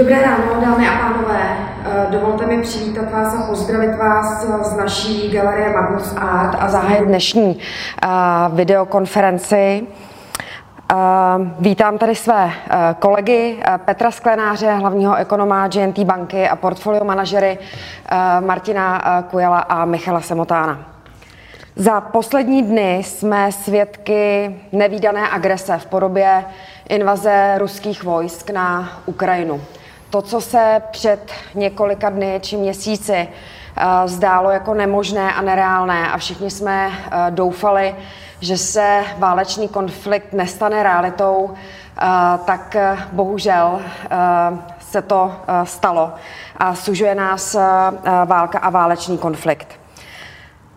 Dobré 0.00 0.22
ráno, 0.22 0.60
dámy 0.60 0.88
a 0.88 0.98
pánové. 0.98 1.56
Eh, 1.84 2.06
dovolte 2.10 2.46
mi 2.46 2.62
přivítat 2.62 3.12
vás 3.12 3.34
a 3.34 3.46
pozdravit 3.46 3.96
vás 3.96 4.46
z 4.72 4.76
naší 4.76 5.30
galerie 5.30 5.70
Magnus 5.70 6.14
Art 6.16 6.56
a 6.60 6.68
zahájit 6.68 7.04
dnešní 7.04 7.58
eh, 7.58 8.08
videokonferenci. 8.48 9.86
Eh, 10.92 10.96
vítám 11.60 11.98
tady 11.98 12.14
své 12.14 12.50
kolegy 12.98 13.62
Petra 13.84 14.10
Sklenáře, 14.10 14.72
hlavního 14.72 15.16
ekonoma 15.16 15.68
GNT 15.68 15.98
banky 15.98 16.48
a 16.48 16.56
portfolio 16.56 17.04
manažery 17.04 17.58
Martina 18.40 19.02
Kujala 19.30 19.58
a 19.58 19.84
Michala 19.84 20.20
Semotána. 20.20 20.78
Za 21.76 22.00
poslední 22.00 22.62
dny 22.62 23.02
jsme 23.04 23.52
svědky 23.52 24.54
nevýdané 24.72 25.28
agrese 25.28 25.78
v 25.78 25.86
podobě 25.86 26.44
invaze 26.88 27.54
ruských 27.58 28.04
vojsk 28.04 28.50
na 28.50 28.88
Ukrajinu 29.06 29.60
to, 30.14 30.22
co 30.22 30.40
se 30.40 30.82
před 30.90 31.32
několika 31.54 32.10
dny 32.10 32.38
či 32.42 32.56
měsíci 32.56 33.28
eh, 33.76 33.84
zdálo 34.04 34.50
jako 34.50 34.74
nemožné 34.74 35.34
a 35.34 35.42
nereálné 35.42 36.12
a 36.12 36.18
všichni 36.18 36.50
jsme 36.50 36.90
eh, 36.90 37.30
doufali, 37.30 37.94
že 38.40 38.58
se 38.58 39.04
válečný 39.18 39.68
konflikt 39.68 40.32
nestane 40.32 40.82
realitou, 40.82 41.50
eh, 41.50 42.06
tak 42.46 42.76
bohužel 43.12 43.80
se 44.80 45.02
to 45.02 45.32
stalo 45.64 46.12
a 46.56 46.74
sužuje 46.74 47.14
nás 47.14 47.56
válka 48.24 48.58
a 48.58 48.70
válečný 48.70 49.18
konflikt. 49.18 49.83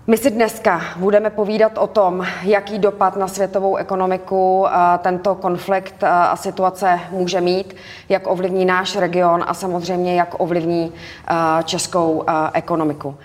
My 0.09 0.17
si 0.17 0.31
dneska 0.31 0.81
budeme 0.95 1.29
povídat 1.29 1.77
o 1.77 1.87
tom, 1.87 2.25
jaký 2.43 2.79
dopad 2.79 3.15
na 3.15 3.27
světovou 3.27 3.75
ekonomiku 3.75 4.65
eh, 4.67 4.97
tento 4.97 5.35
konflikt 5.35 6.03
eh, 6.03 6.07
a 6.07 6.35
situace 6.35 6.99
může 7.11 7.41
mít, 7.41 7.75
jak 8.09 8.27
ovlivní 8.27 8.65
náš 8.65 8.95
region 8.95 9.43
a 9.47 9.53
samozřejmě 9.53 10.15
jak 10.15 10.39
ovlivní 10.39 10.93
eh, 10.93 11.33
českou 11.63 12.23
ekonomiku. 12.53 13.15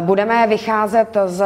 Budeme 0.00 0.46
vycházet 0.46 1.16
z 1.26 1.44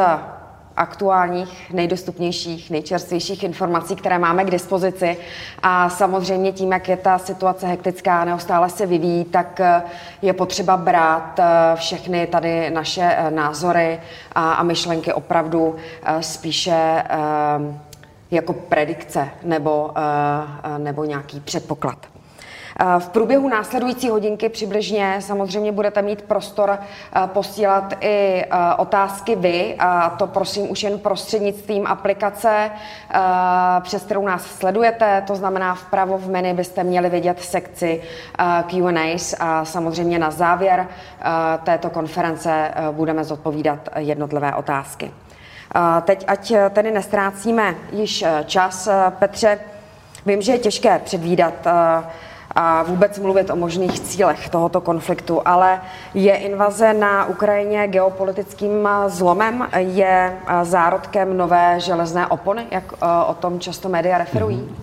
aktuálních, 0.79 1.73
nejdostupnějších, 1.73 2.69
nejčerstvějších 2.69 3.43
informací, 3.43 3.95
které 3.95 4.19
máme 4.19 4.43
k 4.43 4.51
dispozici. 4.51 5.17
A 5.63 5.89
samozřejmě 5.89 6.51
tím, 6.51 6.71
jak 6.71 6.89
je 6.89 6.97
ta 6.97 7.17
situace 7.17 7.67
hektická, 7.67 8.25
neustále 8.25 8.69
se 8.69 8.85
vyvíjí, 8.85 9.25
tak 9.25 9.59
eh, 9.59 9.81
je 10.21 10.33
potřeba 10.33 10.77
brát 10.77 11.39
eh, 11.39 11.45
všechny 11.75 12.27
tady 12.27 12.69
naše 12.69 13.15
eh, 13.17 13.31
názory 13.31 13.99
a, 14.31 14.53
a 14.53 14.63
myšlenky 14.63 15.13
opravdu 15.13 15.75
spíše 16.19 17.03
jako 18.31 18.53
predikce 18.53 19.29
nebo, 19.43 19.91
nebo 20.77 21.03
nějaký 21.03 21.39
předpoklad. 21.39 22.18
V 22.99 23.09
průběhu 23.09 23.49
následující 23.49 24.09
hodinky 24.09 24.49
přibližně 24.49 25.15
samozřejmě 25.19 25.71
budete 25.71 26.01
mít 26.01 26.21
prostor 26.21 26.79
eh, 26.79 27.27
posílat 27.27 27.93
i 28.01 28.43
eh, 28.43 28.75
otázky 28.77 29.35
vy, 29.35 29.75
a 29.79 30.09
to 30.09 30.27
prosím 30.27 30.71
už 30.71 30.83
jen 30.83 30.99
prostřednictvím 30.99 31.87
aplikace, 31.87 32.71
eh, 32.71 33.19
přes 33.81 34.03
kterou 34.03 34.25
nás 34.25 34.45
sledujete, 34.45 35.23
to 35.27 35.35
znamená 35.35 35.75
vpravo 35.75 36.17
v 36.17 36.29
menu 36.29 36.53
byste 36.53 36.83
měli 36.83 37.09
vidět 37.09 37.41
sekci 37.41 38.01
Q&As 38.67 39.35
a 39.39 39.65
samozřejmě 39.65 40.19
na 40.19 40.31
závěr 40.31 40.87
této 41.63 41.89
konference 41.89 42.71
budeme 42.91 43.23
zodpovídat 43.23 43.89
jednotlivé 43.95 44.55
otázky. 44.55 45.11
Teď, 46.01 46.25
ať 46.27 46.53
tedy 46.69 46.91
nestrácíme 46.91 47.75
již 47.91 48.25
čas, 48.45 48.89
Petře, 49.09 49.59
vím, 50.25 50.41
že 50.41 50.51
je 50.51 50.57
těžké 50.59 50.99
předvídat 50.99 51.53
a 52.61 52.83
vůbec 52.83 53.19
mluvit 53.19 53.49
o 53.49 53.55
možných 53.55 53.99
cílech 53.99 54.49
tohoto 54.49 54.81
konfliktu, 54.81 55.41
ale 55.45 55.81
je 56.13 56.35
invaze 56.35 56.93
na 56.93 57.25
Ukrajině 57.25 57.87
geopolitickým 57.87 58.89
zlomem, 59.07 59.67
je 59.77 60.33
zárodkem 60.63 61.37
nové 61.37 61.79
železné 61.79 62.27
opony, 62.27 62.65
jak 62.71 62.93
e, 62.93 63.05
o 63.27 63.33
tom 63.33 63.59
často 63.59 63.89
média 63.89 64.17
referují? 64.17 64.57
Mhm. 64.57 64.75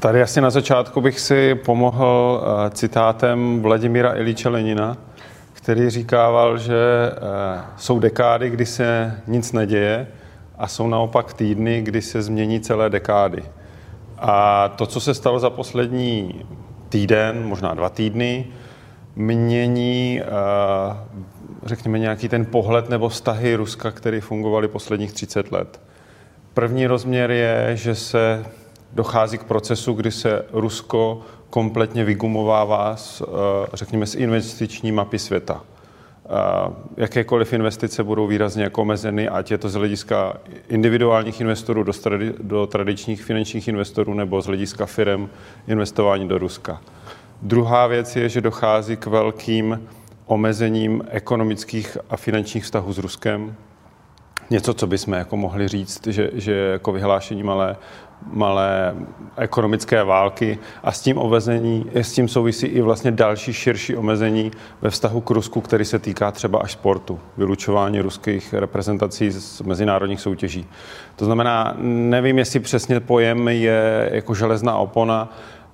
Tady 0.00 0.22
asi 0.22 0.40
na 0.40 0.50
začátku 0.50 1.00
bych 1.00 1.20
si 1.20 1.54
pomohl 1.54 2.42
e, 2.44 2.70
citátem 2.70 3.62
Vladimíra 3.62 4.16
Iliče 4.16 4.48
Lenina, 4.48 4.96
který 5.52 5.90
říkával, 5.90 6.58
že 6.58 7.12
jsou 7.76 7.98
dekády, 7.98 8.50
kdy 8.50 8.66
se 8.66 9.20
nic 9.26 9.52
neděje 9.52 10.06
a 10.58 10.68
jsou 10.68 10.86
naopak 10.88 11.32
týdny, 11.34 11.82
kdy 11.82 12.02
se 12.02 12.22
změní 12.22 12.60
celé 12.60 12.90
dekády. 12.90 13.42
A 14.18 14.68
to, 14.68 14.86
co 14.86 15.00
se 15.00 15.14
stalo 15.14 15.38
za 15.38 15.50
poslední 15.50 16.44
týden, 16.92 17.46
možná 17.46 17.74
dva 17.74 17.88
týdny, 17.88 18.46
mění, 19.16 20.20
eh, 20.20 20.26
řekněme, 21.64 21.98
nějaký 21.98 22.28
ten 22.28 22.44
pohled 22.44 22.88
nebo 22.88 23.08
vztahy 23.08 23.54
Ruska, 23.54 23.90
které 23.90 24.20
fungovaly 24.20 24.68
posledních 24.68 25.12
30 25.12 25.52
let. 25.52 25.80
První 26.54 26.86
rozměr 26.86 27.30
je, 27.30 27.70
že 27.74 27.94
se 27.94 28.44
dochází 28.92 29.38
k 29.38 29.44
procesu, 29.44 29.92
kdy 29.92 30.10
se 30.10 30.44
Rusko 30.52 31.20
kompletně 31.50 32.04
vygumovává, 32.04 32.96
z, 32.96 33.22
eh, 33.22 33.26
řekněme, 33.72 34.06
z 34.06 34.14
investiční 34.14 34.92
mapy 34.92 35.18
světa. 35.18 35.64
Jakékoliv 36.96 37.52
investice 37.52 38.04
budou 38.04 38.26
výrazně 38.26 38.62
jako 38.62 38.82
omezeny, 38.82 39.28
ať 39.28 39.50
je 39.50 39.58
to 39.58 39.68
z 39.68 39.74
hlediska 39.74 40.36
individuálních 40.68 41.40
investorů 41.40 41.84
do 42.42 42.66
tradičních 42.66 43.24
finančních 43.24 43.68
investorů 43.68 44.14
nebo 44.14 44.42
z 44.42 44.46
hlediska 44.46 44.86
firm 44.86 45.28
investování 45.68 46.28
do 46.28 46.38
Ruska. 46.38 46.80
Druhá 47.42 47.86
věc 47.86 48.16
je, 48.16 48.28
že 48.28 48.40
dochází 48.40 48.96
k 48.96 49.06
velkým 49.06 49.88
omezením 50.26 51.04
ekonomických 51.10 51.98
a 52.10 52.16
finančních 52.16 52.64
vztahů 52.64 52.92
s 52.92 52.98
Ruskem. 52.98 53.54
Něco, 54.50 54.74
co 54.74 54.86
bychom 54.86 55.14
jako 55.14 55.36
mohli 55.36 55.68
říct, 55.68 56.06
že, 56.06 56.30
že 56.32 56.52
jako 56.52 56.92
vyhlášení 56.92 57.42
malé 57.42 57.76
malé 58.26 58.94
ekonomické 59.36 60.04
války 60.04 60.58
a 60.82 60.92
s 60.92 61.00
tím 61.00 61.18
omezení, 61.18 61.86
s 61.94 62.12
tím 62.12 62.28
souvisí 62.28 62.66
i 62.66 62.80
vlastně 62.80 63.10
další 63.10 63.52
širší 63.52 63.96
omezení 63.96 64.50
ve 64.82 64.90
vztahu 64.90 65.20
k 65.20 65.30
Rusku, 65.30 65.60
který 65.60 65.84
se 65.84 65.98
týká 65.98 66.30
třeba 66.30 66.58
až 66.58 66.72
sportu, 66.72 67.20
vylučování 67.36 68.00
ruských 68.00 68.54
reprezentací 68.54 69.30
z 69.30 69.60
mezinárodních 69.60 70.20
soutěží. 70.20 70.66
To 71.16 71.24
znamená, 71.24 71.74
nevím, 71.78 72.38
jestli 72.38 72.60
přesně 72.60 73.00
pojem 73.00 73.48
je 73.48 74.10
jako 74.12 74.34
železná 74.34 74.76
opona, 74.76 75.32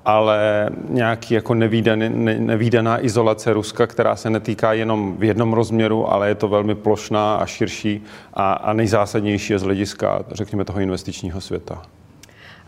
ale 0.09 0.71
nějaký 0.89 1.35
jako 1.35 1.55
nevýdaný, 1.55 2.09
nevýdaná 2.39 3.05
izolace 3.05 3.53
Ruska, 3.53 3.87
která 3.87 4.17
se 4.17 4.31
netýká 4.31 4.73
jenom 4.73 5.17
v 5.17 5.25
jednom 5.25 5.53
rozměru, 5.53 6.13
ale 6.13 6.29
je 6.29 6.35
to 6.35 6.49
velmi 6.49 6.75
plošná 6.75 7.37
a 7.37 7.47
širší 7.47 8.05
a, 8.35 8.53
a 8.53 8.73
nejzásadnější 8.73 9.53
je 9.53 9.59
z 9.59 9.63
hlediska, 9.63 10.25
řekněme, 10.31 10.65
toho 10.65 10.81
investičního 10.81 11.41
světa. 11.41 11.83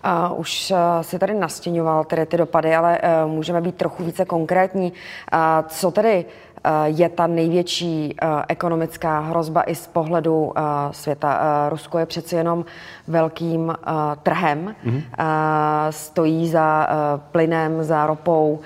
Uh, 0.04 0.40
už 0.40 0.70
uh, 0.70 0.76
si 1.02 1.18
tady 1.18 1.34
nastěňoval 1.34 2.04
tedy 2.04 2.26
ty 2.26 2.36
dopady, 2.36 2.74
ale 2.74 2.98
uh, 2.98 3.30
můžeme 3.30 3.60
být 3.60 3.74
trochu 3.74 4.04
více 4.04 4.24
konkrétní. 4.24 4.92
Uh, 5.32 5.38
co 5.68 5.90
tedy 5.90 6.24
je 6.84 7.08
ta 7.08 7.26
největší 7.26 8.16
uh, 8.22 8.28
ekonomická 8.48 9.20
hrozba 9.20 9.62
i 9.62 9.74
z 9.74 9.86
pohledu 9.86 10.44
uh, 10.44 10.52
světa? 10.90 11.68
Rusko 11.68 11.98
je 11.98 12.06
přeci 12.06 12.36
jenom 12.36 12.64
velkým 13.08 13.74
trhem, 14.22 14.74
mm-hmm. 14.86 14.96
uh, 14.96 15.02
stojí 15.90 16.48
za 16.48 16.88
plynem, 17.32 17.84
za 17.84 18.06
ropou. 18.06 18.60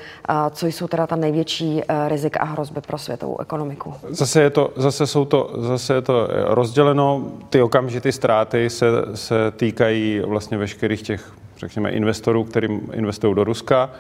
Co 0.50 0.66
jsou 0.66 0.86
teda 0.86 1.06
ta 1.06 1.16
největší 1.16 1.82
rizika 2.08 2.40
a 2.40 2.44
hrozby 2.44 2.80
pro 2.80 2.98
světovou 2.98 3.40
ekonomiku? 3.40 3.94
Zase 4.08 4.42
je 4.42 4.50
to, 4.50 4.72
zase 4.76 5.06
jsou 5.06 5.24
to, 5.24 5.50
zase 5.56 5.94
je 5.94 6.02
to 6.02 6.28
rozděleno. 6.44 7.22
Ty 7.50 7.62
okamžité 7.62 8.12
ztráty 8.12 8.70
se, 8.70 8.86
se 9.14 9.50
týkají 9.50 10.20
vlastně 10.26 10.58
veškerých 10.58 11.02
těch 11.02 11.32
řekněme, 11.56 11.90
investorů, 11.90 12.44
kterým 12.44 12.80
investují 12.92 13.34
do 13.34 13.44
Ruska. 13.44 13.90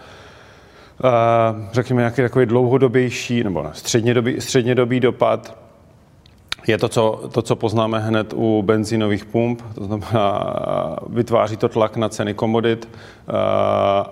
Řekněme, 1.72 2.00
nějaký 2.00 2.22
takový 2.22 2.46
dlouhodobější 2.46 3.44
nebo 3.44 3.66
střednědobý, 3.72 4.40
střednědobý 4.40 5.00
dopad 5.00 5.58
je 6.66 6.78
to 6.78 6.88
co, 6.88 7.20
to, 7.32 7.42
co 7.42 7.56
poznáme 7.56 7.98
hned 7.98 8.32
u 8.36 8.62
benzínových 8.62 9.24
pump, 9.24 9.62
to 9.74 9.84
znamená, 9.84 10.56
vytváří 11.08 11.56
to 11.56 11.68
tlak 11.68 11.96
na 11.96 12.08
ceny 12.08 12.34
komodit 12.34 12.88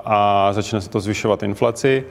a 0.04 0.48
začne 0.52 0.80
se 0.80 0.90
to 0.90 1.00
zvyšovat 1.00 1.42
inflaci. 1.42 2.04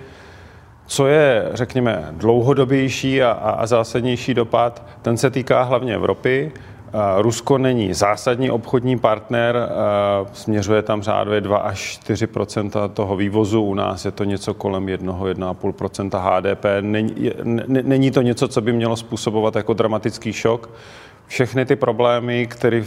Co 0.87 1.07
je, 1.07 1.49
řekněme, 1.53 2.07
dlouhodobější 2.11 3.23
a, 3.23 3.31
a 3.31 3.65
zásadnější 3.65 4.33
dopad, 4.33 4.83
ten 5.01 5.17
se 5.17 5.29
týká 5.29 5.63
hlavně 5.63 5.95
Evropy. 5.95 6.51
Rusko 7.17 7.57
není 7.57 7.93
zásadní 7.93 8.51
obchodní 8.51 8.99
partner, 8.99 9.69
směřuje 10.33 10.81
tam 10.81 11.01
řádově 11.01 11.41
2 11.41 11.57
až 11.57 11.99
4% 12.05 12.89
toho 12.89 13.15
vývozu. 13.15 13.61
U 13.61 13.73
nás 13.73 14.05
je 14.05 14.11
to 14.11 14.23
něco 14.23 14.53
kolem 14.53 14.85
1-1,5% 14.85 16.19
HDP. 16.19 16.65
Není, 16.81 17.31
není 17.67 18.11
to 18.11 18.21
něco, 18.21 18.47
co 18.47 18.61
by 18.61 18.73
mělo 18.73 18.95
způsobovat 18.95 19.55
jako 19.55 19.73
dramatický 19.73 20.33
šok. 20.33 20.69
Všechny 21.27 21.65
ty 21.65 21.75
problémy, 21.75 22.47
které, 22.47 22.83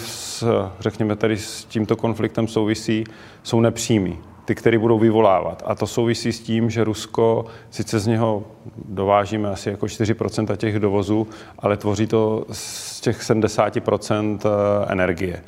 řekněme, 0.80 1.16
tady 1.16 1.36
s 1.36 1.64
tímto 1.64 1.96
konfliktem 1.96 2.48
souvisí, 2.48 3.04
jsou 3.42 3.60
nepřímý. 3.60 4.18
Ty, 4.44 4.54
které 4.54 4.78
budou 4.78 4.98
vyvolávat. 4.98 5.62
A 5.66 5.74
to 5.74 5.86
souvisí 5.86 6.32
s 6.32 6.40
tím, 6.40 6.70
že 6.70 6.84
Rusko, 6.84 7.44
sice 7.70 7.98
z 7.98 8.06
něho 8.06 8.42
dovážíme 8.88 9.48
asi 9.48 9.68
jako 9.68 9.86
4% 9.86 10.56
těch 10.56 10.78
dovozů, 10.78 11.28
ale 11.58 11.76
tvoří 11.76 12.06
to 12.06 12.44
z 12.52 13.00
těch 13.00 13.20
70% 13.20 14.38
eh, 14.44 14.92
energie. 14.92 15.42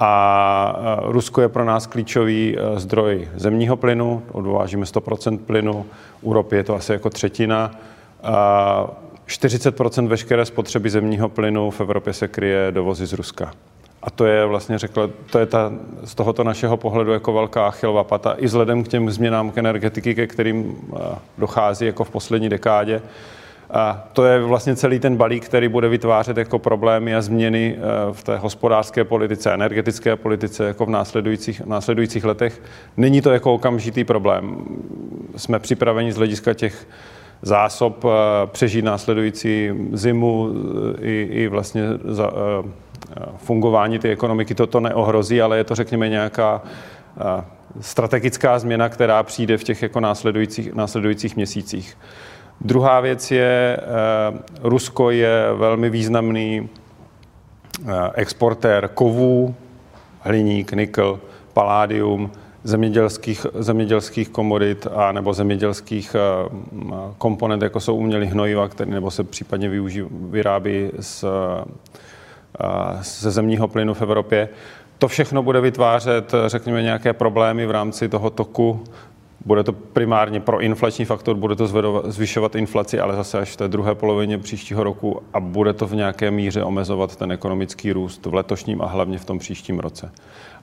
A 0.00 0.76
eh, 0.78 1.12
Rusko 1.12 1.40
je 1.40 1.48
pro 1.48 1.64
nás 1.64 1.86
klíčový 1.86 2.56
eh, 2.58 2.80
zdroj 2.80 3.28
zemního 3.34 3.76
plynu, 3.76 4.22
odvážíme 4.32 4.84
100% 4.84 5.38
plynu, 5.38 5.86
u 6.22 6.32
ropy 6.32 6.56
je 6.56 6.64
to 6.64 6.74
asi 6.74 6.92
jako 6.92 7.10
třetina. 7.10 7.70
A 8.22 8.86
40% 9.26 10.08
veškeré 10.08 10.44
spotřeby 10.44 10.90
zemního 10.90 11.28
plynu 11.28 11.70
v 11.70 11.80
Evropě 11.80 12.12
se 12.12 12.28
kryje 12.28 12.72
dovozy 12.72 13.06
z 13.06 13.12
Ruska. 13.12 13.52
A 14.02 14.10
to 14.10 14.26
je 14.26 14.46
vlastně 14.46 14.78
řekl, 14.78 15.10
to 15.30 15.38
je 15.38 15.46
ta, 15.46 15.72
z 16.04 16.14
tohoto 16.14 16.44
našeho 16.44 16.76
pohledu 16.76 17.12
jako 17.12 17.32
velká 17.32 17.66
achilová 17.66 18.04
pata 18.04 18.32
i 18.32 18.46
vzhledem 18.46 18.84
k 18.84 18.88
těm 18.88 19.10
změnám 19.10 19.50
k 19.50 19.58
energetiky, 19.58 20.14
ke 20.14 20.26
kterým 20.26 20.76
eh, 20.96 20.98
dochází 21.38 21.86
jako 21.86 22.04
v 22.04 22.10
poslední 22.10 22.48
dekádě. 22.48 23.02
A 23.70 24.08
to 24.12 24.24
je 24.24 24.40
vlastně 24.40 24.76
celý 24.76 24.98
ten 24.98 25.16
balík, 25.16 25.44
který 25.44 25.68
bude 25.68 25.88
vytvářet 25.88 26.36
jako 26.36 26.58
problémy 26.58 27.14
a 27.14 27.22
změny 27.22 27.76
eh, 27.76 27.82
v 28.12 28.24
té 28.24 28.38
hospodářské 28.38 29.04
politice, 29.04 29.54
energetické 29.54 30.16
politice 30.16 30.64
jako 30.64 30.86
v 30.86 30.90
následujících, 30.90 31.60
následujících 31.60 32.24
letech. 32.24 32.62
Není 32.96 33.20
to 33.20 33.30
jako 33.30 33.54
okamžitý 33.54 34.04
problém. 34.04 34.64
Jsme 35.36 35.58
připraveni 35.58 36.12
z 36.12 36.16
hlediska 36.16 36.54
těch 36.54 36.88
zásob 37.42 38.04
eh, 38.04 38.08
přežít 38.46 38.84
následující 38.84 39.70
zimu 39.92 40.50
i, 41.00 41.28
i 41.30 41.48
vlastně 41.48 41.82
za, 42.04 42.30
fungování 43.36 43.98
té 43.98 44.08
ekonomiky 44.08 44.54
toto 44.54 44.80
neohrozí, 44.80 45.42
ale 45.42 45.56
je 45.56 45.64
to, 45.64 45.74
řekněme, 45.74 46.08
nějaká 46.08 46.62
strategická 47.80 48.58
změna, 48.58 48.88
která 48.88 49.22
přijde 49.22 49.58
v 49.58 49.64
těch 49.64 49.82
jako 49.82 50.00
následujících, 50.00 50.74
následujících 50.74 51.36
měsících. 51.36 51.98
Druhá 52.60 53.00
věc 53.00 53.30
je, 53.30 53.78
Rusko 54.62 55.10
je 55.10 55.44
velmi 55.56 55.90
významný 55.90 56.68
exportér 58.14 58.88
kovů, 58.94 59.54
hliník, 60.20 60.72
nikl, 60.72 61.20
paládium, 61.52 62.30
zemědělských, 62.64 63.46
zemědělských 63.54 64.28
komodit 64.28 64.86
a 64.94 65.12
nebo 65.12 65.32
zemědělských 65.32 66.16
komponent, 67.18 67.62
jako 67.62 67.80
jsou 67.80 67.96
umělý 67.96 68.26
hnojiva, 68.26 68.68
které 68.68 68.90
nebo 68.90 69.10
se 69.10 69.24
případně 69.24 69.68
využí, 69.68 70.02
vyrábí 70.10 70.90
z 71.00 71.24
ze 73.00 73.30
zemního 73.30 73.68
plynu 73.68 73.94
v 73.94 74.02
Evropě. 74.02 74.48
To 74.98 75.08
všechno 75.08 75.42
bude 75.42 75.60
vytvářet, 75.60 76.32
řekněme, 76.46 76.82
nějaké 76.82 77.12
problémy 77.12 77.66
v 77.66 77.70
rámci 77.70 78.08
toho 78.08 78.30
toku. 78.30 78.84
Bude 79.44 79.62
to 79.62 79.72
primárně 79.72 80.40
pro 80.40 80.60
inflační 80.60 81.04
faktor, 81.04 81.36
bude 81.36 81.56
to 81.56 81.66
zvyšovat 82.10 82.54
inflaci, 82.54 83.00
ale 83.00 83.16
zase 83.16 83.38
až 83.38 83.50
v 83.50 83.56
té 83.56 83.68
druhé 83.68 83.94
polovině 83.94 84.38
příštího 84.38 84.84
roku 84.84 85.22
a 85.32 85.40
bude 85.40 85.72
to 85.72 85.86
v 85.86 85.94
nějaké 85.94 86.30
míře 86.30 86.64
omezovat 86.64 87.16
ten 87.16 87.32
ekonomický 87.32 87.92
růst 87.92 88.26
v 88.26 88.34
letošním 88.34 88.82
a 88.82 88.86
hlavně 88.86 89.18
v 89.18 89.24
tom 89.24 89.38
příštím 89.38 89.78
roce. 89.78 90.12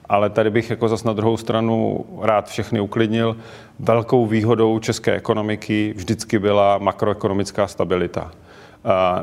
Ale 0.08 0.30
tady 0.30 0.50
bych 0.50 0.70
jako 0.70 0.88
zas 0.88 1.04
na 1.04 1.12
druhou 1.12 1.36
stranu 1.36 2.04
rád 2.22 2.48
všechny 2.48 2.80
uklidnil. 2.80 3.36
Velkou 3.78 4.26
výhodou 4.26 4.78
české 4.78 5.12
ekonomiky 5.12 5.94
vždycky 5.96 6.38
byla 6.38 6.78
makroekonomická 6.78 7.66
stabilita. 7.66 8.30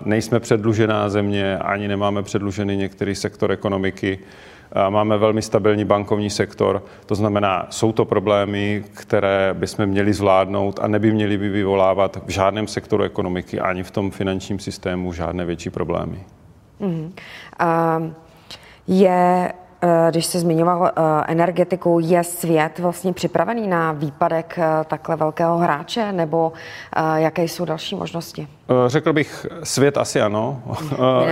Nejsme 0.05 0.39
předlužená 0.39 1.09
země, 1.09 1.57
ani 1.57 1.87
nemáme 1.87 2.23
předlužený 2.23 2.77
některý 2.77 3.15
sektor 3.15 3.51
ekonomiky. 3.51 4.19
Máme 4.89 5.17
velmi 5.17 5.41
stabilní 5.41 5.85
bankovní 5.85 6.29
sektor, 6.29 6.83
to 7.05 7.15
znamená, 7.15 7.67
jsou 7.69 7.91
to 7.91 8.05
problémy, 8.05 8.83
které 8.93 9.53
bychom 9.53 9.85
měli 9.85 10.13
zvládnout 10.13 10.79
a 10.81 10.87
neby 10.87 11.11
měli 11.11 11.37
by 11.37 11.49
vyvolávat 11.49 12.17
v 12.25 12.29
žádném 12.29 12.67
sektoru 12.67 13.03
ekonomiky 13.03 13.59
ani 13.59 13.83
v 13.83 13.91
tom 13.91 14.11
finančním 14.11 14.59
systému 14.59 15.13
žádné 15.13 15.45
větší 15.45 15.69
problémy. 15.69 16.19
Mm. 16.79 17.13
Uh, 17.61 18.11
je 18.87 19.53
když 20.09 20.25
jsi 20.25 20.39
zmiňoval 20.39 20.87
eh, 20.87 20.91
energetiku, 21.27 21.99
je 22.01 22.23
svět 22.23 22.79
vlastně 22.79 23.13
připravený 23.13 23.67
na 23.67 23.91
výpadek 23.91 24.57
eh, 24.57 24.83
takhle 24.87 25.15
velkého 25.15 25.57
hráče, 25.57 26.11
nebo 26.11 26.53
jaké 27.15 27.43
jsou 27.43 27.65
další 27.65 27.95
možnosti? 27.95 28.47
Řekl 28.87 29.13
bych, 29.13 29.45
svět 29.63 29.97
asi 29.97 30.21
ano. 30.21 30.61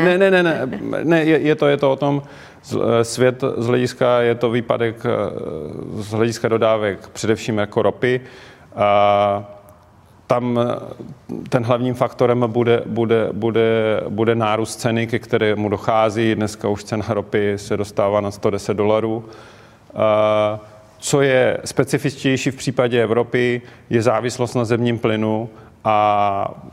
Ne, 0.03 0.17
ne, 0.17 0.31
ne, 0.31 0.43
ne, 0.43 0.67
ne 1.03 1.23
je, 1.23 1.39
je, 1.39 1.55
to, 1.55 1.67
je 1.67 1.77
to 1.77 1.91
o 1.91 1.95
tom, 1.95 2.21
svět 3.01 3.43
z 3.57 3.67
hlediska, 3.67 4.21
je 4.21 4.35
to 4.35 4.49
výpadek 4.49 5.03
z 5.93 6.11
hlediska 6.11 6.47
dodávek 6.47 7.07
především 7.07 7.57
jako 7.57 7.81
ropy. 7.81 8.21
A 8.75 9.60
tam 10.31 10.59
eh, 10.59 10.75
ten 11.49 11.63
hlavním 11.63 11.93
faktorem 11.93 12.43
bude, 12.47 12.83
bude, 12.85 13.29
bude, 13.31 14.01
bude 14.09 14.35
nárůst 14.35 14.75
ceny, 14.75 15.07
ke 15.07 15.19
kterému 15.19 15.69
dochází. 15.69 16.35
Dneska 16.35 16.67
už 16.67 16.83
cena 16.83 17.05
ropy 17.09 17.53
se 17.55 17.77
dostává 17.77 18.21
na 18.21 18.31
110 18.31 18.73
dolarů. 18.73 19.25
Eh, 19.25 20.59
co 20.99 21.21
je 21.21 21.57
specifičtější 21.65 22.51
v 22.51 22.55
případě 22.55 23.03
Evropy, 23.03 23.61
je 23.89 24.01
závislost 24.01 24.53
na 24.53 24.65
zemním 24.65 24.99
plynu 24.99 25.49
a 25.83 26.63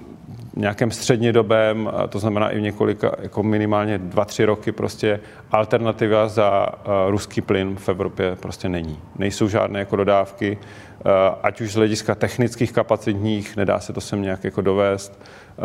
nějakém 0.58 0.90
střednědobém, 0.90 1.90
to 2.08 2.18
znamená 2.18 2.50
i 2.50 2.58
v 2.58 2.62
několika, 2.62 3.12
jako 3.22 3.42
minimálně 3.42 3.98
dva, 3.98 4.24
tři 4.24 4.44
roky, 4.44 4.72
prostě 4.72 5.20
alternativa 5.50 6.28
za 6.28 6.66
uh, 6.68 6.92
ruský 7.10 7.40
plyn 7.40 7.76
v 7.76 7.88
Evropě 7.88 8.36
prostě 8.36 8.68
není. 8.68 9.00
Nejsou 9.18 9.48
žádné 9.48 9.78
jako 9.78 9.96
dodávky, 9.96 10.58
uh, 10.58 11.12
ať 11.42 11.60
už 11.60 11.72
z 11.72 11.76
hlediska 11.76 12.14
technických 12.14 12.72
kapacitních, 12.72 13.56
nedá 13.56 13.80
se 13.80 13.92
to 13.92 14.00
sem 14.00 14.22
nějak 14.22 14.44
jako 14.44 14.60
dovést, 14.60 15.20
uh, 15.20 15.64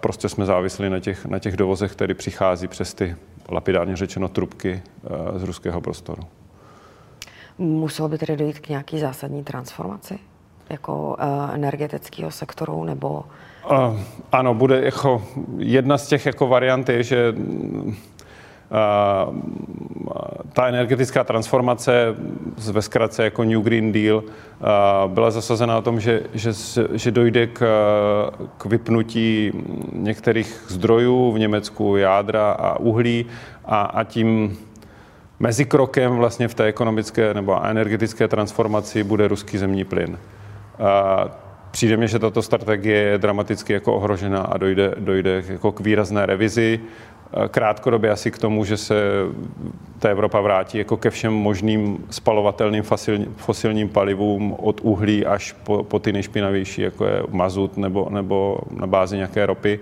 prostě 0.00 0.28
jsme 0.28 0.46
závislí 0.46 0.90
na 0.90 1.00
těch, 1.00 1.26
na 1.26 1.38
těch 1.38 1.56
dovozech, 1.56 1.92
které 1.92 2.14
přichází 2.14 2.68
přes 2.68 2.94
ty, 2.94 3.16
lapidárně 3.48 3.96
řečeno, 3.96 4.28
trubky 4.28 4.82
z 5.36 5.42
ruského 5.42 5.80
prostoru. 5.80 6.22
Muselo 7.58 8.08
by 8.08 8.18
tedy 8.18 8.36
dojít 8.36 8.58
k 8.58 8.68
nějaký 8.68 8.98
zásadní 8.98 9.44
transformaci? 9.44 10.18
jako 10.70 11.16
energetického 11.52 12.30
sektoru 12.30 12.84
nebo 12.84 13.24
Ano, 14.32 14.54
bude 14.54 14.80
jako 14.84 15.22
jedna 15.58 15.98
z 15.98 16.06
těch 16.06 16.26
jako 16.26 16.46
variant 16.46 16.88
je, 16.88 17.02
že 17.02 17.34
ta 20.52 20.66
energetická 20.66 21.24
transformace 21.24 22.14
ve 22.72 22.82
zkratce 22.82 23.24
jako 23.24 23.44
New 23.44 23.60
Green 23.60 23.92
Deal 23.92 24.22
byla 25.06 25.30
zasazena 25.30 25.78
o 25.78 25.82
tom, 25.82 26.00
že, 26.00 26.22
že, 26.34 26.52
že 26.92 27.10
dojde 27.10 27.46
k, 27.46 27.60
k 28.58 28.64
vypnutí 28.64 29.52
některých 29.92 30.64
zdrojů 30.68 31.32
v 31.32 31.38
Německu, 31.38 31.96
jádra 31.96 32.50
a 32.50 32.78
uhlí 32.78 33.26
a, 33.64 33.82
a 33.82 34.04
tím 34.04 34.58
mezikrokem 35.40 36.16
vlastně 36.16 36.48
v 36.48 36.54
té 36.54 36.64
ekonomické 36.64 37.34
nebo 37.34 37.64
energetické 37.64 38.28
transformaci 38.28 39.04
bude 39.04 39.28
ruský 39.28 39.58
zemní 39.58 39.84
plyn. 39.84 40.18
Přijde 41.70 41.96
mi, 41.96 42.08
že 42.08 42.18
tato 42.18 42.42
strategie 42.42 42.96
je 42.96 43.18
dramaticky 43.18 43.72
jako 43.72 43.94
ohrožena 43.94 44.40
a 44.40 44.56
dojde, 44.56 44.94
dojde 44.98 45.44
jako 45.48 45.72
k 45.72 45.80
výrazné 45.80 46.26
revizi. 46.26 46.80
Krátkodobě 47.50 48.10
asi 48.10 48.30
k 48.30 48.38
tomu, 48.38 48.64
že 48.64 48.76
se 48.76 48.94
ta 49.98 50.08
Evropa 50.08 50.40
vrátí 50.40 50.78
jako 50.78 50.96
ke 50.96 51.10
všem 51.10 51.32
možným 51.32 52.04
spalovatelným 52.10 52.82
fosilním, 53.36 53.88
palivům 53.88 54.54
od 54.58 54.80
uhlí 54.82 55.26
až 55.26 55.52
po, 55.52 55.84
po 55.84 55.98
ty 55.98 56.12
nejšpinavější, 56.12 56.82
jako 56.82 57.04
je 57.04 57.22
mazut 57.30 57.76
nebo, 57.76 58.08
nebo 58.10 58.58
na 58.70 58.86
bázi 58.86 59.16
nějaké 59.16 59.46
ropy. 59.46 59.80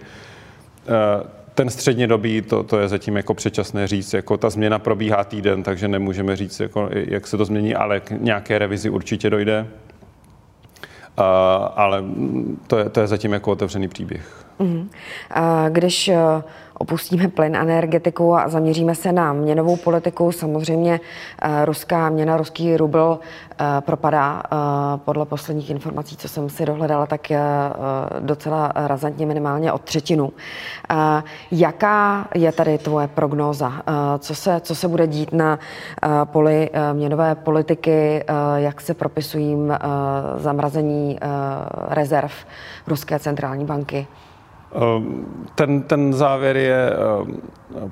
Ten 1.54 1.70
středně 1.70 2.06
dobí, 2.06 2.42
to, 2.42 2.62
to 2.62 2.78
je 2.78 2.88
zatím 2.88 3.16
jako 3.16 3.34
předčasné 3.34 3.86
říct, 3.86 4.14
jako 4.14 4.36
ta 4.36 4.50
změna 4.50 4.78
probíhá 4.78 5.24
týden, 5.24 5.62
takže 5.62 5.88
nemůžeme 5.88 6.36
říct, 6.36 6.60
jako, 6.60 6.88
jak 6.92 7.26
se 7.26 7.36
to 7.36 7.44
změní, 7.44 7.74
ale 7.74 8.00
k 8.00 8.10
nějaké 8.10 8.58
revizi 8.58 8.90
určitě 8.90 9.30
dojde 9.30 9.66
ale 11.76 12.04
to 12.66 12.78
je, 12.78 12.88
to 12.88 13.00
je 13.00 13.06
zatím 13.06 13.32
jako 13.32 13.52
otevřený 13.52 13.88
příběh. 13.88 14.46
Uh-huh. 14.60 14.88
Když 15.68 16.08
eh, 16.08 16.42
opustíme 16.78 17.28
plyn 17.28 17.56
energetiku 17.56 18.36
a 18.36 18.48
zaměříme 18.48 18.94
se 18.94 19.12
na 19.12 19.32
měnovou 19.32 19.76
politiku, 19.76 20.32
samozřejmě 20.32 21.00
eh, 21.42 21.64
ruská 21.64 22.08
měna, 22.08 22.36
ruský 22.36 22.76
rubl 22.76 23.20
eh, 23.20 23.64
propadá 23.80 24.42
podle 24.96 25.26
posledních 25.26 25.70
informací, 25.70 26.16
co 26.16 26.28
jsem 26.28 26.48
si 26.48 26.66
dohledala, 26.66 27.06
tak 27.06 27.32
docela 28.20 28.72
razantně 28.74 29.26
minimálně 29.26 29.72
od 29.72 29.82
třetinu. 29.82 30.32
Jaká 31.50 32.28
je 32.34 32.52
tady 32.52 32.78
tvoje 32.78 33.08
prognóza? 33.08 33.72
Co 34.18 34.34
se, 34.34 34.60
co 34.60 34.74
se 34.74 34.88
bude 34.88 35.06
dít 35.06 35.32
na 35.32 35.58
poli 36.24 36.70
měnové 36.92 37.34
politiky? 37.34 38.24
Jak 38.56 38.80
se 38.80 38.94
propisují 38.94 39.56
zamrazení 40.36 41.18
rezerv 41.88 42.32
Ruské 42.86 43.18
centrální 43.18 43.64
banky? 43.64 44.06
Ten, 45.54 45.82
ten 45.82 46.12
závěr 46.12 46.56
je 46.56 46.92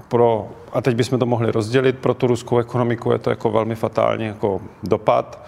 pro, 0.08 0.48
a 0.72 0.80
teď 0.80 0.96
bychom 0.96 1.18
to 1.18 1.26
mohli 1.26 1.52
rozdělit, 1.52 1.98
pro 1.98 2.14
tu 2.14 2.26
ruskou 2.26 2.58
ekonomiku 2.58 3.12
je 3.12 3.18
to 3.18 3.30
jako 3.30 3.50
velmi 3.50 3.74
fatální 3.74 4.24
jako 4.24 4.60
dopad. 4.82 5.44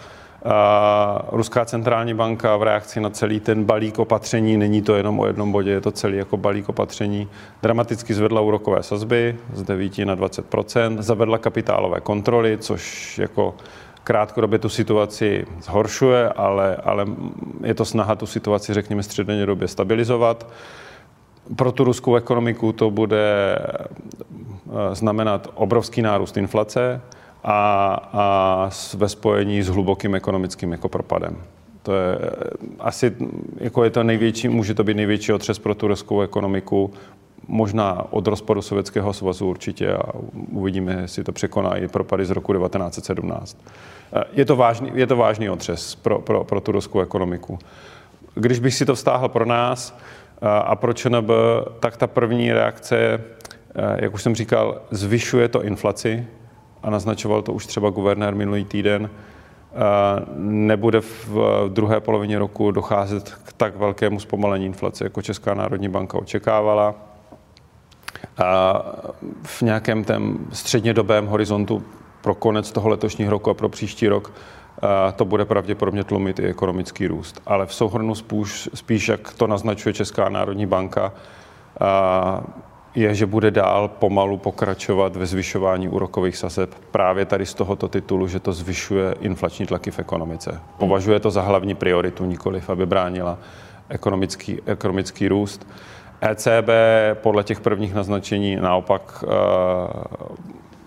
Ruská 1.32 1.64
centrální 1.64 2.14
banka 2.14 2.56
v 2.56 2.62
reakci 2.62 3.00
na 3.00 3.10
celý 3.10 3.40
ten 3.40 3.64
balík 3.64 3.98
opatření, 3.98 4.56
není 4.56 4.82
to 4.82 4.94
jenom 4.94 5.20
o 5.20 5.26
jednom 5.26 5.52
bodě, 5.52 5.70
je 5.70 5.80
to 5.80 5.90
celý 5.90 6.16
jako 6.16 6.36
balík 6.36 6.68
opatření, 6.68 7.28
dramaticky 7.62 8.14
zvedla 8.14 8.40
úrokové 8.40 8.82
sazby 8.82 9.36
z 9.52 9.62
9 9.62 9.98
na 9.98 10.16
20% 10.16 11.02
zavedla 11.02 11.38
kapitálové 11.38 12.00
kontroly, 12.00 12.58
což 12.58 13.18
jako 13.18 13.54
krátkodobě 14.04 14.58
tu 14.58 14.68
situaci 14.68 15.46
zhoršuje, 15.60 16.28
ale, 16.28 16.76
ale 16.76 17.06
je 17.62 17.74
to 17.74 17.84
snaha 17.84 18.14
tu 18.14 18.26
situaci, 18.26 18.74
řekněme, 18.74 19.02
středně 19.02 19.46
době 19.46 19.68
stabilizovat. 19.68 20.46
Pro 21.56 21.72
tu 21.72 21.84
ruskou 21.84 22.16
ekonomiku 22.16 22.72
to 22.72 22.90
bude 22.90 23.56
eh, 23.58 24.94
znamenat 24.94 25.48
obrovský 25.54 26.02
nárůst 26.02 26.36
inflace 26.36 27.00
a, 27.44 27.94
a 28.12 28.70
ve 28.94 29.08
spojení 29.08 29.62
s 29.62 29.68
hlubokým 29.68 30.14
ekonomickým 30.14 30.72
jako 30.72 30.88
propadem. 30.88 31.36
To 31.82 31.94
je 31.94 32.18
eh, 32.20 32.40
asi, 32.78 33.16
jako 33.56 33.84
je 33.84 33.90
to 33.90 34.02
největší, 34.02 34.48
může 34.48 34.74
to 34.74 34.84
být 34.84 34.96
největší 34.96 35.32
otřes 35.32 35.58
pro 35.58 35.74
tu 35.74 35.88
ruskou 35.88 36.20
ekonomiku, 36.20 36.90
možná 37.48 38.12
od 38.12 38.26
rozpadu 38.26 38.62
Sovětského 38.62 39.12
svazu 39.12 39.46
určitě 39.46 39.92
a 39.92 40.12
uvidíme, 40.50 40.98
jestli 41.00 41.24
to 41.24 41.32
překoná 41.32 41.76
i 41.76 41.88
propady 41.88 42.24
z 42.26 42.30
roku 42.30 42.52
1917. 42.52 43.58
Eh, 44.12 44.24
je 44.32 44.44
to 44.44 44.56
vážný, 44.56 44.90
je 44.94 45.06
to 45.06 45.16
vážný 45.16 45.50
otřes 45.50 45.94
pro, 45.94 46.18
pro, 46.18 46.44
pro 46.44 46.60
tu 46.60 46.72
ruskou 46.72 47.00
ekonomiku. 47.00 47.58
Když 48.34 48.58
bych 48.58 48.74
si 48.74 48.86
to 48.86 48.94
vztáhl 48.94 49.28
pro 49.28 49.44
nás 49.44 49.98
a 50.42 50.76
pro 50.76 50.92
ČNB, 50.92 51.30
tak 51.80 51.96
ta 51.96 52.06
první 52.06 52.52
reakce, 52.52 52.96
eh, 52.98 54.04
jak 54.04 54.14
už 54.14 54.22
jsem 54.22 54.34
říkal, 54.34 54.80
zvyšuje 54.90 55.48
to 55.48 55.62
inflaci 55.62 56.26
a 56.82 56.90
naznačoval 56.90 57.42
to 57.42 57.52
už 57.52 57.66
třeba 57.66 57.90
guvernér 57.90 58.34
minulý 58.34 58.64
týden, 58.64 59.10
nebude 60.36 61.00
v 61.00 61.28
druhé 61.68 62.00
polovině 62.00 62.38
roku 62.38 62.70
docházet 62.70 63.34
k 63.44 63.52
tak 63.52 63.76
velkému 63.76 64.20
zpomalení 64.20 64.66
inflace, 64.66 65.04
jako 65.04 65.22
Česká 65.22 65.54
národní 65.54 65.88
banka 65.88 66.18
očekávala. 66.18 66.94
A 68.38 68.82
v 69.42 69.62
nějakém 69.62 70.04
tém 70.04 70.38
střednědobém 70.52 71.26
horizontu 71.26 71.84
pro 72.22 72.34
konec 72.34 72.72
toho 72.72 72.88
letošního 72.88 73.30
roku 73.30 73.50
a 73.50 73.54
pro 73.54 73.68
příští 73.68 74.08
rok 74.08 74.32
to 75.16 75.24
bude 75.24 75.44
pravděpodobně 75.44 76.04
tlumit 76.04 76.38
i 76.38 76.46
ekonomický 76.46 77.06
růst. 77.06 77.42
Ale 77.46 77.66
v 77.66 77.74
souhrnu 77.74 78.14
spíš, 78.14 78.68
spíš 78.74 79.08
jak 79.08 79.32
to 79.32 79.46
naznačuje 79.46 79.92
Česká 79.92 80.28
národní 80.28 80.66
banka, 80.66 81.12
je, 82.94 83.14
že 83.14 83.26
bude 83.26 83.50
dál 83.50 83.88
pomalu 83.88 84.38
pokračovat 84.38 85.16
ve 85.16 85.26
zvyšování 85.26 85.88
úrokových 85.88 86.36
sazeb 86.36 86.74
právě 86.90 87.24
tady 87.24 87.46
z 87.46 87.54
tohoto 87.54 87.88
titulu, 87.88 88.28
že 88.28 88.40
to 88.40 88.52
zvyšuje 88.52 89.14
inflační 89.20 89.66
tlaky 89.66 89.90
v 89.90 89.98
ekonomice. 89.98 90.60
Považuje 90.78 91.20
to 91.20 91.30
za 91.30 91.42
hlavní 91.42 91.74
prioritu, 91.74 92.24
nikoliv, 92.24 92.70
aby 92.70 92.86
bránila 92.86 93.38
ekonomický, 93.88 94.60
ekonomický 94.66 95.28
růst. 95.28 95.66
ECB 96.20 96.68
podle 97.14 97.44
těch 97.44 97.60
prvních 97.60 97.94
naznačení 97.94 98.56
naopak 98.56 99.24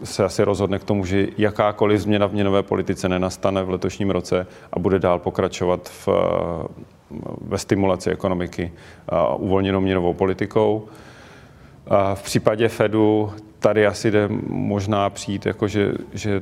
se 0.04 0.24
asi 0.24 0.44
rozhodne 0.44 0.80
k 0.80 0.84
tomu, 0.84 1.06
že 1.06 1.28
jakákoliv 1.38 2.02
změna 2.02 2.28
v 2.28 2.34
měnové 2.34 2.64
politice 2.64 3.10
nenastane 3.10 3.64
v 3.64 3.70
letošním 3.70 4.10
roce 4.10 4.48
a 4.74 4.80
bude 4.80 5.00
dál 5.00 5.20
pokračovat 5.20 5.90
v, 5.90 6.10
ve 7.42 7.58
stimulaci 7.58 8.12
ekonomiky 8.12 8.72
uvolněnou 9.38 9.82
měnovou 9.82 10.14
politikou. 10.14 10.88
V 12.14 12.24
případě 12.24 12.68
Fedu 12.68 13.32
tady 13.60 13.88
asi 13.88 14.12
jde 14.12 14.30
možná 14.48 15.10
přijít, 15.10 15.46
jako 15.46 15.68
že, 15.68 15.92
že 16.14 16.42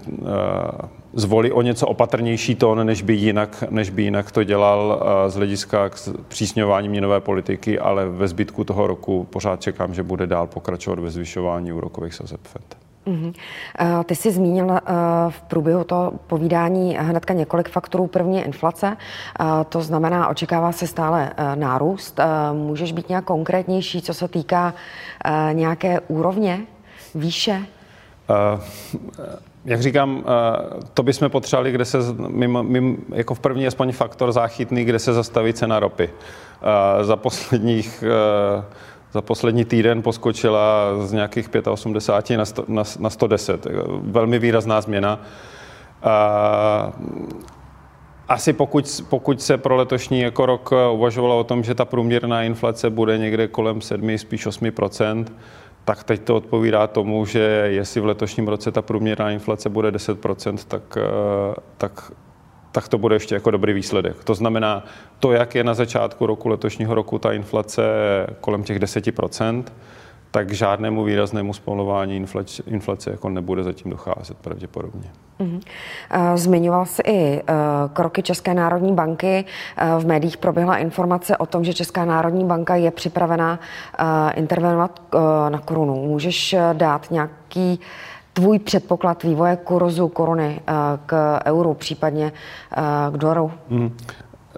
zvolí 1.13 1.51
o 1.51 1.61
něco 1.61 1.87
opatrnější 1.87 2.55
tón, 2.55 2.85
než 2.85 3.01
by 3.01 3.13
jinak, 3.13 3.63
než 3.69 3.89
by 3.89 4.03
jinak 4.03 4.31
to 4.31 4.43
dělal 4.43 5.03
z 5.27 5.35
hlediska 5.35 5.89
k 5.89 5.95
přísňování 6.27 6.89
měnové 6.89 7.19
politiky, 7.19 7.79
ale 7.79 8.09
ve 8.09 8.27
zbytku 8.27 8.63
toho 8.63 8.87
roku 8.87 9.27
pořád 9.29 9.61
čekám, 9.61 9.93
že 9.93 10.03
bude 10.03 10.27
dál 10.27 10.47
pokračovat 10.47 10.99
ve 10.99 11.09
zvyšování 11.09 11.71
úrokových 11.71 12.13
sazeb 12.13 12.41
Fed. 12.43 12.86
Mm-hmm. 13.07 13.33
Ty 14.03 14.15
jsi 14.15 14.31
zmínil 14.31 14.65
uh, 14.65 14.79
v 15.29 15.41
průběhu 15.41 15.83
toho 15.83 16.11
povídání 16.27 16.97
hnedka 16.97 17.33
několik 17.33 17.69
faktorů. 17.69 18.07
První 18.07 18.37
je 18.37 18.43
inflace, 18.43 18.97
uh, 19.39 19.47
to 19.69 19.81
znamená, 19.81 20.27
očekává 20.27 20.71
se 20.71 20.87
stále 20.87 21.31
nárůst. 21.55 22.19
Můžeš 22.53 22.91
být 22.91 23.09
nějak 23.09 23.25
konkrétnější, 23.25 24.01
co 24.01 24.13
se 24.13 24.27
týká 24.27 24.73
nějaké 25.53 25.99
úrovně, 25.99 26.59
výše? 27.15 27.61
Jak 29.65 29.81
říkám, 29.81 30.23
to 30.93 31.03
bychom 31.03 31.29
potřebovali, 31.29 31.71
kde 31.71 31.85
se, 31.85 31.97
mimo, 32.27 32.63
mimo, 32.63 32.95
jako 33.13 33.33
v 33.33 33.39
první 33.39 33.67
aspoň 33.67 33.91
faktor 33.91 34.31
záchytný, 34.31 34.85
kde 34.85 34.99
se 34.99 35.13
zastaví 35.13 35.53
cena 35.53 35.79
ropy. 35.79 36.09
Za 37.01 37.15
posledních 37.15 38.03
za 39.11 39.21
poslední 39.21 39.65
týden 39.65 40.01
poskočila 40.01 40.91
z 41.05 41.11
nějakých 41.11 41.49
85 41.67 42.37
na, 42.37 42.45
100, 42.45 42.65
na, 42.67 42.83
na 42.99 43.09
110. 43.09 43.67
Velmi 44.01 44.39
výrazná 44.39 44.81
změna. 44.81 45.19
A, 46.03 46.93
asi 48.27 48.53
pokud, 48.53 49.03
pokud 49.09 49.41
se 49.41 49.57
pro 49.57 49.75
letošní 49.75 50.21
jako 50.21 50.45
rok 50.45 50.73
uvažovalo 50.91 51.39
o 51.39 51.43
tom, 51.43 51.63
že 51.63 51.75
ta 51.75 51.85
průměrná 51.85 52.43
inflace 52.43 52.89
bude 52.89 53.17
někde 53.17 53.47
kolem 53.47 53.81
7, 53.81 54.17
spíš 54.17 54.47
8% 54.47 55.25
tak 55.87 56.03
teď 56.03 56.21
to 56.21 56.35
odpovídá 56.35 56.87
tomu, 56.87 57.25
že 57.25 57.39
jestli 57.65 58.01
v 58.01 58.05
letošním 58.05 58.47
roce 58.47 58.71
ta 58.71 58.81
průměrná 58.81 59.31
inflace 59.31 59.69
bude 59.69 59.91
10 59.91 60.17
tak, 60.67 60.97
tak 61.77 62.11
tak 62.77 62.87
to 62.87 62.97
bude 62.97 63.15
ještě 63.15 63.35
jako 63.35 63.51
dobrý 63.51 63.73
výsledek. 63.73 64.23
To 64.23 64.35
znamená, 64.35 64.83
to, 65.19 65.31
jak 65.31 65.55
je 65.55 65.63
na 65.63 65.73
začátku 65.73 66.25
roku 66.25 66.49
letošního 66.49 66.95
roku 66.95 67.19
ta 67.19 67.31
inflace 67.31 67.83
kolem 68.41 68.63
těch 68.63 68.79
10%, 68.79 69.63
tak 70.31 70.51
žádnému 70.51 71.03
výraznému 71.03 71.53
zpomalování 71.53 72.15
inflace, 72.15 72.63
inflace 72.67 73.11
jako 73.11 73.29
nebude 73.29 73.63
zatím 73.63 73.91
docházet 73.91 74.37
pravděpodobně. 74.37 75.09
Mm-hmm. 75.39 75.61
Zmiňoval 76.35 76.85
jsi 76.85 77.01
i 77.05 77.41
uh, 77.41 77.55
kroky 77.93 78.23
České 78.23 78.53
národní 78.53 78.93
banky. 78.93 79.45
Uh, 79.81 80.01
v 80.01 80.05
médiích 80.05 80.37
proběhla 80.37 80.77
informace 80.77 81.37
o 81.37 81.45
tom, 81.45 81.63
že 81.63 81.73
Česká 81.73 82.05
národní 82.05 82.45
banka 82.45 82.75
je 82.75 82.91
připravena 82.91 83.59
intervenovat 84.35 85.01
na 85.49 85.59
korunu. 85.59 86.07
Můžeš 86.07 86.55
dát 86.73 87.11
nějaký 87.11 87.79
tvůj 88.37 88.59
předpoklad 88.59 89.23
vývoje 89.23 89.55
kurzu 89.55 90.07
koruny 90.07 90.59
eh, 90.67 90.73
k 91.05 91.39
euru, 91.45 91.73
případně 91.73 92.31
eh, 92.77 92.81
k 93.11 93.17
doru? 93.17 93.51
Hmm. 93.69 93.97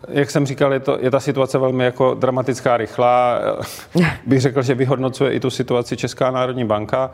Jak 0.08 0.32
jsem 0.32 0.46
říkal, 0.46 0.74
je, 0.74 0.80
to, 0.80 0.98
je 1.02 1.12
ta 1.12 1.20
situace 1.20 1.58
velmi 1.58 1.84
jako 1.84 2.14
dramatická, 2.14 2.78
rychlá. 2.78 3.40
Bych 4.26 4.42
řekl, 4.42 4.62
že 4.62 4.76
vyhodnocuje 4.76 5.34
i 5.34 5.40
tu 5.40 5.50
situaci 5.50 5.98
Česká 5.98 6.32
národní 6.32 6.66
banka. 6.66 7.12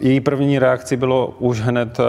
Její 0.00 0.20
první 0.20 0.58
reakci 0.58 0.96
bylo 0.96 1.34
už 1.38 1.60
hned 1.60 2.00
eh, 2.00 2.04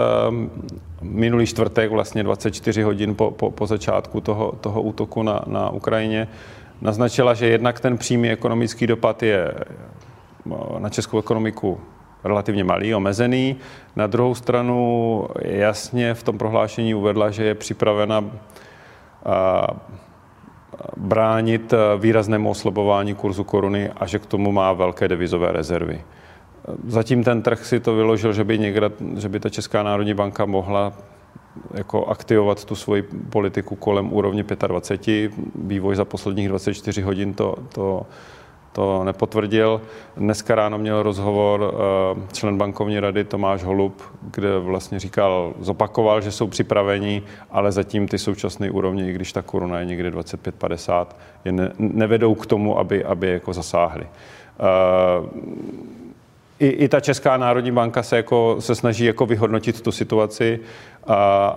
minulý 1.02 1.46
čtvrtek, 1.46 1.90
vlastně 1.90 2.22
24 2.22 2.82
hodin 2.82 3.14
po, 3.14 3.30
po, 3.30 3.50
po 3.50 3.66
začátku 3.66 4.20
toho, 4.20 4.52
toho 4.60 4.82
útoku 4.82 5.22
na, 5.22 5.42
na 5.46 5.70
Ukrajině. 5.70 6.28
Naznačila, 6.80 7.34
že 7.34 7.46
jednak 7.46 7.80
ten 7.80 7.98
přímý 7.98 8.30
ekonomický 8.30 8.86
dopad 8.86 9.22
je 9.22 9.54
na 10.78 10.88
českou 10.88 11.18
ekonomiku 11.18 11.80
relativně 12.24 12.64
malý, 12.64 12.94
omezený. 12.94 13.56
Na 13.96 14.06
druhou 14.06 14.34
stranu 14.34 15.28
jasně 15.42 16.14
v 16.14 16.22
tom 16.22 16.38
prohlášení 16.38 16.94
uvedla, 16.94 17.30
že 17.30 17.44
je 17.44 17.54
připravena 17.54 18.24
bránit 20.96 21.74
výraznému 21.98 22.50
oslabování 22.50 23.14
kurzu 23.14 23.44
koruny 23.44 23.90
a 23.96 24.06
že 24.06 24.18
k 24.18 24.26
tomu 24.26 24.52
má 24.52 24.72
velké 24.72 25.08
devizové 25.08 25.52
rezervy. 25.52 26.00
Zatím 26.86 27.24
ten 27.24 27.42
trh 27.42 27.66
si 27.66 27.80
to 27.80 27.94
vyložil, 27.94 28.32
že 28.32 28.44
by, 28.44 28.58
někde, 28.58 28.90
že 29.16 29.28
by 29.28 29.40
ta 29.40 29.48
Česká 29.48 29.82
národní 29.82 30.14
banka 30.14 30.44
mohla 30.44 30.92
jako 31.74 32.06
aktivovat 32.06 32.64
tu 32.64 32.74
svoji 32.74 33.02
politiku 33.02 33.76
kolem 33.76 34.12
úrovně 34.12 34.44
25. 34.66 35.32
Vývoj 35.54 35.96
za 35.96 36.04
posledních 36.04 36.48
24 36.48 37.02
hodin 37.02 37.34
to, 37.34 37.54
to 37.74 38.06
to 38.72 39.04
nepotvrdil. 39.04 39.80
Dneska 40.16 40.54
ráno 40.54 40.78
měl 40.78 41.02
rozhovor 41.02 41.74
eh, 41.74 42.26
člen 42.32 42.58
bankovní 42.58 43.00
rady 43.00 43.24
Tomáš 43.24 43.64
Holub, 43.64 44.02
kde 44.30 44.58
vlastně 44.58 44.98
říkal, 44.98 45.54
zopakoval, 45.60 46.20
že 46.20 46.32
jsou 46.32 46.46
připraveni, 46.46 47.22
ale 47.50 47.72
zatím 47.72 48.08
ty 48.08 48.18
současné 48.18 48.70
úrovně, 48.70 49.10
i 49.10 49.12
když 49.12 49.32
ta 49.32 49.42
koruna 49.42 49.78
je 49.78 49.84
někde 49.84 50.10
25-50, 50.10 51.06
je 51.44 51.52
ne, 51.52 51.72
nevedou 51.78 52.34
k 52.34 52.46
tomu, 52.46 52.78
aby, 52.78 53.04
aby 53.04 53.28
jako 53.28 53.52
zasáhli. 53.52 54.06
Uh, 54.60 55.26
i, 56.60 56.66
i 56.66 56.88
ta 56.88 57.00
Česká 57.00 57.36
národní 57.36 57.72
banka 57.72 58.02
se, 58.02 58.16
jako, 58.16 58.56
se 58.58 58.74
snaží 58.74 59.04
jako 59.04 59.26
vyhodnotit 59.26 59.80
tu 59.80 59.92
situaci, 59.92 60.60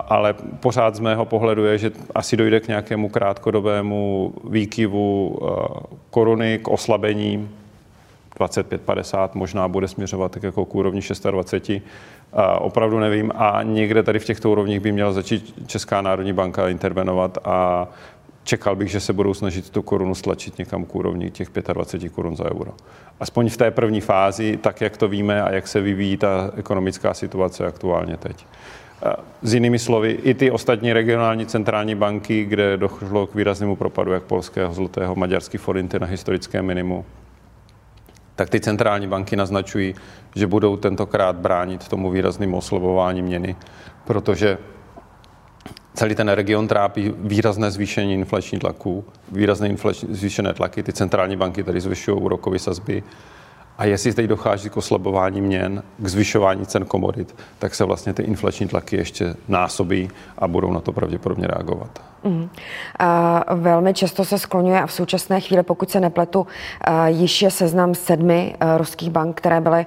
ale 0.08 0.34
pořád 0.60 0.96
z 0.96 1.00
mého 1.00 1.25
pohledu 1.25 1.65
je, 1.65 1.77
že 1.77 1.91
asi 2.15 2.38
dojde 2.38 2.60
k 2.60 2.67
nějakému 2.67 3.10
krátkodobému 3.10 4.34
výkyvu 4.50 5.39
koruny, 6.10 6.60
k 6.60 6.67
oslabení 6.67 7.50
25-50, 8.39 9.29
možná 9.34 9.67
bude 9.67 9.88
směřovat 9.88 10.31
tak 10.31 10.43
jako 10.43 10.65
k 10.65 10.75
úrovni 10.75 11.01
26. 11.31 11.72
A 12.34 12.62
opravdu 12.62 13.00
nevím. 13.00 13.31
A 13.36 13.63
někde 13.63 14.03
tady 14.03 14.20
v 14.20 14.25
těchto 14.25 14.51
úrovních 14.51 14.79
by 14.79 14.91
měla 14.91 15.12
začít 15.12 15.53
Česká 15.67 16.01
národní 16.01 16.34
banka 16.34 16.70
intervenovat 16.70 17.38
a 17.43 17.88
čekal 18.43 18.75
bych, 18.75 18.91
že 18.91 19.00
se 19.00 19.13
budou 19.13 19.34
snažit 19.34 19.70
tu 19.70 19.81
korunu 19.81 20.15
stlačit 20.15 20.58
někam 20.58 20.86
k 20.86 20.96
úrovni 20.96 21.31
těch 21.31 21.50
25 21.74 22.10
korun 22.10 22.36
za 22.36 22.51
euro. 22.51 22.72
Aspoň 23.20 23.50
v 23.50 23.58
té 23.58 23.72
první 23.72 24.01
fázi, 24.01 24.58
tak 24.58 24.81
jak 24.81 24.98
to 24.98 25.08
víme 25.08 25.43
a 25.43 25.51
jak 25.51 25.67
se 25.67 25.81
vyvíjí 25.81 26.17
ta 26.17 26.51
ekonomická 26.55 27.13
situace 27.13 27.65
aktuálně 27.65 28.17
teď. 28.17 28.46
S 29.41 29.53
jinými 29.53 29.79
slovy, 29.79 30.12
i 30.12 30.34
ty 30.34 30.51
ostatní 30.51 30.93
regionální 30.93 31.46
centrální 31.46 31.96
banky, 31.96 32.46
kde 32.46 32.77
došlo 32.77 33.27
k 33.27 33.36
výraznému 33.36 33.75
propadu 33.75 34.12
jak 34.12 34.24
polského 34.24 34.74
zlotého, 34.74 35.15
maďarský 35.15 35.58
forinty 35.58 36.00
na 36.00 36.08
historické 36.08 36.62
minimu, 36.62 37.05
tak 38.36 38.50
ty 38.50 38.60
centrální 38.60 39.08
banky 39.08 39.36
naznačují, 39.36 39.96
že 40.36 40.48
budou 40.48 40.77
tentokrát 40.77 41.36
bránit 41.36 41.88
tomu 41.88 42.12
výraznému 42.12 42.58
oslabování 42.58 43.22
měny, 43.22 43.55
protože 44.05 44.58
celý 45.93 46.15
ten 46.15 46.29
region 46.29 46.67
trápí 46.67 47.13
výrazné 47.17 47.72
zvýšení 47.72 48.13
inflační 48.13 48.60
tlaku, 48.60 49.05
výrazné 49.31 49.70
inflační, 49.70 50.15
zvýšené 50.15 50.53
tlaky. 50.53 50.84
Ty 50.84 50.93
centrální 50.93 51.36
banky 51.36 51.63
tady 51.63 51.81
zvyšují 51.81 52.17
úrokové 52.22 52.60
sazby 52.60 53.03
a 53.82 53.86
jestli 53.86 54.14
teď 54.14 54.26
dochází 54.26 54.70
k 54.70 54.78
oslabování 54.78 55.42
měn, 55.42 55.84
k 55.98 56.08
zvyšování 56.08 56.66
cen 56.66 56.86
komodit, 56.86 57.36
tak 57.60 57.76
se 57.76 57.84
vlastně 57.84 58.14
ty 58.14 58.24
inflační 58.24 58.68
tlaky 58.68 58.96
ještě 58.96 59.36
násobí 59.48 60.10
a 60.38 60.48
budou 60.48 60.72
na 60.74 60.80
to 60.80 60.92
pravděpodobně 60.92 61.48
reagovat. 61.48 62.02
Mm. 62.24 62.50
A 63.00 63.56
velmi 63.56 63.94
často 63.94 64.26
se 64.26 64.40
skloňuje 64.40 64.82
a 64.82 64.88
v 64.88 64.92
současné 64.92 65.40
chvíli, 65.40 65.64
pokud 65.64 65.92
se 65.92 66.00
nepletu, 66.00 66.48
již 67.06 67.42
je 67.42 67.52
seznam 67.52 67.96
sedmi 67.96 68.56
ruských 68.78 69.10
bank, 69.10 69.38
které 69.38 69.62
byly 69.62 69.86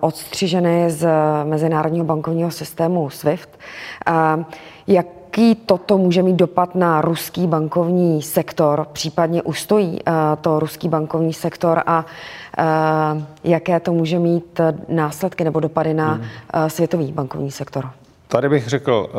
odstřiženy 0.00 0.90
z 0.90 1.08
mezinárodního 1.44 2.04
bankovního 2.04 2.50
systému 2.50 3.10
SWIFT. 3.10 3.58
Jak 4.86 5.06
jaký 5.32 5.54
toto 5.54 5.98
může 5.98 6.22
mít 6.22 6.36
dopad 6.36 6.74
na 6.74 7.00
ruský 7.00 7.46
bankovní 7.46 8.22
sektor, 8.22 8.86
případně 8.92 9.42
ustojí 9.42 9.98
to 10.40 10.60
ruský 10.60 10.88
bankovní 10.88 11.32
sektor 11.32 11.82
a 11.86 12.06
Eh, 12.58 13.24
jaké 13.44 13.80
to 13.80 13.92
může 13.92 14.18
mít 14.18 14.60
eh, 14.60 14.74
následky 14.88 15.44
nebo 15.44 15.60
dopady 15.60 15.94
na 15.94 16.12
hmm. 16.12 16.24
Eh, 16.54 16.70
světový 16.70 17.12
bankovní 17.12 17.50
sektor? 17.50 17.90
Tady 18.28 18.48
bych 18.48 18.68
řekl, 18.68 19.10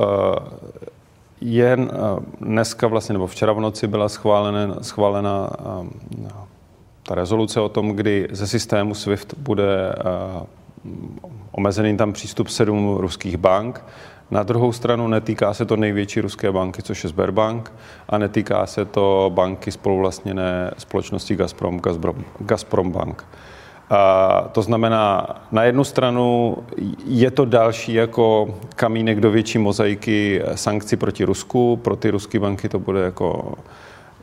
jen 1.41 1.91
dneska 2.41 2.87
vlastně, 2.87 3.13
nebo 3.13 3.27
včera 3.27 3.53
v 3.53 3.59
noci 3.59 3.87
byla 3.87 4.09
schválena, 4.09 4.75
schválena 4.81 5.49
ta 7.03 7.15
rezoluce 7.15 7.61
o 7.61 7.69
tom, 7.69 7.89
kdy 7.89 8.27
ze 8.31 8.47
systému 8.47 8.95
SWIFT 8.95 9.33
bude 9.37 9.95
omezený 11.51 11.97
tam 11.97 12.13
přístup 12.13 12.47
sedm 12.47 12.97
ruských 12.97 13.37
bank. 13.37 13.83
Na 14.33 14.43
druhou 14.43 14.71
stranu 14.71 15.07
netýká 15.07 15.53
se 15.53 15.65
to 15.65 15.75
největší 15.75 16.21
ruské 16.21 16.51
banky, 16.51 16.81
což 16.81 17.03
je 17.03 17.09
Sberbank, 17.09 17.71
a 18.09 18.17
netýká 18.17 18.65
se 18.65 18.85
to 18.85 19.31
banky 19.33 19.71
spoluvlastněné 19.71 20.71
společnosti 20.77 21.35
Gazprom, 21.35 21.79
Gazprom, 21.79 22.15
Gazprom 22.39 22.91
Bank. 22.91 23.25
A 23.89 24.41
to 24.51 24.61
znamená, 24.61 25.27
na 25.51 25.63
jednu 25.63 25.83
stranu 25.83 26.57
je 27.05 27.31
to 27.31 27.45
další 27.45 27.93
jako 27.93 28.55
kamínek 28.75 29.19
do 29.19 29.31
větší 29.31 29.57
mozaiky 29.57 30.41
sankcí 30.55 30.95
proti 30.95 31.23
Rusku, 31.23 31.77
pro 31.77 31.95
ty 31.95 32.09
ruské 32.09 32.39
banky 32.39 32.69
to 32.69 32.79
bude 32.79 32.99
jako 32.99 33.53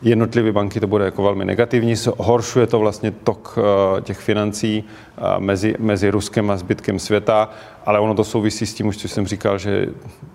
jednotlivé 0.02 0.52
banky 0.52 0.80
to 0.80 0.86
bude 0.86 1.04
jako 1.04 1.22
velmi 1.22 1.44
negativní, 1.44 1.94
horšuje 2.18 2.66
to 2.66 2.78
vlastně 2.78 3.10
tok 3.10 3.58
eh, 3.58 4.00
těch 4.00 4.18
financí 4.18 4.84
eh, 4.84 5.22
mezi, 5.38 5.74
mezi 5.78 6.10
Ruskem 6.10 6.50
a 6.50 6.56
zbytkem 6.56 6.98
světa, 6.98 7.50
ale 7.86 8.00
ono 8.00 8.14
to 8.14 8.24
souvisí 8.24 8.66
s 8.66 8.74
tím, 8.74 8.86
už 8.86 8.96
co 8.96 9.08
jsem 9.08 9.26
říkal, 9.26 9.58
že 9.58 9.86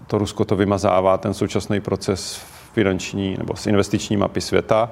to 0.07 0.17
Rusko 0.17 0.45
to 0.45 0.55
vymazává, 0.55 1.17
ten 1.17 1.33
současný 1.33 1.79
proces 1.79 2.41
finanční 2.73 3.35
nebo 3.37 3.55
s 3.55 3.67
investiční 3.67 4.17
mapy 4.17 4.41
světa. 4.41 4.91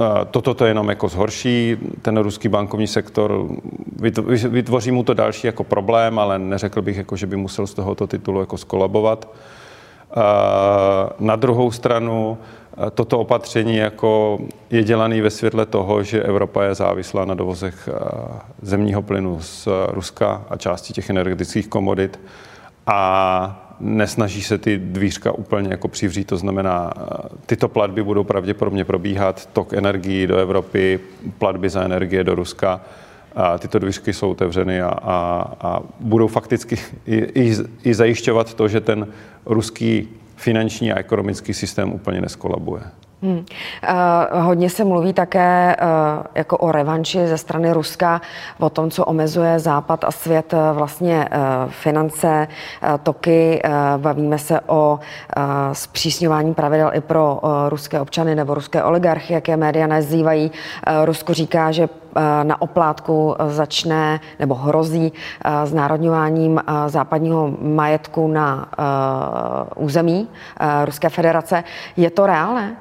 Eh, 0.00 0.24
toto 0.30 0.54
to 0.54 0.64
jenom 0.64 0.88
jako 0.88 1.08
zhorší, 1.08 1.76
ten 2.02 2.16
ruský 2.16 2.48
bankovní 2.48 2.86
sektor, 2.86 3.46
vytvoří 4.48 4.90
mu 4.90 5.02
to 5.02 5.14
další 5.14 5.46
jako 5.46 5.64
problém, 5.64 6.18
ale 6.18 6.38
neřekl 6.38 6.82
bych, 6.82 6.96
jako, 6.96 7.16
že 7.16 7.26
by 7.26 7.36
musel 7.36 7.66
z 7.66 7.74
tohoto 7.74 8.06
titulu 8.06 8.40
jako 8.40 8.56
skolabovat. 8.56 9.28
Na 11.20 11.36
druhou 11.36 11.70
stranu, 11.70 12.38
toto 12.94 13.18
opatření 13.18 13.76
jako 13.76 14.38
je 14.70 14.82
dělaný 14.82 15.20
ve 15.20 15.30
světle 15.30 15.66
toho, 15.66 16.02
že 16.02 16.22
Evropa 16.22 16.64
je 16.64 16.74
závislá 16.74 17.24
na 17.24 17.34
dovozech 17.34 17.88
zemního 18.62 19.02
plynu 19.02 19.40
z 19.40 19.68
Ruska 19.88 20.44
a 20.50 20.56
části 20.56 20.92
těch 20.92 21.10
energetických 21.10 21.68
komodit 21.68 22.20
a 22.86 23.62
nesnaží 23.80 24.42
se 24.42 24.58
ty 24.58 24.78
dvířka 24.78 25.32
úplně 25.32 25.68
jako 25.68 25.88
přivřít, 25.88 26.26
to 26.26 26.36
znamená, 26.36 26.92
tyto 27.46 27.68
platby 27.68 28.02
budou 28.02 28.24
pravděpodobně 28.24 28.84
probíhat, 28.84 29.46
tok 29.46 29.72
energií 29.72 30.26
do 30.26 30.36
Evropy, 30.36 31.00
platby 31.38 31.68
za 31.68 31.82
energie 31.82 32.24
do 32.24 32.34
Ruska, 32.34 32.80
a 33.36 33.58
tyto 33.58 33.78
dvířky 33.78 34.12
jsou 34.12 34.30
otevřeny 34.30 34.82
a, 34.82 34.88
a, 34.88 35.46
a 35.60 35.80
budou 36.00 36.28
fakticky 36.28 36.78
i, 37.06 37.16
i, 37.16 37.56
i 37.84 37.94
zajišťovat 37.94 38.54
to, 38.54 38.68
že 38.68 38.80
ten 38.80 39.06
ruský 39.46 40.08
finanční 40.36 40.92
a 40.92 40.98
ekonomický 40.98 41.54
systém 41.54 41.92
úplně 41.92 42.20
neskolabuje. 42.20 42.82
Hmm. 43.22 43.36
Uh, 43.38 44.40
hodně 44.40 44.70
se 44.70 44.84
mluví 44.84 45.12
také 45.12 45.76
uh, 45.82 46.26
jako 46.34 46.56
o 46.56 46.72
revanši 46.72 47.26
ze 47.26 47.38
strany 47.38 47.72
Ruska, 47.72 48.20
o 48.58 48.70
tom, 48.70 48.90
co 48.90 49.04
omezuje 49.04 49.58
Západ 49.58 50.04
a 50.04 50.10
svět 50.10 50.52
uh, 50.52 50.76
vlastně 50.76 51.28
uh, 51.28 51.70
finance, 51.70 52.48
uh, 52.82 52.98
toky. 53.02 53.62
Uh, 53.64 54.02
bavíme 54.02 54.38
se 54.38 54.60
o 54.60 54.98
uh, 55.36 55.42
zpřísňování 55.72 56.54
pravidel 56.54 56.90
i 56.94 57.00
pro 57.00 57.40
uh, 57.42 57.50
ruské 57.68 58.00
občany 58.00 58.34
nebo 58.34 58.54
ruské 58.54 58.82
oligarchy, 58.82 59.32
jaké 59.32 59.56
média 59.56 59.86
nazývají. 59.86 60.50
Uh, 60.50 61.04
Rusko 61.04 61.34
říká, 61.34 61.72
že 61.72 61.88
na 62.42 62.62
oplátku 62.62 63.36
začne 63.48 64.20
nebo 64.38 64.54
hrozí 64.54 65.12
znárodňováním 65.64 66.60
západního 66.86 67.56
majetku 67.60 68.28
na 68.28 68.68
území 69.76 70.28
Ruské 70.84 71.08
federace. 71.08 71.64
Je 71.96 72.10
to 72.10 72.26
reálné? 72.26 72.76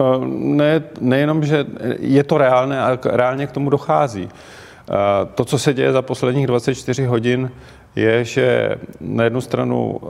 Eh, 0.00 0.18
ne, 0.32 0.82
nejenom, 1.00 1.44
že 1.44 1.66
je 1.98 2.24
to 2.24 2.38
reálné, 2.38 2.80
ale 2.80 2.98
reálně 3.04 3.46
k 3.46 3.52
tomu 3.52 3.70
dochází. 3.70 4.28
Eh, 4.28 4.94
to, 5.34 5.44
co 5.44 5.58
se 5.58 5.74
děje 5.74 5.92
za 5.92 6.02
posledních 6.02 6.46
24 6.46 7.04
hodin, 7.04 7.50
je, 7.96 8.24
že 8.24 8.76
na 9.00 9.24
jednu 9.24 9.40
stranu 9.40 10.00
eh, 10.02 10.08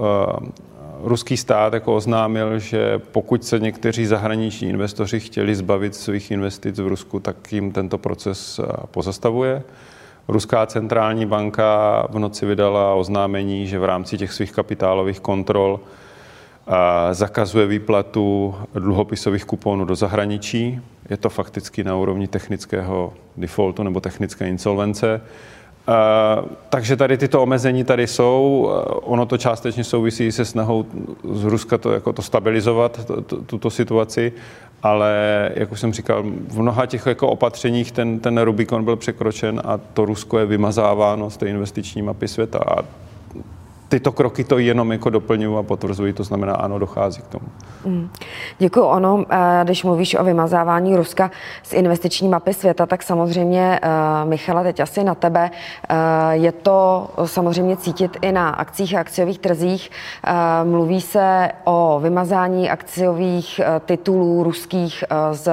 ruský 1.03 1.37
stát 1.37 1.73
jako 1.73 1.97
oznámil, 1.97 2.59
že 2.59 2.99
pokud 2.99 3.45
se 3.45 3.59
někteří 3.59 4.07
zahraniční 4.07 4.69
investoři 4.69 5.21
chtěli 5.21 5.55
zbavit 5.55 5.95
svých 5.95 6.31
investic 6.31 6.79
v 6.79 6.89
Rusku, 6.89 7.21
tak 7.21 7.53
jim 7.53 7.73
tento 7.73 7.99
proces 7.99 8.61
pozastavuje. 8.91 9.63
Ruská 10.29 10.67
centrální 10.67 11.27
banka 11.27 12.07
v 12.11 12.19
noci 12.19 12.47
vydala 12.47 12.95
oznámení, 12.95 13.67
že 13.67 13.79
v 13.79 13.85
rámci 13.85 14.19
těch 14.19 14.33
svých 14.33 14.53
kapitálových 14.53 15.21
kontrol 15.21 15.81
zakazuje 17.13 17.67
výplatu 17.67 18.55
dluhopisových 18.75 19.45
kuponů 19.45 19.85
do 19.85 19.95
zahraničí. 19.95 20.81
Je 21.11 21.17
to 21.17 21.29
fakticky 21.29 21.85
na 21.85 21.97
úrovni 21.97 22.29
technického 22.29 23.13
defaultu 23.37 23.83
nebo 23.83 24.01
technické 24.01 24.49
insolvence. 24.49 25.21
Takže 26.69 26.97
tady 26.97 27.19
tyto 27.19 27.43
omezení 27.43 27.85
tady 27.85 28.07
jsou. 28.07 28.71
Ono 29.03 29.27
to 29.27 29.38
částečně 29.38 29.85
souvisí 29.85 30.33
se 30.33 30.45
snahou 30.45 30.85
z 31.33 31.45
Ruska 31.45 31.79
to, 31.79 31.93
jako 31.93 32.12
to 32.12 32.23
stabilizovat, 32.23 33.05
to, 33.05 33.23
to, 33.23 33.37
tuto 33.37 33.71
situaci, 33.71 34.33
ale 34.83 35.12
jak 35.55 35.73
už 35.73 35.81
jsem 35.81 35.93
říkal, 35.93 36.23
v 36.49 36.61
mnoha 36.61 36.87
těch 36.87 37.07
jako 37.07 37.29
opatřeních 37.29 37.93
ten, 37.93 38.21
ten 38.21 38.40
Rubikon 38.40 38.85
byl 38.85 38.97
překročen 38.97 39.62
a 39.64 39.81
to 39.95 40.05
Rusko 40.05 40.38
je 40.38 40.47
vymazáváno 40.47 41.31
z 41.31 41.37
té 41.37 41.49
investiční 41.49 42.03
mapy 42.03 42.29
světa. 42.29 42.59
A 42.59 42.85
tyto 43.90 44.12
kroky 44.12 44.44
to 44.44 44.59
jenom 44.59 44.92
jako 44.92 45.11
doplňují 45.11 45.59
a 45.59 45.62
potvrzují, 45.62 46.12
to 46.12 46.24
znamená, 46.24 46.55
ano, 46.55 46.79
dochází 46.79 47.22
k 47.22 47.26
tomu. 47.26 47.46
Mm. 47.85 48.11
Děkuji. 48.59 48.83
Ono, 48.83 49.24
eh, 49.31 49.61
když 49.64 49.85
mluvíš 49.85 50.14
o 50.14 50.24
vymazávání 50.24 50.96
Ruska 50.96 51.31
z 51.62 51.72
investiční 51.72 52.29
mapy 52.29 52.55
světa, 52.55 52.87
tak 52.87 53.03
samozřejmě, 53.03 53.81
eh, 53.83 53.88
Michala, 54.24 54.62
teď 54.62 54.81
asi 54.81 55.05
na 55.05 55.14
tebe, 55.14 55.50
eh, 55.50 55.94
je 56.31 56.53
to 56.53 57.09
samozřejmě 57.24 57.76
cítit 57.76 58.16
i 58.22 58.33
na 58.33 58.50
akcích 58.50 58.94
a 58.94 59.00
akciových 59.00 59.38
trzích. 59.38 59.90
Mluví 60.64 61.00
se 61.00 61.50
o 61.64 62.00
vymazání 62.03 62.70
akciových 62.70 63.61
titulů 63.87 64.42
ruských 64.42 65.05
z 65.33 65.50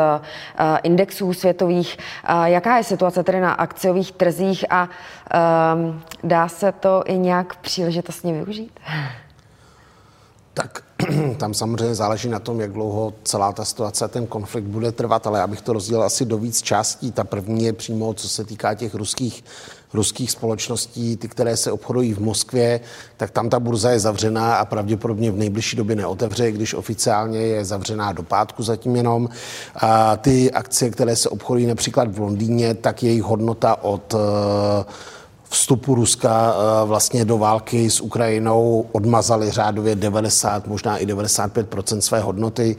indexů 0.83 1.33
světových. 1.33 1.97
Jaká 2.45 2.77
je 2.77 2.83
situace 2.83 3.23
tedy 3.23 3.39
na 3.39 3.51
akciových 3.51 4.11
trzích 4.11 4.65
a 4.69 4.89
dá 6.23 6.47
se 6.47 6.71
to 6.71 7.03
i 7.05 7.17
nějak 7.17 7.55
příležitostně 7.55 8.33
využít? 8.33 8.79
Tak 10.53 10.83
tam 11.37 11.53
samozřejmě 11.53 11.95
záleží 11.95 12.29
na 12.29 12.39
tom, 12.39 12.61
jak 12.61 12.71
dlouho 12.71 13.13
celá 13.23 13.51
ta 13.51 13.65
situace, 13.65 14.07
ten 14.07 14.27
konflikt 14.27 14.65
bude 14.65 14.91
trvat, 14.91 15.27
ale 15.27 15.39
já 15.39 15.47
bych 15.47 15.61
to 15.61 15.73
rozdělil 15.73 16.03
asi 16.03 16.25
do 16.25 16.37
víc 16.37 16.61
částí. 16.61 17.11
Ta 17.11 17.23
první 17.23 17.63
je 17.63 17.73
přímo, 17.73 18.13
co 18.13 18.29
se 18.29 18.45
týká 18.45 18.73
těch 18.73 18.95
ruských 18.95 19.43
ruských 19.93 20.31
společností, 20.31 21.17
ty, 21.17 21.27
které 21.27 21.57
se 21.57 21.71
obchodují 21.71 22.13
v 22.13 22.19
Moskvě, 22.19 22.79
tak 23.17 23.31
tam 23.31 23.49
ta 23.49 23.59
burza 23.59 23.89
je 23.89 23.99
zavřená 23.99 24.55
a 24.55 24.65
pravděpodobně 24.65 25.31
v 25.31 25.37
nejbližší 25.37 25.77
době 25.77 25.95
neotevře, 25.95 26.51
když 26.51 26.73
oficiálně 26.73 27.39
je 27.39 27.65
zavřená 27.65 28.11
do 28.11 28.23
pátku 28.23 28.63
zatím 28.63 28.95
jenom. 28.95 29.29
A 29.75 30.17
ty 30.17 30.51
akcie, 30.51 30.91
které 30.91 31.15
se 31.15 31.29
obchodují 31.29 31.65
například 31.65 32.11
v 32.11 32.19
Londýně, 32.19 32.73
tak 32.73 33.03
jejich 33.03 33.23
hodnota 33.23 33.83
od 33.83 34.13
eh, 34.13 34.85
vstupu 35.49 35.95
Ruska 35.95 36.53
eh, 36.53 36.85
vlastně 36.85 37.25
do 37.25 37.37
války 37.37 37.89
s 37.89 38.01
Ukrajinou 38.01 38.85
odmazali 38.91 39.51
řádově 39.51 39.95
90, 39.95 40.67
možná 40.67 40.97
i 40.97 41.05
95% 41.05 41.97
své 41.97 42.19
hodnoty. 42.19 42.75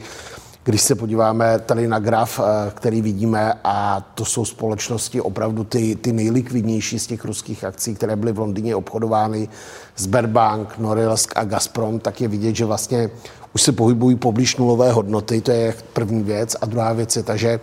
Když 0.63 0.81
se 0.81 0.95
podíváme 0.95 1.59
tady 1.59 1.87
na 1.87 1.99
graf, 1.99 2.39
eh, 2.39 2.71
který 2.71 3.01
vidíme, 3.01 3.53
a 3.63 4.01
to 4.15 4.25
jsou 4.25 4.45
společnosti 4.45 5.21
opravdu 5.21 5.63
ty, 5.63 5.95
ty 5.95 6.13
nejlikvidnější 6.13 6.99
z 6.99 7.07
těch 7.07 7.25
ruských 7.25 7.63
akcí, 7.63 7.95
které 7.95 8.15
byly 8.15 8.31
v 8.31 8.39
Londýně 8.39 8.75
obchodovány, 8.75 9.49
Sberbank, 9.97 10.77
Norilsk 10.77 11.33
a 11.35 11.43
Gazprom, 11.43 11.99
tak 11.99 12.21
je 12.21 12.27
vidět, 12.27 12.55
že 12.55 12.65
vlastně 12.65 13.09
už 13.53 13.61
se 13.61 13.71
pohybují 13.71 14.15
poblíž 14.15 14.57
nulové 14.57 14.91
hodnoty, 14.91 15.41
to 15.41 15.51
je 15.51 15.73
první 15.93 16.23
věc. 16.23 16.55
A 16.61 16.65
druhá 16.65 16.93
věc 16.93 17.15
je 17.15 17.23
ta, 17.23 17.35
že 17.35 17.59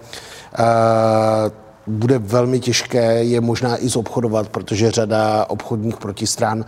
uh, 0.58 1.65
bude 1.86 2.18
velmi 2.18 2.60
těžké 2.60 3.24
je 3.24 3.40
možná 3.40 3.84
i 3.84 3.88
zobchodovat, 3.88 4.48
protože 4.48 4.90
řada 4.90 5.46
obchodních 5.48 5.96
protistran 5.96 6.64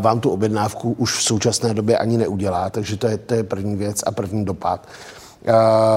vám 0.00 0.20
tu 0.20 0.30
objednávku 0.30 0.94
už 0.98 1.18
v 1.18 1.22
současné 1.22 1.74
době 1.74 1.98
ani 1.98 2.18
neudělá, 2.18 2.70
takže 2.70 2.96
to 2.96 3.06
je, 3.06 3.18
to 3.18 3.34
je 3.34 3.42
první 3.42 3.76
věc 3.76 4.00
a 4.06 4.10
první 4.10 4.44
dopad. 4.44 4.88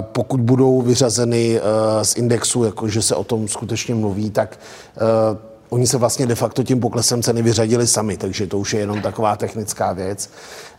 Pokud 0.02 0.40
budou 0.40 0.82
vyřazeny 0.82 1.60
z 2.02 2.16
indexu, 2.16 2.64
jakože 2.64 3.02
se 3.02 3.16
o 3.16 3.24
tom 3.24 3.48
skutečně 3.48 3.96
mluví, 3.96 4.30
tak 4.30 4.60
oni 5.70 5.88
se 5.88 5.98
vlastně 5.98 6.26
de 6.26 6.36
facto 6.36 6.64
tím 6.64 6.80
poklesem 6.80 7.24
ceny 7.24 7.42
vyřadili 7.42 7.88
sami, 7.88 8.18
takže 8.18 8.48
to 8.48 8.60
už 8.60 8.74
je 8.74 8.80
jenom 8.80 9.02
taková 9.02 9.36
technická 9.36 9.94
věc. 9.94 10.30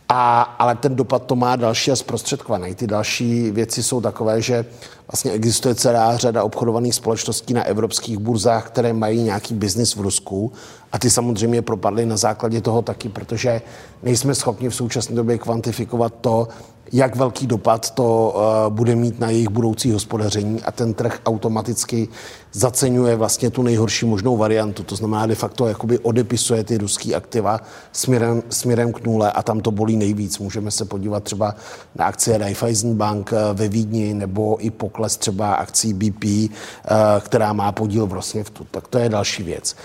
A, 0.09 0.41
ale 0.41 0.75
ten 0.75 0.95
dopad 0.95 1.25
to 1.25 1.35
má 1.35 1.55
další 1.55 1.91
a 1.91 1.95
zprostředkovaný. 1.95 2.75
Ty 2.75 2.87
další 2.87 3.51
věci 3.51 3.83
jsou 3.83 4.01
takové, 4.01 4.41
že 4.41 4.65
vlastně 5.11 5.31
existuje 5.31 5.75
celá 5.75 6.17
řada 6.17 6.43
obchodovaných 6.43 6.95
společností 6.95 7.53
na 7.53 7.63
evropských 7.63 8.17
burzách, 8.17 8.67
které 8.67 8.93
mají 8.93 9.23
nějaký 9.23 9.53
biznis 9.53 9.95
v 9.95 10.01
Rusku 10.01 10.51
a 10.91 10.99
ty 10.99 11.09
samozřejmě 11.09 11.61
propadly 11.61 12.05
na 12.05 12.17
základě 12.17 12.61
toho 12.61 12.81
taky, 12.81 13.09
protože 13.09 13.61
nejsme 14.03 14.35
schopni 14.35 14.69
v 14.69 14.75
současné 14.75 15.15
době 15.15 15.37
kvantifikovat 15.37 16.13
to, 16.21 16.47
jak 16.93 17.15
velký 17.15 17.47
dopad 17.47 17.91
to 17.91 18.35
uh, 18.35 18.73
bude 18.73 18.95
mít 18.95 19.19
na 19.19 19.29
jejich 19.29 19.49
budoucí 19.49 19.91
hospodaření 19.91 20.63
a 20.63 20.71
ten 20.71 20.93
trh 20.93 21.19
automaticky 21.25 22.07
zaceňuje 22.53 23.15
vlastně 23.15 23.49
tu 23.49 23.61
nejhorší 23.63 24.05
možnou 24.05 24.37
variantu. 24.37 24.83
To 24.83 24.95
znamená, 24.95 25.25
de 25.25 25.35
facto 25.35 25.67
jakoby 25.67 25.99
odepisuje 25.99 26.63
ty 26.63 26.77
ruský 26.77 27.15
aktiva 27.15 27.61
směrem, 27.91 28.43
směrem 28.49 28.93
k 28.93 29.05
nule 29.05 29.31
a 29.31 29.43
tam 29.43 29.59
to 29.59 29.71
bolí 29.71 29.96
nejvíc. 29.97 30.39
Můžeme 30.39 30.71
se 30.71 30.85
podívat 30.85 31.23
třeba 31.23 31.55
na 31.95 32.05
akcie 32.05 32.37
Raiffeisenbank 32.37 33.33
eh, 33.33 33.53
ve 33.53 33.67
Vídni 33.67 34.13
nebo 34.13 34.57
i 34.59 34.69
pokles 34.69 35.17
třeba 35.17 35.53
akcí 35.53 35.93
BP, 35.93 36.23
uh, 36.23 36.29
eh, 36.31 36.49
která 37.19 37.53
má 37.53 37.71
podíl 37.71 38.07
v 38.07 38.13
Rosněvtu. 38.13 38.67
Tak 38.71 38.87
to 38.87 38.97
je 38.97 39.09
další 39.09 39.43
věc. 39.43 39.75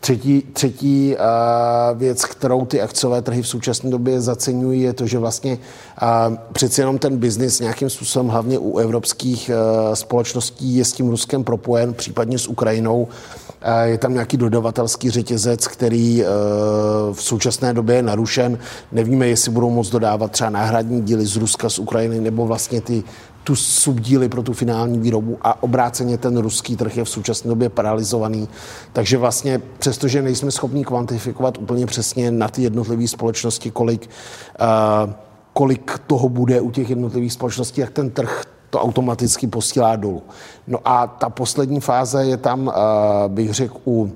Třetí, 0.00 0.42
třetí 0.52 1.16
uh, 1.16 1.98
věc, 1.98 2.24
kterou 2.24 2.64
ty 2.66 2.80
akciové 2.80 3.22
trhy 3.22 3.42
v 3.42 3.48
současné 3.48 3.90
době 3.90 4.20
zaceňují, 4.20 4.82
je 4.82 4.92
to, 4.92 5.06
že 5.06 5.18
vlastně 5.18 5.58
uh, 6.02 6.36
přeci 6.52 6.80
jenom 6.80 6.98
ten 6.98 7.16
biznis 7.16 7.60
nějakým 7.60 7.90
způsobem, 7.90 8.28
hlavně 8.28 8.58
u 8.58 8.78
evropských 8.78 9.50
uh, 9.50 9.94
společností, 9.94 10.76
je 10.76 10.84
s 10.84 10.92
tím 10.92 11.08
Ruskem 11.08 11.44
propojen, 11.44 11.94
případně 11.94 12.38
s 12.38 12.46
Ukrajinou. 12.46 13.08
Je 13.84 13.98
tam 13.98 14.12
nějaký 14.12 14.36
dodavatelský 14.36 15.10
řetězec, 15.10 15.66
který 15.66 16.24
v 17.12 17.22
současné 17.22 17.74
době 17.74 17.96
je 17.96 18.02
narušen. 18.02 18.58
Nevíme, 18.92 19.26
jestli 19.26 19.52
budou 19.52 19.70
moct 19.70 19.90
dodávat 19.90 20.30
třeba 20.30 20.50
náhradní 20.50 21.02
díly 21.02 21.26
z 21.26 21.36
Ruska, 21.36 21.68
z 21.70 21.78
Ukrajiny, 21.78 22.20
nebo 22.20 22.46
vlastně 22.46 22.80
ty 22.80 23.02
tu 23.44 23.56
subdíly 23.56 24.28
pro 24.28 24.42
tu 24.42 24.52
finální 24.52 24.98
výrobu 24.98 25.38
a 25.42 25.62
obráceně 25.62 26.18
ten 26.18 26.36
ruský 26.36 26.76
trh 26.76 26.96
je 26.96 27.04
v 27.04 27.08
současné 27.08 27.48
době 27.48 27.68
paralizovaný. 27.68 28.48
Takže 28.92 29.18
vlastně 29.18 29.60
přestože 29.78 30.22
nejsme 30.22 30.50
schopni 30.50 30.84
kvantifikovat 30.84 31.58
úplně 31.58 31.86
přesně 31.86 32.30
na 32.30 32.48
ty 32.48 32.62
jednotlivé 32.62 33.08
společnosti, 33.08 33.70
kolik, 33.70 34.10
uh, 34.60 35.12
kolik 35.52 35.98
toho 36.06 36.28
bude 36.28 36.60
u 36.60 36.70
těch 36.70 36.90
jednotlivých 36.90 37.32
společností, 37.32 37.80
jak 37.80 37.90
ten 37.90 38.10
trh 38.10 38.42
to 38.74 38.80
automaticky 38.80 39.46
posílá 39.46 39.96
dolů. 39.96 40.22
No 40.66 40.78
a 40.84 41.06
ta 41.06 41.30
poslední 41.30 41.80
fáze 41.80 42.26
je 42.26 42.36
tam, 42.36 42.66
uh, 42.66 42.74
bych 43.28 43.54
řekl, 43.54 43.76
u 43.86 44.12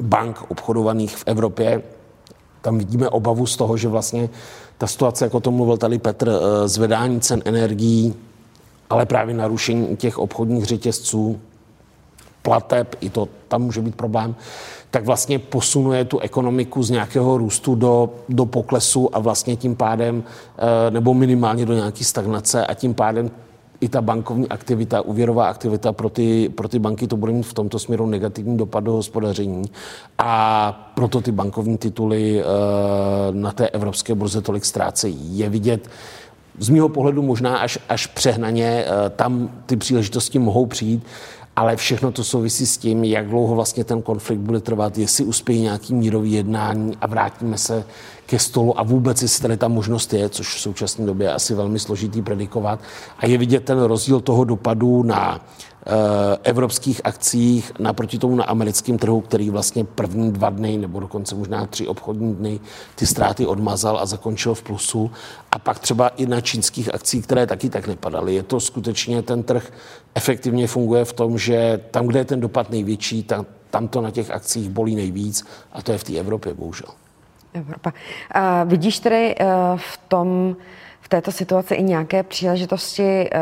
bank 0.00 0.50
obchodovaných 0.50 1.16
v 1.16 1.24
Evropě. 1.26 1.82
Tam 2.60 2.78
vidíme 2.78 3.08
obavu 3.08 3.46
z 3.46 3.56
toho, 3.56 3.76
že 3.76 3.88
vlastně 3.88 4.28
ta 4.78 4.86
situace, 4.86 5.24
jako 5.24 5.40
to 5.40 5.50
mluvil 5.50 5.76
tady 5.76 5.98
Petr, 5.98 6.28
uh, 6.28 6.34
zvedání 6.64 7.20
cen 7.20 7.42
energií, 7.44 8.14
ale 8.90 9.06
právě 9.06 9.34
narušení 9.34 9.96
těch 9.96 10.18
obchodních 10.18 10.64
řetězců, 10.64 11.40
plateb, 12.42 12.96
i 13.00 13.10
to 13.10 13.28
tam 13.48 13.62
může 13.62 13.80
být 13.80 13.94
problém, 13.94 14.34
tak 14.90 15.04
vlastně 15.04 15.38
posunuje 15.38 16.04
tu 16.04 16.18
ekonomiku 16.18 16.82
z 16.82 16.90
nějakého 16.90 17.38
růstu 17.38 17.74
do, 17.74 18.10
do 18.28 18.46
poklesu 18.46 19.16
a 19.16 19.18
vlastně 19.18 19.56
tím 19.56 19.76
pádem, 19.76 20.24
eh, 20.24 20.90
nebo 20.90 21.14
minimálně 21.14 21.66
do 21.66 21.74
nějaké 21.74 22.04
stagnace 22.04 22.66
a 22.66 22.74
tím 22.74 22.94
pádem 22.94 23.30
i 23.82 23.88
ta 23.88 24.02
bankovní 24.02 24.48
aktivita, 24.48 25.00
úvěrová 25.00 25.48
aktivita 25.48 25.92
pro 25.92 26.08
ty, 26.08 26.48
pro 26.48 26.68
ty 26.68 26.78
banky 26.78 27.06
to 27.06 27.16
bude 27.16 27.32
mít 27.32 27.42
v 27.42 27.54
tomto 27.54 27.78
směru 27.78 28.06
negativní 28.06 28.56
dopad 28.56 28.80
do 28.80 28.92
hospodaření. 28.92 29.64
A 30.18 30.72
proto 30.94 31.20
ty 31.20 31.32
bankovní 31.32 31.78
tituly 31.78 32.40
eh, 32.40 32.44
na 33.30 33.52
té 33.52 33.68
evropské 33.68 34.14
burze 34.14 34.40
tolik 34.40 34.64
ztrácejí. 34.64 35.38
Je 35.38 35.48
vidět, 35.48 35.90
z 36.58 36.68
mého 36.68 36.88
pohledu 36.88 37.22
možná 37.22 37.56
až, 37.56 37.78
až 37.88 38.06
přehnaně, 38.06 38.84
eh, 38.86 39.10
tam 39.10 39.50
ty 39.66 39.76
příležitosti 39.76 40.38
mohou 40.38 40.66
přijít, 40.66 41.02
ale 41.62 41.76
všechno 41.76 42.12
to 42.12 42.24
souvisí 42.24 42.66
s 42.66 42.76
tím, 42.76 43.04
jak 43.04 43.28
dlouho 43.28 43.54
vlastně 43.54 43.84
ten 43.84 44.02
konflikt 44.02 44.38
bude 44.38 44.60
trvat, 44.60 44.98
jestli 44.98 45.24
uspějí 45.24 45.60
nějaký 45.60 45.94
mírový 45.94 46.32
jednání 46.32 46.96
a 47.00 47.06
vrátíme 47.06 47.58
se 47.58 47.84
ke 48.26 48.38
stolu 48.38 48.80
a 48.80 48.82
vůbec, 48.82 49.22
jestli 49.22 49.42
tady 49.42 49.56
ta 49.56 49.68
možnost 49.68 50.12
je, 50.12 50.28
což 50.28 50.54
v 50.54 50.60
současné 50.60 51.06
době 51.06 51.26
je 51.26 51.32
asi 51.32 51.54
velmi 51.54 51.78
složitý 51.78 52.22
predikovat. 52.22 52.80
A 53.18 53.26
je 53.26 53.38
vidět 53.38 53.64
ten 53.64 53.80
rozdíl 53.80 54.20
toho 54.20 54.44
dopadu 54.44 55.02
na 55.02 55.40
evropských 56.42 57.00
akcích 57.04 57.72
naproti 57.78 58.18
tomu 58.18 58.36
na 58.36 58.44
americkém 58.44 58.98
trhu, 58.98 59.20
který 59.20 59.50
vlastně 59.50 59.84
první 59.84 60.32
dva 60.32 60.50
dny 60.50 60.78
nebo 60.78 61.00
dokonce 61.00 61.34
možná 61.34 61.66
tři 61.66 61.86
obchodní 61.86 62.34
dny 62.34 62.60
ty 62.94 63.06
ztráty 63.06 63.46
odmazal 63.46 63.98
a 63.98 64.06
zakončil 64.06 64.54
v 64.54 64.62
plusu. 64.62 65.10
A 65.52 65.58
pak 65.58 65.78
třeba 65.78 66.08
i 66.08 66.26
na 66.26 66.40
čínských 66.40 66.94
akcích, 66.94 67.24
které 67.24 67.46
taky 67.46 67.70
tak 67.70 67.86
nepadaly. 67.86 68.34
Je 68.34 68.42
to 68.42 68.60
skutečně 68.60 69.22
ten 69.22 69.42
trh 69.42 69.72
efektivně 70.14 70.66
funguje 70.66 71.04
v 71.04 71.12
tom, 71.12 71.38
že 71.38 71.80
tam, 71.90 72.06
kde 72.06 72.20
je 72.20 72.24
ten 72.24 72.40
dopad 72.40 72.70
největší, 72.70 73.22
tam, 73.22 73.46
tam 73.70 73.88
to 73.88 74.00
na 74.00 74.10
těch 74.10 74.30
akcích 74.30 74.70
bolí 74.70 74.94
nejvíc 74.94 75.46
a 75.72 75.82
to 75.82 75.92
je 75.92 75.98
v 75.98 76.04
té 76.04 76.16
Evropě, 76.16 76.54
bohužel. 76.54 76.88
Evropa. 77.54 77.92
A 78.30 78.64
vidíš 78.64 78.98
tedy 78.98 79.34
uh, 79.40 79.46
v 79.76 79.98
tom, 80.08 80.56
této 81.08 81.32
situaci 81.32 81.74
i 81.74 81.82
nějaké 81.82 82.22
příležitosti 82.22 83.02
eh, 83.02 83.40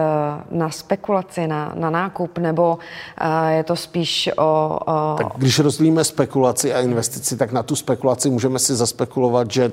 na 0.51 0.71
spekulaci, 0.71 1.47
na, 1.47 1.73
na 1.75 1.91
nákup, 1.91 2.39
nebo 2.39 2.79
eh, 3.21 3.55
je 3.55 3.65
to 3.65 3.77
spíš 3.77 4.31
o, 4.37 4.79
o... 4.87 5.17
Tak 5.19 5.27
když 5.37 5.59
rozvíjíme 5.59 6.05
spekulaci 6.05 6.75
a 6.75 6.81
investici, 6.81 7.37
tak 7.37 7.53
na 7.53 7.63
tu 7.63 7.77
spekulaci 7.77 8.31
můžeme 8.31 8.59
si 8.59 8.75
zaspekulovat, 8.75 9.51
že 9.51 9.73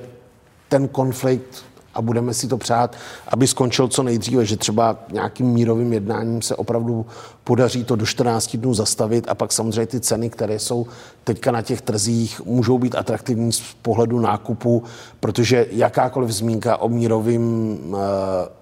ten 0.68 0.88
konflikt 0.88 1.64
a 1.98 2.02
budeme 2.02 2.34
si 2.34 2.48
to 2.48 2.58
přát, 2.58 2.96
aby 3.28 3.46
skončil 3.46 3.88
co 3.88 4.02
nejdříve, 4.02 4.44
že 4.44 4.56
třeba 4.56 4.96
nějakým 5.12 5.46
mírovým 5.46 5.92
jednáním 5.92 6.42
se 6.42 6.56
opravdu 6.56 7.06
podaří 7.44 7.84
to 7.84 7.96
do 7.96 8.06
14 8.06 8.56
dnů 8.56 8.74
zastavit 8.74 9.28
a 9.28 9.34
pak 9.34 9.52
samozřejmě 9.52 9.86
ty 9.86 10.00
ceny, 10.00 10.30
které 10.30 10.58
jsou 10.58 10.86
teďka 11.24 11.52
na 11.52 11.62
těch 11.62 11.80
trzích, 11.80 12.40
můžou 12.44 12.78
být 12.78 12.94
atraktivní 12.94 13.52
z 13.52 13.60
pohledu 13.82 14.20
nákupu, 14.20 14.82
protože 15.20 15.66
jakákoliv 15.70 16.30
zmínka 16.30 16.76
o 16.76 16.88
mírovým 16.88 17.78
eh, 17.94 18.58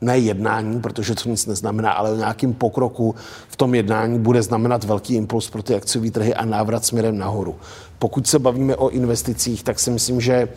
ne 0.00 0.18
jednání, 0.18 0.80
protože 0.80 1.14
to 1.14 1.28
nic 1.28 1.46
neznamená, 1.46 1.92
ale 1.92 2.12
o 2.12 2.16
nějakým 2.16 2.54
pokroku 2.54 3.14
v 3.48 3.56
tom 3.56 3.74
jednání 3.74 4.18
bude 4.18 4.42
znamenat 4.42 4.84
velký 4.84 5.14
impuls 5.14 5.50
pro 5.50 5.62
ty 5.62 5.74
akciové 5.74 6.10
trhy 6.10 6.34
a 6.34 6.44
návrat 6.44 6.84
směrem 6.84 7.18
nahoru. 7.18 7.56
Pokud 7.98 8.26
se 8.26 8.38
bavíme 8.38 8.76
o 8.76 8.88
investicích, 8.88 9.62
tak 9.62 9.78
si 9.78 9.90
myslím, 9.90 10.20
že 10.20 10.48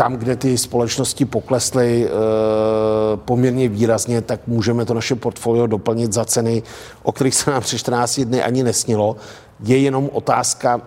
tam, 0.00 0.16
kde 0.16 0.36
ty 0.36 0.58
společnosti 0.58 1.24
poklesly 1.24 2.06
e, 2.06 2.10
poměrně 3.16 3.68
výrazně, 3.68 4.20
tak 4.20 4.40
můžeme 4.46 4.84
to 4.84 4.94
naše 4.94 5.14
portfolio 5.14 5.66
doplnit 5.66 6.12
za 6.12 6.24
ceny, 6.24 6.62
o 7.02 7.12
kterých 7.12 7.34
se 7.34 7.50
nám 7.50 7.62
při 7.62 7.78
14 7.78 8.20
dny 8.20 8.42
ani 8.42 8.62
nesnilo. 8.62 9.16
Je 9.64 9.78
jenom 9.78 10.10
otázka, 10.12 10.80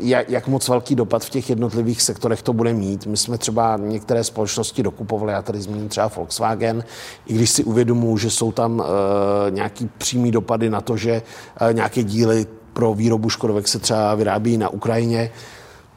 jak, 0.00 0.30
jak 0.30 0.48
moc 0.48 0.68
velký 0.68 0.94
dopad 0.94 1.24
v 1.24 1.30
těch 1.30 1.50
jednotlivých 1.50 2.02
sektorech 2.02 2.42
to 2.42 2.52
bude 2.52 2.72
mít. 2.72 3.06
My 3.06 3.16
jsme 3.16 3.38
třeba 3.38 3.76
některé 3.76 4.24
společnosti 4.24 4.82
dokupovali, 4.82 5.32
já 5.32 5.42
tady 5.42 5.60
zmíním 5.60 5.88
třeba 5.88 6.10
Volkswagen, 6.16 6.84
i 7.26 7.34
když 7.34 7.50
si 7.50 7.64
uvědomuji, 7.64 8.16
že 8.16 8.30
jsou 8.30 8.52
tam 8.52 8.78
uh, 8.78 8.86
nějaký 9.50 9.90
přímý 9.98 10.30
dopady 10.30 10.70
na 10.70 10.80
to, 10.80 10.96
že 10.96 11.22
uh, 11.60 11.74
nějaké 11.74 12.02
díly 12.02 12.46
pro 12.72 12.94
výrobu 12.94 13.30
Škodovek 13.30 13.68
se 13.68 13.78
třeba 13.78 14.14
vyrábí 14.14 14.58
na 14.58 14.68
Ukrajině. 14.68 15.30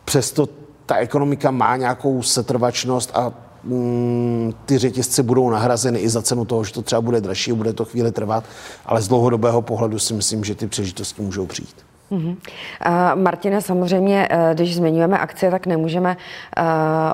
Přesto 0.06 0.63
ta 0.86 0.96
ekonomika 0.96 1.52
má 1.52 1.78
nějakou 1.78 2.22
setrvačnost 2.22 3.12
a 3.14 3.34
mm, 3.64 4.54
ty 4.66 4.78
řetězce 4.78 5.24
budou 5.24 5.50
nahrazeny 5.50 6.00
i 6.00 6.10
za 6.10 6.22
cenu 6.22 6.46
toho, 6.46 6.64
že 6.64 6.74
to 6.74 6.82
třeba 6.82 7.02
bude 7.02 7.22
dražší 7.22 7.52
bude 7.52 7.74
to 7.74 7.86
chvíli 7.86 8.12
trvat, 8.12 8.44
ale 8.86 9.02
z 9.02 9.08
dlouhodobého 9.08 9.62
pohledu 9.62 10.00
si 10.00 10.14
myslím, 10.14 10.44
že 10.44 10.56
ty 10.56 10.68
přežitosti 10.68 11.22
můžou 11.22 11.46
přijít. 11.46 11.76
Uh-huh. 12.12 12.36
Uh, 12.36 13.22
Martine, 13.22 13.62
samozřejmě, 13.62 14.30
uh, 14.32 14.54
když 14.54 14.76
zmiňujeme 14.76 15.20
akcie, 15.20 15.52
tak 15.52 15.66
nemůžeme 15.66 16.18
uh, 16.18 16.64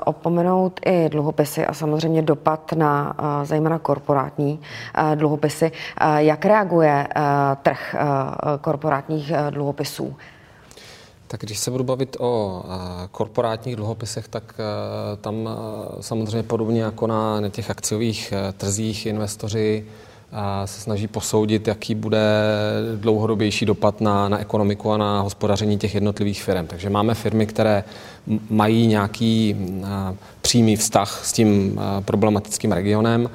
opomenout 0.04 0.80
i 0.86 1.08
dluhopisy 1.08 1.66
a 1.66 1.74
samozřejmě 1.74 2.22
dopad 2.22 2.72
na 2.72 3.14
uh, 3.18 3.44
zejména 3.44 3.78
korporátní 3.78 4.60
uh, 4.98 5.16
dluhopisy. 5.16 5.72
Uh, 5.72 6.16
jak 6.16 6.44
reaguje 6.44 7.08
trh 7.62 7.96
korporátních 8.60 9.30
uh, 9.30 9.50
dluhopisů? 9.50 10.16
Tak 11.30 11.40
když 11.40 11.58
se 11.58 11.70
budu 11.70 11.84
bavit 11.84 12.16
o 12.20 12.62
korporátních 13.10 13.76
dluhopisech, 13.76 14.28
tak 14.28 14.54
tam 15.20 15.48
samozřejmě 16.00 16.42
podobně 16.42 16.82
jako 16.82 17.06
na 17.06 17.48
těch 17.50 17.70
akciových 17.70 18.32
trzích 18.56 19.06
investoři 19.06 19.84
se 20.64 20.80
snaží 20.80 21.06
posoudit, 21.06 21.68
jaký 21.68 21.94
bude 21.94 22.20
dlouhodobější 22.96 23.66
dopad 23.66 24.00
na, 24.00 24.28
na 24.28 24.38
ekonomiku 24.38 24.92
a 24.92 24.96
na 24.96 25.20
hospodaření 25.20 25.78
těch 25.78 25.94
jednotlivých 25.94 26.42
firm. 26.42 26.66
Takže 26.66 26.90
máme 26.90 27.14
firmy, 27.14 27.46
které 27.46 27.84
mají 28.50 28.86
nějaký 28.86 29.56
přímý 30.42 30.76
vztah 30.76 31.24
s 31.24 31.32
tím 31.32 31.80
problematickým 32.04 32.72
regionem, 32.72 33.30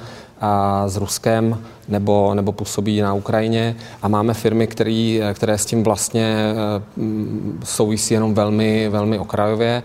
a 0.46 0.84
s 0.88 0.98
Ruskem 0.98 1.58
nebo, 1.88 2.34
nebo 2.34 2.52
působí 2.52 3.02
na 3.02 3.14
Ukrajině. 3.14 3.76
A 4.02 4.08
máme 4.08 4.34
firmy, 4.34 4.68
který, 4.68 5.22
které 5.34 5.58
s 5.58 5.66
tím 5.66 5.84
vlastně 5.84 6.54
souvisí 7.64 8.14
jenom 8.14 8.34
velmi, 8.34 8.90
velmi 8.90 9.20
okrajově. 9.20 9.84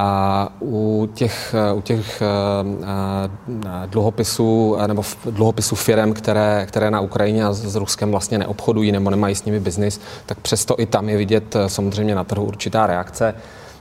A 0.00 0.48
u 0.62 1.08
těch, 1.14 1.54
u 1.74 1.80
těch 1.80 2.22
eh, 2.22 2.26
eh, 2.84 3.86
dluhopisů 3.86 4.76
nebo 4.86 5.02
dluhopisů 5.30 5.76
firm, 5.76 6.12
které, 6.12 6.66
které 6.68 6.90
na 6.90 7.00
Ukrajině 7.00 7.44
a 7.44 7.52
s 7.52 7.76
Ruskem 7.76 8.10
vlastně 8.10 8.38
neobchodují 8.38 8.92
nebo 8.92 9.10
nemají 9.10 9.34
s 9.34 9.44
nimi 9.44 9.60
biznis, 9.60 10.00
tak 10.26 10.38
přesto 10.40 10.74
i 10.78 10.86
tam 10.86 11.08
je 11.08 11.16
vidět 11.16 11.56
eh, 11.56 11.68
samozřejmě 11.68 12.14
na 12.14 12.24
trhu 12.24 12.44
určitá 12.44 12.86
reakce 12.86 13.34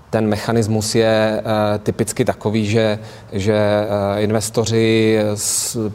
ten 0.10 0.28
mechanismus 0.28 0.96
je 0.96 1.42
uh, 1.46 1.52
typicky 1.84 2.26
takový, 2.26 2.66
že, 2.66 3.00
že 3.32 3.58
uh, 4.16 4.24
investoři 4.24 5.20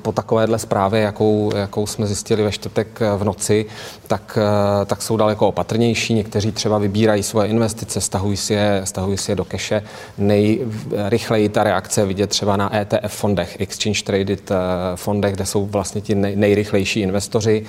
po 0.03 0.12
takovéhle 0.12 0.59
zprávě, 0.59 1.01
jakou, 1.01 1.53
jakou 1.57 1.87
jsme 1.87 2.07
zjistili 2.07 2.42
ve 2.42 2.53
čtvrtek 2.53 3.01
v 3.16 3.25
noci, 3.25 3.66
tak, 4.07 4.38
tak 4.87 5.03
jsou 5.03 5.16
daleko 5.16 5.48
opatrnější. 5.48 6.14
Někteří 6.14 6.53
třeba 6.53 6.79
vybírají 6.79 7.22
svoje 7.22 7.48
investice, 7.48 8.01
stahují 8.01 8.37
si 8.37 8.55
je, 8.55 8.81
stahují 8.85 9.18
si 9.18 9.31
je 9.31 9.37
do 9.37 9.44
keše. 9.44 9.83
Nejrychleji 10.18 11.48
ta 11.48 11.64
reakce 11.64 12.07
vidět 12.07 12.31
třeba 12.31 12.57
na 12.57 12.77
ETF 12.77 13.12
fondech, 13.12 13.61
Exchange 13.61 14.03
Traded 14.03 14.51
fondech, 14.94 15.35
kde 15.35 15.46
jsou 15.46 15.66
vlastně 15.66 16.01
ti 16.01 16.14
nej, 16.14 16.37
nejrychlejší 16.37 17.01
investoři 17.01 17.64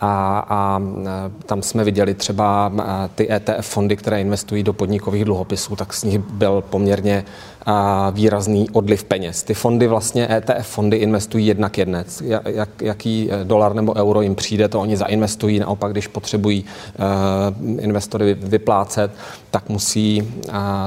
a, 0.00 0.44
a 0.48 0.82
tam 1.46 1.62
jsme 1.62 1.84
viděli 1.84 2.14
třeba 2.14 2.72
ty 3.14 3.32
ETF 3.32 3.66
fondy, 3.66 3.96
které 3.96 4.20
investují 4.20 4.62
do 4.62 4.72
podnikových 4.72 5.24
dluhopisů, 5.24 5.76
tak 5.76 5.92
z 5.94 6.04
nich 6.04 6.18
byl 6.18 6.64
poměrně 6.70 7.24
výrazný 8.12 8.70
odliv 8.70 9.04
peněz. 9.04 9.42
Ty 9.42 9.54
fondy 9.54 9.86
vlastně, 9.86 10.28
ETF 10.30 10.66
fondy 10.66 10.96
investují 10.96 11.46
jednak 11.46 11.78
jedné. 11.78 12.04
Jak, 12.44 12.68
jaký 12.82 13.28
e, 13.32 13.44
dolar 13.44 13.74
nebo 13.74 13.94
euro 13.94 14.20
jim 14.20 14.34
přijde, 14.34 14.68
to 14.68 14.80
oni 14.80 14.96
zainvestují. 14.96 15.58
Naopak, 15.58 15.92
když 15.92 16.06
potřebují 16.06 16.64
investory 17.78 18.34
vyplácet, 18.34 19.10
tak 19.50 19.68
musí, 19.68 20.32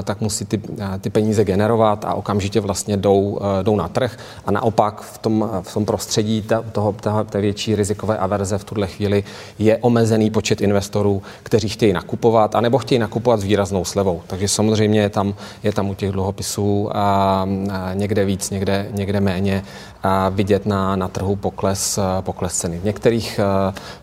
tak 0.03 0.21
musí 0.21 0.45
ty, 0.45 0.61
ty 1.01 1.09
peníze 1.09 1.43
generovat 1.43 2.05
a 2.05 2.13
okamžitě 2.13 2.59
vlastně 2.59 2.97
jdou, 2.97 3.19
uh, 3.21 3.39
jdou 3.63 3.75
na 3.75 3.87
trh. 3.87 4.17
A 4.45 4.51
naopak 4.51 5.01
v 5.01 5.17
tom, 5.17 5.49
v 5.61 5.73
tom 5.73 5.85
prostředí 5.85 6.41
ta, 6.41 6.61
toho, 6.61 6.93
ta, 6.93 7.23
té 7.23 7.41
větší 7.41 7.75
rizikové 7.75 8.17
averze 8.17 8.57
v 8.57 8.63
tuhle 8.63 8.87
chvíli 8.87 9.23
je 9.59 9.77
omezený 9.77 10.29
počet 10.29 10.61
investorů, 10.61 11.21
kteří 11.43 11.69
chtějí 11.69 11.93
nakupovat, 11.93 12.55
anebo 12.55 12.77
chtějí 12.77 12.99
nakupovat 12.99 13.39
s 13.39 13.43
výraznou 13.43 13.85
slevou. 13.85 14.21
Takže 14.27 14.47
samozřejmě 14.47 15.01
je 15.01 15.09
tam, 15.09 15.33
je 15.63 15.71
tam 15.73 15.89
u 15.89 15.93
těch 15.93 16.11
dluhopisů 16.11 16.89
a, 16.93 17.47
někde 17.93 18.25
víc, 18.25 18.49
někde, 18.49 18.87
někde 18.91 19.19
méně 19.19 19.63
a 20.00 20.00
vidět 20.29 20.65
na, 20.65 20.95
na 20.95 21.07
trhu 21.07 21.35
pokles, 21.35 21.99
pokles 22.21 22.53
ceny. 22.53 22.79
V 22.79 22.83
některých 22.83 23.39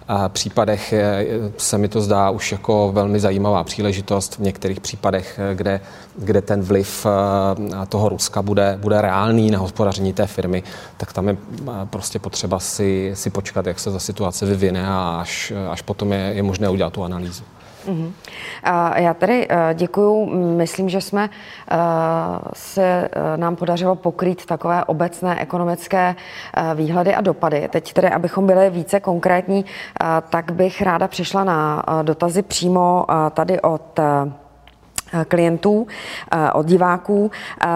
a, 0.08 0.28
případech 0.28 0.94
se 1.56 1.78
mi 1.78 1.88
to 1.88 2.00
zdá 2.00 2.30
už 2.30 2.52
jako 2.52 2.90
velmi 2.92 3.20
zajímavá 3.20 3.64
příležitost, 3.64 4.36
v 4.36 4.42
některých 4.42 4.80
případech, 4.80 5.40
kde, 5.54 5.80
kde 6.16 6.42
ten 6.42 6.62
vliv 6.62 7.06
toho 7.88 8.08
Ruska 8.08 8.42
bude, 8.42 8.78
bude 8.80 9.00
reálný 9.00 9.50
na 9.50 9.58
hospodaření 9.58 10.12
té 10.12 10.26
firmy, 10.26 10.62
tak 10.96 11.12
tam 11.12 11.28
je 11.28 11.36
prostě 11.84 12.18
potřeba 12.18 12.58
si, 12.58 13.12
si 13.14 13.30
počkat, 13.30 13.66
jak 13.66 13.80
se 13.80 13.92
ta 13.92 13.98
situace 13.98 14.46
vyvine 14.46 14.88
a 14.88 15.18
až, 15.20 15.52
až 15.70 15.82
potom 15.82 16.12
je, 16.12 16.18
je 16.34 16.42
možné 16.42 16.68
udělat 16.68 16.92
tu 16.92 17.04
analýzu. 17.04 17.44
Uh-huh. 17.86 18.12
Já 18.96 19.14
tady 19.14 19.46
eh, 19.50 19.74
děkuju. 19.74 20.26
Myslím, 20.56 20.88
že 20.88 21.00
jsme 21.00 21.30
eh, 21.70 21.76
se 22.52 22.82
eh, 22.82 23.36
nám 23.36 23.56
podařilo 23.56 23.96
pokrýt 23.96 24.46
takové 24.46 24.84
obecné 24.84 25.40
ekonomické 25.40 26.14
výhledy 26.74 27.14
a 27.14 27.20
dopady. 27.20 27.68
Teď 27.72 27.92
tedy, 27.92 28.08
abychom 28.08 28.46
byli 28.46 28.70
více 28.70 29.00
konkrétní, 29.00 29.64
tak 30.30 30.52
bych 30.52 30.82
ráda 30.82 31.08
přišla 31.08 31.44
na 31.44 31.82
dotazy 32.02 32.42
přímo 32.42 33.06
tady 33.34 33.60
od 33.60 34.00
klientů, 35.28 35.86
eh, 36.32 36.52
od 36.52 36.66
diváků. 36.66 37.30
Eh, 37.60 37.68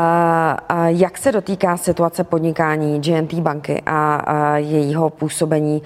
jak 0.86 1.18
se 1.18 1.32
dotýká 1.32 1.76
situace 1.76 2.24
podnikání 2.24 3.00
GNT 3.00 3.40
banky 3.40 3.82
a 3.86 4.56
jejího 4.56 5.10
působení 5.10 5.82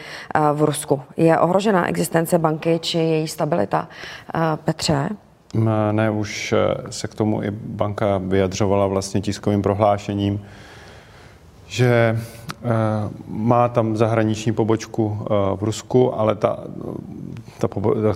v 0.52 0.62
Rusku? 0.62 1.00
Je 1.16 1.38
ohrožena 1.38 1.88
existence 1.88 2.38
banky 2.38 2.78
či 2.78 2.98
její 2.98 3.28
stabilita? 3.28 3.88
Petře? 4.64 5.08
Ne, 5.92 6.10
už 6.10 6.54
se 6.90 7.08
k 7.08 7.14
tomu 7.14 7.42
i 7.42 7.50
banka 7.50 8.18
vyjadřovala 8.18 8.86
vlastně 8.86 9.20
tiskovým 9.20 9.62
prohlášením, 9.62 10.40
že 11.66 12.20
má 13.28 13.68
tam 13.68 13.96
zahraniční 13.96 14.52
pobočku 14.52 15.26
v 15.56 15.58
Rusku, 15.60 16.20
ale 16.20 16.34
ta, 16.34 16.58
ta, 17.58 17.68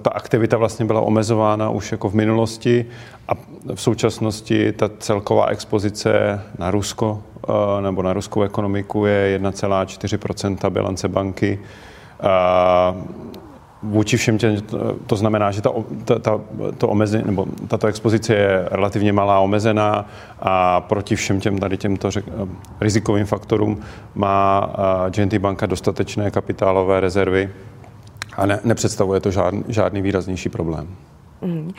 ta 0.03 0.11
aktivita 0.11 0.57
vlastně 0.57 0.85
byla 0.85 1.01
omezována 1.01 1.71
už 1.71 1.93
jako 1.93 2.11
v 2.11 2.15
minulosti 2.15 2.87
a 3.29 3.33
v 3.75 3.83
současnosti 3.83 4.73
ta 4.73 4.91
celková 4.99 5.47
expozice 5.47 6.41
na 6.59 6.71
Rusko 6.71 7.23
nebo 7.81 8.03
na 8.03 8.13
ruskou 8.13 8.43
ekonomiku 8.43 9.07
je 9.07 9.39
1,4% 9.39 10.71
bilance 10.71 11.09
banky. 11.09 11.59
Vůči 13.83 14.17
všem 14.17 14.39
těm, 14.39 14.57
to 15.07 15.17
znamená, 15.17 15.51
že 15.51 15.63
ta, 15.63 15.71
ta, 16.05 16.19
ta, 16.19 16.41
to 16.79 16.89
omezení, 16.89 17.25
nebo 17.27 17.47
tato 17.69 17.87
expozice 17.87 18.35
je 18.35 18.69
relativně 18.71 19.13
malá, 19.13 19.39
omezená 19.39 20.09
a 20.41 20.81
proti 20.81 21.17
všem 21.17 21.41
těm 21.41 21.59
tady 21.59 21.77
těmto 21.77 22.11
řek, 22.11 22.25
rizikovým 22.81 23.27
faktorům 23.27 23.81
má 24.15 24.71
GNT 25.17 25.35
banka 25.35 25.67
dostatečné 25.67 26.31
kapitálové 26.31 27.01
rezervy 27.01 27.51
a 28.37 28.47
ne, 28.47 28.61
nepředstavuje 28.65 29.21
to 29.21 29.31
žádný, 29.31 29.65
žádný 29.69 30.03
výraznější 30.03 30.49
problém. 30.49 30.89
Mm. 31.43 31.73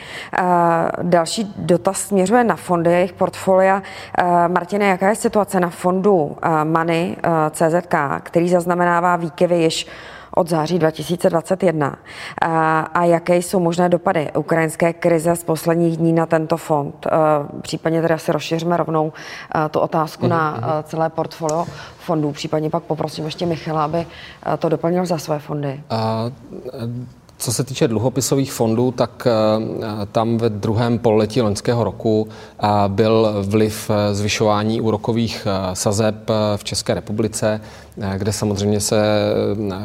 Další 1.02 1.52
dotaz 1.56 2.00
směřuje 2.00 2.44
na 2.44 2.56
fondy, 2.56 2.92
jejich 2.92 3.12
portfolia. 3.12 3.82
Martine, 4.48 4.86
jaká 4.86 5.08
je 5.08 5.14
situace 5.14 5.60
na 5.60 5.70
fondu 5.70 6.36
Money 6.64 7.16
CZK, 7.50 7.94
který 8.22 8.48
zaznamenává 8.48 9.16
výkyvy 9.16 9.62
již 9.62 9.86
od 10.34 10.48
září 10.48 10.78
2021 10.78 11.96
a 12.94 13.04
jaké 13.04 13.36
jsou 13.36 13.60
možné 13.60 13.88
dopady 13.88 14.30
ukrajinské 14.36 14.92
krize 14.92 15.36
z 15.36 15.44
posledních 15.44 15.96
dní 15.96 16.12
na 16.12 16.26
tento 16.26 16.56
fond. 16.56 17.06
Případně 17.62 18.02
teda 18.02 18.18
si 18.18 18.32
rozšiřme 18.32 18.76
rovnou 18.76 19.12
tu 19.70 19.80
otázku 19.80 20.26
na 20.26 20.50
mhm, 20.50 20.60
mhm. 20.60 20.82
celé 20.82 21.10
portfolio 21.10 21.66
fondů. 21.98 22.32
Případně 22.32 22.70
pak 22.70 22.82
poprosím 22.82 23.24
ještě 23.24 23.46
Michala, 23.46 23.84
aby 23.84 24.06
to 24.58 24.68
doplnil 24.68 25.06
za 25.06 25.18
své 25.18 25.38
fondy. 25.38 25.80
A 25.90 26.30
Co 27.42 27.52
se 27.52 27.64
týče 27.64 27.88
dluhopisových 27.88 28.52
fondů, 28.52 28.90
tak 28.90 29.26
tam 30.12 30.38
ve 30.38 30.50
druhém 30.50 30.98
pololetí 30.98 31.40
loňského 31.40 31.84
roku 31.84 32.28
byl 32.88 33.34
vliv 33.42 33.90
zvyšování 34.12 34.80
úrokových 34.80 35.46
sazeb 35.72 36.14
v 36.56 36.64
České 36.64 36.94
republice, 36.94 37.60
kde 38.16 38.32
samozřejmě 38.32 38.80
se 38.80 39.02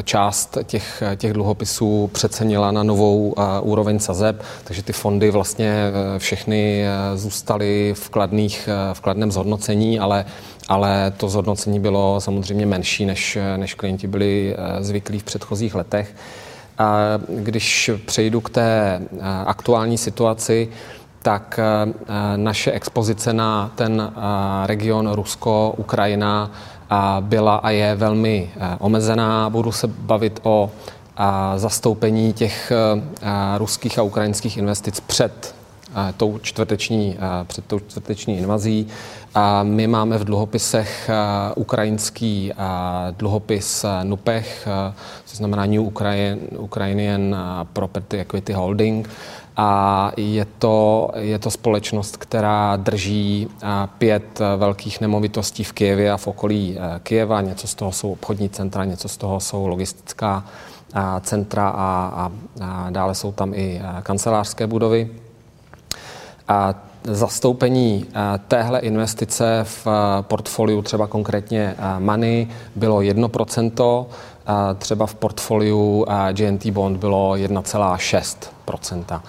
část 0.03 0.57
těch, 0.63 1.03
těch 1.15 1.33
dluhopisů 1.33 2.09
přecenila 2.13 2.71
na 2.71 2.83
novou 2.83 3.35
úroveň 3.61 3.99
sazeb, 3.99 4.43
takže 4.63 4.83
ty 4.83 4.93
fondy 4.93 5.31
vlastně 5.31 5.91
všechny 6.17 6.85
zůstaly 7.15 7.93
v, 7.97 8.09
kladných, 8.09 8.69
v 8.93 8.99
kladném 9.01 9.31
zhodnocení, 9.31 9.99
ale 9.99 10.25
ale 10.67 11.13
to 11.17 11.29
zhodnocení 11.29 11.79
bylo 11.79 12.21
samozřejmě 12.21 12.65
menší, 12.65 13.05
než, 13.05 13.37
než 13.57 13.73
klienti 13.73 14.07
byli 14.07 14.55
eh, 14.57 14.83
zvyklí 14.83 15.19
v 15.19 15.23
předchozích 15.23 15.75
letech. 15.75 16.15
A 16.77 16.97
když 17.29 17.91
přejdu 18.05 18.41
k 18.41 18.49
té 18.49 19.01
eh, 19.01 19.19
aktuální 19.45 19.97
situaci, 19.97 20.69
tak 21.21 21.59
eh, 21.59 21.93
naše 22.37 22.71
expozice 22.71 23.33
na 23.33 23.71
ten 23.75 24.13
region 24.65 25.11
Rusko, 25.11 25.73
Ukrajina 25.77 26.51
byla 27.19 27.55
a 27.55 27.69
je 27.69 27.95
velmi 27.95 28.49
omezená. 28.79 29.49
Budu 29.49 29.71
se 29.71 29.87
bavit 29.87 30.39
o 30.43 30.71
zastoupení 31.55 32.33
těch 32.33 32.71
ruských 33.57 33.99
a 33.99 34.01
ukrajinských 34.01 34.57
investic 34.57 34.99
před 34.99 35.55
tou 36.17 36.37
čtvrteční, 36.37 37.17
před 37.47 37.65
tou 37.65 37.79
čtvrteční 37.79 38.37
invazí. 38.37 38.87
A 39.37 39.63
my 39.63 39.87
máme 39.87 40.17
v 40.17 40.23
dluhopisech 40.23 41.09
ukrajinský 41.55 42.53
dluhopis 43.17 43.85
NUPEch, 44.03 44.67
co 45.25 45.37
znamená 45.37 45.65
New 45.65 45.81
Ukrainian 46.57 47.35
Property 47.73 48.19
Equity 48.19 48.53
Holding. 48.53 49.09
A 49.57 50.11
je 50.17 50.45
to, 50.45 51.09
je 51.15 51.39
to 51.39 51.51
společnost, 51.51 52.17
která 52.17 52.75
drží 52.75 53.47
pět 53.97 54.39
velkých 54.57 55.01
nemovitostí 55.01 55.63
v 55.63 55.73
Kijevě 55.73 56.11
a 56.11 56.17
v 56.17 56.27
okolí 56.27 56.77
Kijeva. 57.03 57.41
Něco 57.41 57.67
z 57.67 57.75
toho 57.75 57.91
jsou 57.91 58.11
obchodní 58.11 58.49
centra, 58.49 58.85
něco 58.85 59.07
z 59.07 59.17
toho 59.17 59.39
jsou 59.39 59.67
logistická 59.67 60.45
centra 61.21 61.69
a, 61.69 62.11
a, 62.15 62.31
a 62.61 62.89
dále 62.89 63.15
jsou 63.15 63.31
tam 63.31 63.53
i 63.53 63.81
kancelářské 64.03 64.67
budovy. 64.67 65.09
A 66.47 66.73
zastoupení 67.07 68.05
eh, 68.07 68.19
téhle 68.47 68.79
investice 68.79 69.59
v 69.63 69.87
eh, 69.87 69.91
portfoliu, 70.21 70.81
třeba 70.81 71.07
konkrétně 71.07 71.75
eh, 71.77 71.99
Money, 71.99 72.47
bylo 72.75 72.99
1%, 72.99 74.05
třeba 74.77 75.05
v 75.05 75.15
portfoliu 75.15 76.05
GNT 76.31 76.65
Bond 76.65 76.97
bylo 76.97 77.33
1,6%. 77.33 79.21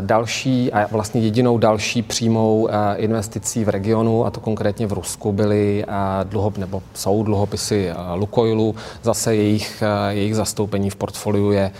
Další 0.00 0.72
a 0.72 0.86
vlastně 0.86 1.20
jedinou 1.20 1.58
další 1.58 2.02
přímou 2.02 2.68
investicí 2.96 3.64
v 3.64 3.68
regionu, 3.68 4.26
a 4.26 4.30
to 4.30 4.40
konkrétně 4.40 4.86
v 4.86 4.92
Rusku, 4.92 5.32
byly 5.32 5.84
dluhop, 6.24 6.58
nebo 6.58 6.82
jsou 6.94 7.22
dluhopisy 7.22 7.90
Lukoilu. 8.14 8.74
Zase 9.02 9.36
jejich, 9.36 9.82
jejich 10.08 10.36
zastoupení 10.36 10.90
v 10.90 10.96
portfoliu 10.96 11.50
je 11.50 11.70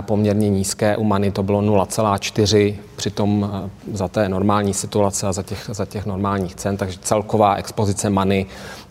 poměrně 0.00 0.50
nízké. 0.50 0.96
U 0.96 1.04
Many 1.04 1.30
to 1.30 1.42
bylo 1.42 1.60
0,4, 1.60 2.74
přitom 2.96 3.50
eh, 3.52 3.70
za 3.96 4.08
té 4.08 4.28
normální 4.28 4.74
situace 4.74 5.26
a 5.26 5.32
za 5.32 5.42
těch, 5.42 5.70
za 5.72 5.84
těch 5.86 6.06
normálních 6.06 6.54
cen, 6.54 6.76
takže 6.76 6.98
celková 7.02 7.54
expozice 7.54 8.10
Many 8.10 8.46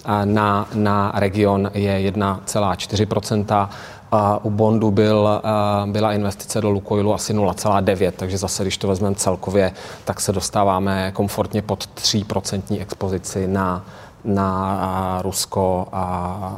eh, 0.05 0.25
na, 0.25 0.69
na 0.73 1.11
region 1.15 1.71
je 1.73 2.11
1,4% 2.11 3.69
a 4.11 4.45
u 4.45 4.49
Bondu 4.49 4.91
byl, 4.91 5.41
eh, 5.43 5.91
byla 5.91 6.13
investice 6.13 6.61
do 6.61 6.69
Lukoilu 6.69 7.13
asi 7.13 7.33
0,9, 7.33 8.11
takže 8.15 8.37
zase, 8.37 8.63
když 8.63 8.77
to 8.77 8.87
vezmeme 8.87 9.15
celkově, 9.15 9.71
tak 10.05 10.21
se 10.21 10.31
dostáváme 10.31 11.11
komfortně 11.11 11.61
pod 11.61 11.89
3% 11.95 12.81
expozici 12.81 13.47
na, 13.47 13.85
na 14.25 15.21
Rusko 15.21 15.87
a, 15.91 16.03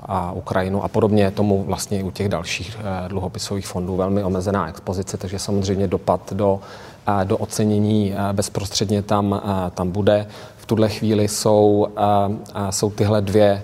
a 0.05 0.31
Ukrajinu 0.31 0.83
a 0.83 0.87
podobně 0.87 1.31
tomu 1.31 1.63
vlastně 1.63 2.03
u 2.03 2.11
těch 2.11 2.29
dalších 2.29 2.77
eh, 2.79 3.09
dluhopisových 3.09 3.67
fondů 3.67 3.95
velmi 3.95 4.23
omezená 4.23 4.69
expozice, 4.69 5.17
takže 5.17 5.39
samozřejmě 5.39 5.87
dopad 5.87 6.33
do, 6.33 6.59
do 7.23 7.37
ocenění 7.37 8.13
eh, 8.13 8.33
bezprostředně 8.33 9.01
tam, 9.01 9.41
eh, 9.43 9.71
tam 9.71 9.91
bude. 9.91 10.27
V 10.57 10.65
tuhle 10.65 10.89
chvíli 10.89 11.27
jsou, 11.27 11.87
jsou 12.69 12.89
tyhle 12.89 13.21
dvě 13.21 13.63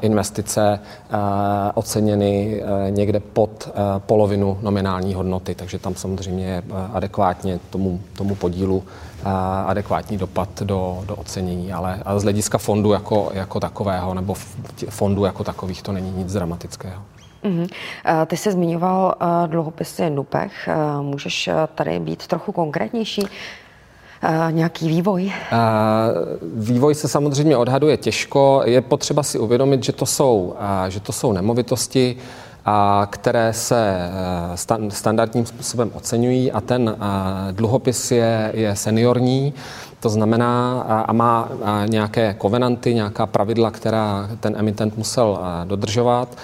investice 0.00 0.80
oceněny 1.74 2.62
někde 2.90 3.20
pod 3.20 3.68
polovinu 3.98 4.58
nominální 4.62 5.14
hodnoty, 5.14 5.54
takže 5.54 5.78
tam 5.78 5.94
samozřejmě 5.94 6.46
je 6.46 6.62
adekvátně 6.92 7.60
tomu, 7.70 8.00
tomu 8.16 8.34
podílu 8.34 8.84
adekvátní 9.66 10.18
dopad 10.18 10.62
do, 10.62 11.02
do 11.06 11.16
ocenění, 11.16 11.72
ale, 11.72 12.02
ale 12.04 12.20
z 12.20 12.22
hlediska 12.22 12.58
fondu 12.58 12.92
jako, 12.92 13.30
jako 13.34 13.60
takového 13.60 14.14
nebo 14.14 14.34
fondu 14.88 15.24
jako 15.24 15.44
takových 15.44 15.82
to 15.82 15.92
není 15.92 16.10
nic 16.10 16.32
dramatického. 16.32 17.02
Mm-hmm. 17.44 17.68
Ty 18.26 18.36
jsi 18.36 18.52
zmiňoval 18.52 19.14
dluhopisy 19.46 20.10
NUPEch. 20.10 20.68
Můžeš 21.00 21.50
tady 21.74 21.98
být 21.98 22.26
trochu 22.26 22.52
konkrétnější? 22.52 23.26
Nějaký 24.50 24.88
vývoj? 24.88 25.32
Vývoj 26.54 26.94
se 26.94 27.08
samozřejmě 27.08 27.56
odhaduje 27.56 27.96
těžko. 27.96 28.62
Je 28.64 28.80
potřeba 28.80 29.22
si 29.22 29.38
uvědomit, 29.38 29.84
že 29.84 29.92
to 29.92 30.06
jsou, 30.06 30.54
že 30.88 31.00
to 31.00 31.12
jsou 31.12 31.32
nemovitosti, 31.32 32.16
a 32.64 33.06
které 33.10 33.52
se 33.52 34.10
eh, 34.68 34.90
standardním 34.90 35.46
způsobem 35.46 35.90
oceňují 35.94 36.52
a 36.52 36.60
ten 36.60 36.96
eh, 36.96 37.52
dluhopis 37.52 38.10
je, 38.10 38.50
je 38.54 38.76
seniorní, 38.76 39.54
to 40.00 40.08
znamená 40.08 40.80
a 41.08 41.12
má 41.12 41.48
nějaké 41.86 42.34
kovenanty, 42.34 42.94
nějaká 42.94 43.26
pravidla, 43.26 43.70
která 43.70 44.30
ten 44.40 44.54
emitent 44.58 44.96
musel 44.96 45.40
eh, 45.40 45.66
dodržovat. 45.66 46.36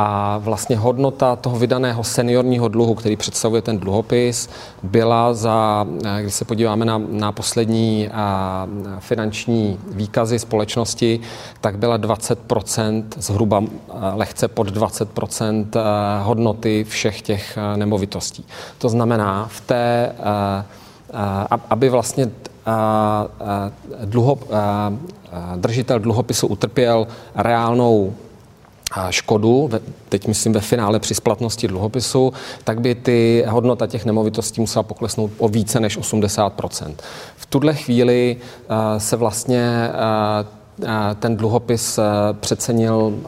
A 0.00 0.38
vlastně 0.38 0.76
hodnota 0.76 1.36
toho 1.36 1.58
vydaného 1.58 2.04
seniorního 2.04 2.68
dluhu, 2.68 2.94
který 2.94 3.16
představuje 3.16 3.62
ten 3.62 3.78
dluhopis, 3.78 4.48
byla 4.82 5.34
za, 5.34 5.86
když 6.20 6.34
se 6.34 6.44
podíváme 6.44 6.84
na, 6.84 7.02
na 7.08 7.32
poslední 7.32 8.08
finanční 8.98 9.78
výkazy 9.90 10.38
společnosti, 10.38 11.20
tak 11.60 11.78
byla 11.78 11.98
20% 11.98 13.04
zhruba 13.16 13.64
lehce 14.14 14.48
pod 14.48 14.70
20% 14.70 15.66
hodnoty 16.22 16.84
všech 16.88 17.22
těch 17.22 17.58
nemovitostí. 17.76 18.44
To 18.78 18.88
znamená, 18.88 19.46
v 19.50 19.60
té, 19.60 20.12
aby 21.70 21.88
vlastně 21.88 22.30
dluho, 24.04 24.38
držitel 25.56 25.98
dluhopisu 25.98 26.46
utrpěl 26.46 27.06
reálnou 27.34 28.14
škodu, 29.10 29.70
teď 30.08 30.26
myslím 30.26 30.52
ve 30.52 30.60
finále 30.60 30.98
při 30.98 31.14
splatnosti 31.14 31.68
dluhopisu, 31.68 32.32
tak 32.64 32.80
by 32.80 32.94
ty 32.94 33.44
hodnota 33.48 33.86
těch 33.86 34.04
nemovitostí 34.04 34.60
musela 34.60 34.82
poklesnout 34.82 35.30
o 35.38 35.48
více 35.48 35.80
než 35.80 35.98
80% 35.98 36.94
V 37.36 37.46
tuhle 37.46 37.74
chvíli 37.74 38.36
se 38.98 39.16
vlastně 39.16 39.90
ten 41.20 41.36
dluhopis 41.36 41.98
přecenil 42.40 43.18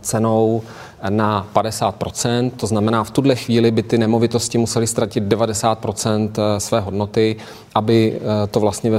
cenou 0.00 0.62
na 1.08 1.46
50%, 1.54 2.50
to 2.56 2.66
znamená 2.66 3.04
v 3.04 3.10
tuhle 3.10 3.36
chvíli 3.36 3.70
by 3.70 3.82
ty 3.82 3.98
nemovitosti 3.98 4.58
musely 4.58 4.86
ztratit 4.86 5.24
90% 5.24 6.30
eh, 6.38 6.60
své 6.60 6.80
hodnoty, 6.80 7.36
aby 7.74 8.20
eh, 8.20 8.46
to 8.46 8.60
vlastně, 8.60 8.90
ve, 8.90 8.98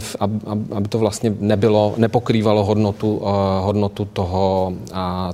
aby 0.75 0.87
to 0.87 0.99
vlastně 0.99 1.33
nebylo, 1.39 1.93
nepokrývalo 1.97 2.63
hodnotu, 2.63 3.21
eh, 3.23 3.27
hodnotu 3.61 4.05
toho, 4.05 4.73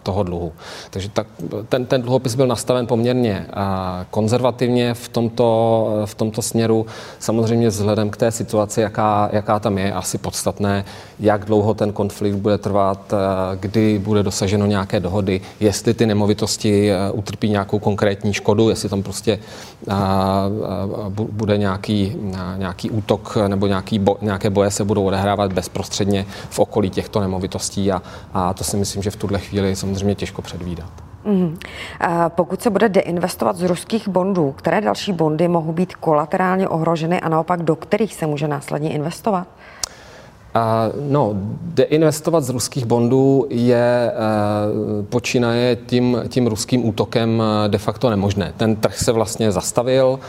toho 0.03 0.23
dluhu. 0.23 0.53
Takže 0.89 1.09
tak, 1.09 1.27
ten, 1.69 1.85
ten 1.85 2.01
dluhopis 2.01 2.35
byl 2.35 2.47
nastaven 2.47 2.87
poměrně 2.87 3.47
konzervativně 4.11 4.93
v 4.93 5.09
tomto, 5.09 5.87
v 6.05 6.15
tomto 6.15 6.41
směru. 6.41 6.85
Samozřejmě 7.19 7.67
vzhledem 7.67 8.09
k 8.09 8.17
té 8.17 8.31
situaci, 8.31 8.81
jaká, 8.81 9.29
jaká 9.31 9.59
tam 9.59 9.77
je, 9.77 9.93
asi 9.93 10.17
podstatné, 10.17 10.85
jak 11.19 11.45
dlouho 11.45 11.73
ten 11.73 11.93
konflikt 11.93 12.35
bude 12.35 12.57
trvat, 12.57 13.13
kdy 13.59 13.99
bude 13.99 14.23
dosaženo 14.23 14.65
nějaké 14.65 14.99
dohody, 14.99 15.41
jestli 15.59 15.93
ty 15.93 16.05
nemovitosti 16.05 16.54
společnosti 16.55 16.91
eh, 16.91 17.11
utrpí 17.11 17.49
nějakou 17.49 17.79
konkrétní 17.79 18.33
škodu, 18.33 18.69
jestli 18.69 18.89
tam 18.89 19.03
prostě 19.03 19.31
eh, 19.31 19.93
eh, 19.93 21.09
bude 21.31 21.57
nějaký, 21.57 22.15
nějaký 22.57 22.89
útok 22.89 23.37
nebo 23.47 23.67
nějaký 23.67 23.99
bo, 23.99 24.17
nějaké 24.21 24.49
boje 24.49 24.71
se 24.71 24.83
budou 24.83 25.05
odehrávat 25.05 25.53
bezprostředně 25.53 26.25
v 26.49 26.59
okolí 26.59 26.89
těchto 26.89 27.19
nemovitostí 27.19 27.91
a, 27.91 28.01
a 28.33 28.53
to 28.53 28.63
si 28.63 28.77
myslím, 28.77 29.03
že 29.03 29.11
v 29.11 29.15
tuhle 29.15 29.39
chvíli 29.39 29.75
samozřejmě 29.75 30.15
těžko 30.15 30.41
předvídat. 30.41 30.89
Mm. 31.25 31.57
Pokud 32.27 32.61
se 32.61 32.69
bude 32.69 32.89
deinvestovat 32.89 33.55
z 33.55 33.63
ruských 33.63 34.07
bondů, 34.07 34.51
které 34.51 34.81
další 34.81 35.13
bondy 35.13 35.47
mohou 35.47 35.73
být 35.73 35.95
kolaterálně 35.95 36.67
ohroženy 36.67 37.21
a 37.21 37.29
naopak 37.29 37.63
do 37.63 37.75
kterých 37.75 38.13
se 38.13 38.27
může 38.27 38.47
následně 38.47 38.93
investovat? 38.93 39.47
No, 41.09 41.31
deinvestovat 41.61 42.43
z 42.43 42.49
ruských 42.49 42.85
bondů 42.85 43.47
je 43.49 44.11
počínaje 45.09 45.77
tím, 45.85 46.21
tím 46.27 46.47
ruským 46.47 46.87
útokem 46.87 47.43
de 47.67 47.77
facto 47.77 48.09
nemožné. 48.09 48.53
Ten 48.57 48.75
trh 48.75 48.97
se 48.97 49.11
vlastně 49.11 49.51
zastavil, 49.51 50.19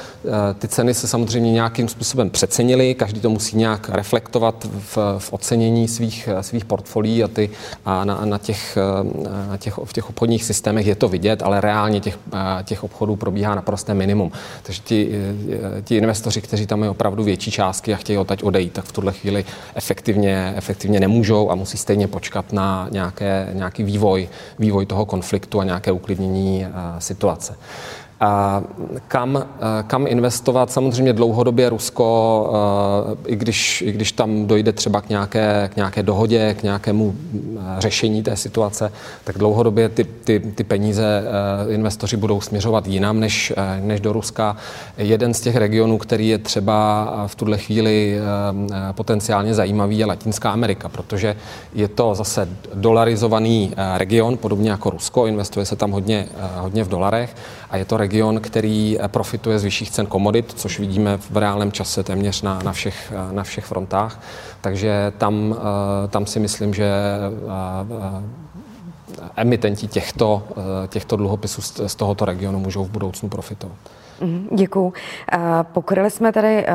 ty 0.58 0.68
ceny 0.68 0.94
se 0.94 1.08
samozřejmě 1.08 1.52
nějakým 1.52 1.88
způsobem 1.88 2.30
přecenily, 2.30 2.94
každý 2.94 3.20
to 3.20 3.30
musí 3.30 3.56
nějak 3.56 3.88
reflektovat 3.88 4.66
v, 4.70 4.98
v 5.18 5.32
ocenění 5.32 5.88
svých, 5.88 6.28
svých 6.40 6.64
portfolií 6.64 7.24
a, 7.24 7.28
ty, 7.28 7.50
a 7.84 8.04
na, 8.04 8.24
na 8.24 8.38
těch, 8.38 8.78
na 9.50 9.56
těch, 9.56 9.78
v 9.84 9.92
těch 9.92 10.10
obchodních 10.10 10.44
systémech 10.44 10.86
je 10.86 10.94
to 10.94 11.08
vidět, 11.08 11.42
ale 11.42 11.60
reálně 11.60 12.00
těch, 12.00 12.18
těch 12.64 12.84
obchodů 12.84 13.16
probíhá 13.16 13.54
naprosté 13.54 13.94
minimum. 13.94 14.32
Takže 14.62 14.82
ti, 14.84 15.10
ti 15.84 15.96
investoři, 15.96 16.40
kteří 16.40 16.66
tam 16.66 16.80
mají 16.80 16.90
opravdu 16.90 17.24
větší 17.24 17.50
částky 17.50 17.94
a 17.94 17.96
chtějí 17.96 18.18
odtaď 18.18 18.42
odejít, 18.42 18.72
tak 18.72 18.84
v 18.84 18.92
tuhle 18.92 19.12
chvíli 19.12 19.44
efektivně, 19.74 20.15
efektivně 20.56 21.00
nemůžou 21.00 21.50
a 21.50 21.54
musí 21.54 21.78
stejně 21.78 22.08
počkat 22.08 22.52
na 22.52 22.88
nějaké, 22.90 23.48
nějaký 23.52 23.82
vývoj, 23.82 24.28
vývoj 24.58 24.86
toho 24.86 25.06
konfliktu 25.06 25.60
a 25.60 25.64
nějaké 25.64 25.92
uklidnění 25.92 26.66
situace. 26.98 27.56
Kam, 29.08 29.46
kam 29.86 30.06
investovat? 30.06 30.70
Samozřejmě 30.70 31.12
dlouhodobě 31.12 31.68
Rusko, 31.68 32.50
i 33.26 33.36
když, 33.36 33.82
i 33.82 33.92
když 33.92 34.12
tam 34.12 34.46
dojde 34.46 34.72
třeba 34.72 35.00
k 35.00 35.08
nějaké, 35.08 35.70
k 35.72 35.76
nějaké 35.76 36.02
dohodě, 36.02 36.54
k 36.54 36.62
nějakému 36.62 37.14
řešení 37.78 38.22
té 38.22 38.36
situace, 38.36 38.92
tak 39.24 39.38
dlouhodobě 39.38 39.88
ty, 39.88 40.04
ty, 40.04 40.40
ty 40.40 40.64
peníze 40.64 41.24
investoři 41.68 42.16
budou 42.16 42.40
směřovat 42.40 42.86
jinam 42.86 43.20
než, 43.20 43.52
než 43.80 44.00
do 44.00 44.12
Ruska. 44.12 44.56
Jeden 44.98 45.34
z 45.34 45.40
těch 45.40 45.56
regionů, 45.56 45.98
který 45.98 46.28
je 46.28 46.38
třeba 46.38 47.08
v 47.26 47.34
tuhle 47.34 47.58
chvíli 47.58 48.18
potenciálně 48.92 49.54
zajímavý, 49.54 49.98
je 49.98 50.06
Latinská 50.06 50.50
Amerika, 50.50 50.88
protože 50.88 51.36
je 51.74 51.88
to 51.88 52.14
zase 52.14 52.48
dolarizovaný 52.74 53.72
region, 53.96 54.36
podobně 54.36 54.70
jako 54.70 54.90
Rusko, 54.90 55.26
investuje 55.26 55.66
se 55.66 55.76
tam 55.76 55.90
hodně, 55.90 56.26
hodně 56.56 56.84
v 56.84 56.88
dolarech 56.88 57.36
a 57.70 57.76
je 57.76 57.84
to 57.84 57.96
region, 58.06 58.40
který 58.40 58.98
profituje 59.06 59.58
z 59.58 59.64
vyšších 59.64 59.90
cen 59.90 60.06
komodit, 60.06 60.52
což 60.56 60.78
vidíme 60.78 61.16
v 61.16 61.36
reálném 61.36 61.72
čase 61.72 62.02
téměř 62.02 62.42
na, 62.42 62.58
na, 62.64 62.72
všech, 62.72 63.12
na 63.32 63.42
všech 63.42 63.64
frontách. 63.64 64.20
Takže 64.60 65.12
tam, 65.18 65.34
eh, 65.58 66.08
tam 66.08 66.26
si 66.26 66.40
myslím, 66.40 66.74
že 66.74 66.86
eh, 66.86 67.26
eh, 67.90 69.32
emitenti 69.36 69.86
těchto, 69.86 70.42
těchto 70.88 71.16
dluhopisů 71.16 71.62
z 71.62 71.94
tohoto 71.94 72.24
regionu 72.24 72.58
můžou 72.58 72.84
v 72.84 72.90
budoucnu 72.90 73.28
profitovat. 73.28 73.76
Mhm, 74.20 74.48
Děkuji. 74.56 74.92
Pokryli 75.62 76.10
jsme 76.10 76.32
tady 76.32 76.66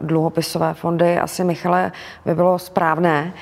dluhopisové 0.00 0.74
fondy. 0.74 1.18
Asi, 1.18 1.44
Michale, 1.44 1.92
by 2.24 2.34
bylo 2.34 2.58
správné 2.58 3.32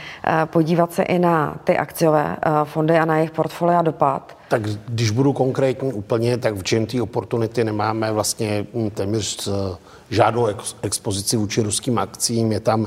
podívat 0.44 0.92
se 0.92 1.02
i 1.02 1.18
na 1.18 1.56
ty 1.64 1.78
akciové 1.78 2.36
fondy 2.64 2.98
a 2.98 3.04
na 3.04 3.16
jejich 3.16 3.30
portfolia 3.30 3.82
dopad. 3.82 4.36
Tak 4.48 4.62
když 4.88 5.10
budu 5.10 5.32
konkrétní 5.32 5.92
úplně, 5.92 6.38
tak 6.38 6.54
v 6.54 6.62
GMT 6.62 6.94
Opportunity 7.02 7.64
nemáme 7.64 8.12
vlastně 8.12 8.66
hm, 8.74 8.90
téměř 8.90 9.48
eh, 9.48 9.76
žádnou 10.10 10.46
ex- 10.46 10.76
expozici 10.82 11.36
vůči 11.36 11.62
ruským 11.62 11.98
akcím. 11.98 12.52
Je 12.52 12.60
tam 12.60 12.86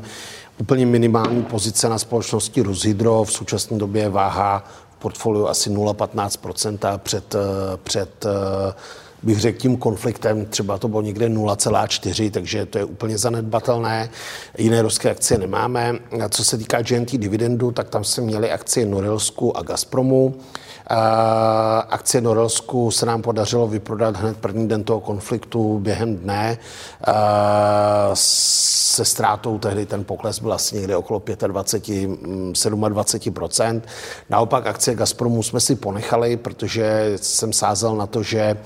úplně 0.59 0.85
minimální 0.85 1.43
pozice 1.43 1.89
na 1.89 1.97
společnosti 1.97 2.61
Rushydro. 2.61 3.23
V 3.23 3.31
současné 3.31 3.77
době 3.77 4.09
váha 4.09 4.63
v 4.91 4.95
portfoliu 5.01 5.47
asi 5.47 5.69
0,15% 5.69 6.97
před, 6.97 7.35
eh, 7.35 7.39
před 7.83 8.25
eh, 8.25 8.73
bych 9.23 9.39
řekl, 9.39 9.59
tím 9.59 9.77
konfliktem 9.77 10.45
třeba 10.45 10.77
to 10.77 10.87
bylo 10.87 11.01
někde 11.01 11.29
0,4, 11.29 12.31
takže 12.31 12.65
to 12.65 12.77
je 12.77 12.85
úplně 12.85 13.17
zanedbatelné. 13.17 14.09
Jiné 14.57 14.81
ruské 14.81 15.11
akcie 15.11 15.37
nemáme. 15.37 15.95
A 16.23 16.29
co 16.29 16.45
se 16.45 16.57
týká 16.57 16.81
GNT 16.81 17.11
dividendu, 17.11 17.71
tak 17.71 17.89
tam 17.89 18.03
jsme 18.03 18.23
měli 18.23 18.51
akcie 18.51 18.85
Norilsku 18.85 19.57
a 19.57 19.61
Gazpromu. 19.61 20.35
Akcie 21.89 22.21
Norelsku 22.21 22.91
se 22.91 23.05
nám 23.05 23.21
podařilo 23.21 23.67
vyprodat 23.67 24.17
hned 24.17 24.37
první 24.37 24.67
den 24.67 24.83
toho 24.83 24.99
konfliktu 24.99 25.79
během 25.79 26.15
dne. 26.15 26.57
Se 28.13 29.05
ztrátou 29.05 29.59
tehdy 29.59 29.85
ten 29.85 30.03
pokles 30.03 30.39
byl 30.39 30.53
asi 30.53 30.75
někde 30.75 30.95
okolo 30.97 31.21
25, 31.47 32.29
27 32.87 33.81
Naopak 34.29 34.67
akcie 34.67 34.95
Gazpromu 34.95 35.43
jsme 35.43 35.59
si 35.59 35.75
ponechali, 35.75 36.37
protože 36.37 37.13
jsem 37.15 37.53
sázel 37.53 37.95
na 37.95 38.07
to, 38.07 38.23
že 38.23 38.57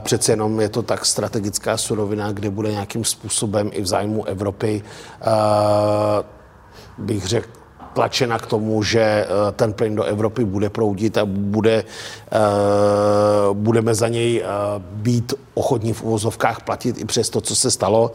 přece 0.00 0.32
jenom 0.32 0.60
je 0.60 0.68
to 0.68 0.82
tak 0.82 1.06
strategická 1.06 1.76
surovina, 1.76 2.32
kde 2.32 2.50
bude 2.50 2.70
nějakým 2.70 3.04
způsobem 3.04 3.70
i 3.72 3.82
v 3.82 3.86
zájmu 3.86 4.24
Evropy 4.24 4.82
bych 6.98 7.26
řekl, 7.26 7.55
tlačena 7.96 8.38
k 8.38 8.46
tomu, 8.46 8.82
že 8.84 9.00
eh, 9.00 9.26
ten 9.56 9.72
plyn 9.72 9.96
do 9.96 10.04
Evropy 10.04 10.44
bude 10.44 10.68
proudit 10.68 11.18
a 11.18 11.24
bude, 11.24 11.84
eh, 12.32 12.38
budeme 13.52 13.94
za 13.94 14.08
něj 14.08 14.44
eh, 14.44 14.48
být 14.78 15.34
ochotní 15.54 15.92
v 15.92 16.02
uvozovkách 16.02 16.60
platit 16.68 17.00
i 17.00 17.04
přes 17.04 17.30
to, 17.30 17.40
co 17.40 17.56
se 17.56 17.70
stalo. 17.70 18.12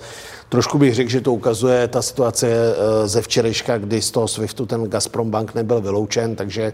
Trošku 0.49 0.77
bych 0.77 0.95
řekl, 0.95 1.09
že 1.09 1.21
to 1.21 1.33
ukazuje 1.33 1.87
ta 1.87 2.01
situace 2.01 2.47
ze 3.05 3.21
včerejška, 3.21 3.77
kdy 3.77 4.01
z 4.01 4.11
toho 4.11 4.27
SWIFTu 4.27 4.65
ten 4.65 4.83
Gazprom 4.83 5.31
Bank 5.31 5.55
nebyl 5.55 5.81
vyloučen, 5.81 6.35
takže 6.35 6.73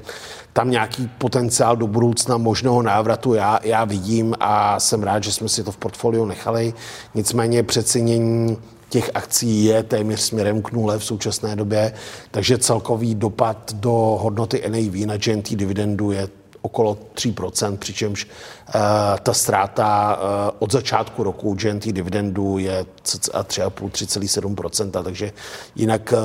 tam 0.53 0.71
nějaký 0.71 1.09
potenciál 1.17 1.75
do 1.75 1.87
budoucna 1.87 2.37
možného 2.37 2.81
návratu 2.81 3.33
já, 3.33 3.59
já 3.63 3.85
vidím 3.85 4.33
a 4.39 4.79
jsem 4.79 5.03
rád, 5.03 5.23
že 5.23 5.31
jsme 5.31 5.49
si 5.49 5.63
to 5.63 5.71
v 5.71 5.77
portfoliu 5.77 6.25
nechali. 6.25 6.73
Nicméně 7.15 7.63
přecenění 7.63 8.57
těch 8.89 9.11
akcí 9.13 9.65
je 9.65 9.83
téměř 9.83 10.19
směrem 10.19 10.61
k 10.61 10.71
nule 10.71 10.99
v 10.99 11.05
současné 11.05 11.55
době, 11.55 11.93
takže 12.31 12.57
celkový 12.57 13.15
dopad 13.15 13.73
do 13.73 13.91
hodnoty 14.21 14.63
NAV 14.69 15.05
na 15.05 15.17
GNT 15.17 15.49
dividendu 15.55 16.11
je 16.11 16.27
okolo 16.61 16.97
3%, 17.15 17.77
přičemž 17.77 18.25
uh, 18.25 18.81
ta 19.23 19.33
ztráta 19.33 20.15
uh, 20.15 20.55
od 20.59 20.71
začátku 20.71 21.23
roku 21.23 21.53
GNT 21.53 21.85
dividendu 21.85 22.57
je 22.57 22.85
cca 23.03 23.43
3,5-3,7%, 23.43 25.03
takže 25.03 25.31
jinak 25.75 26.13
uh, 26.13 26.19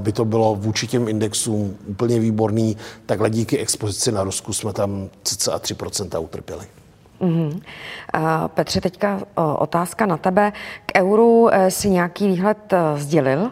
by 0.00 0.12
to 0.12 0.24
bylo 0.24 0.54
vůči 0.54 0.86
těm 0.86 1.08
indexům 1.08 1.76
úplně 1.86 2.20
výborný, 2.20 2.76
takhle 3.06 3.30
díky 3.30 3.58
expozici 3.58 4.12
na 4.12 4.24
Rusku 4.24 4.52
jsme 4.52 4.72
tam 4.72 5.08
cca 5.22 5.58
3% 5.58 6.22
utrpěli. 6.22 6.77
Mm-hmm. 7.20 7.60
Petře, 8.46 8.80
teďka 8.80 9.20
otázka 9.58 10.06
na 10.06 10.16
tebe. 10.16 10.52
K 10.86 10.98
euru 10.98 11.48
eh, 11.52 11.70
si 11.70 11.90
nějaký 11.90 12.26
výhled 12.26 12.72
eh, 12.72 12.78
sdělil. 12.96 13.50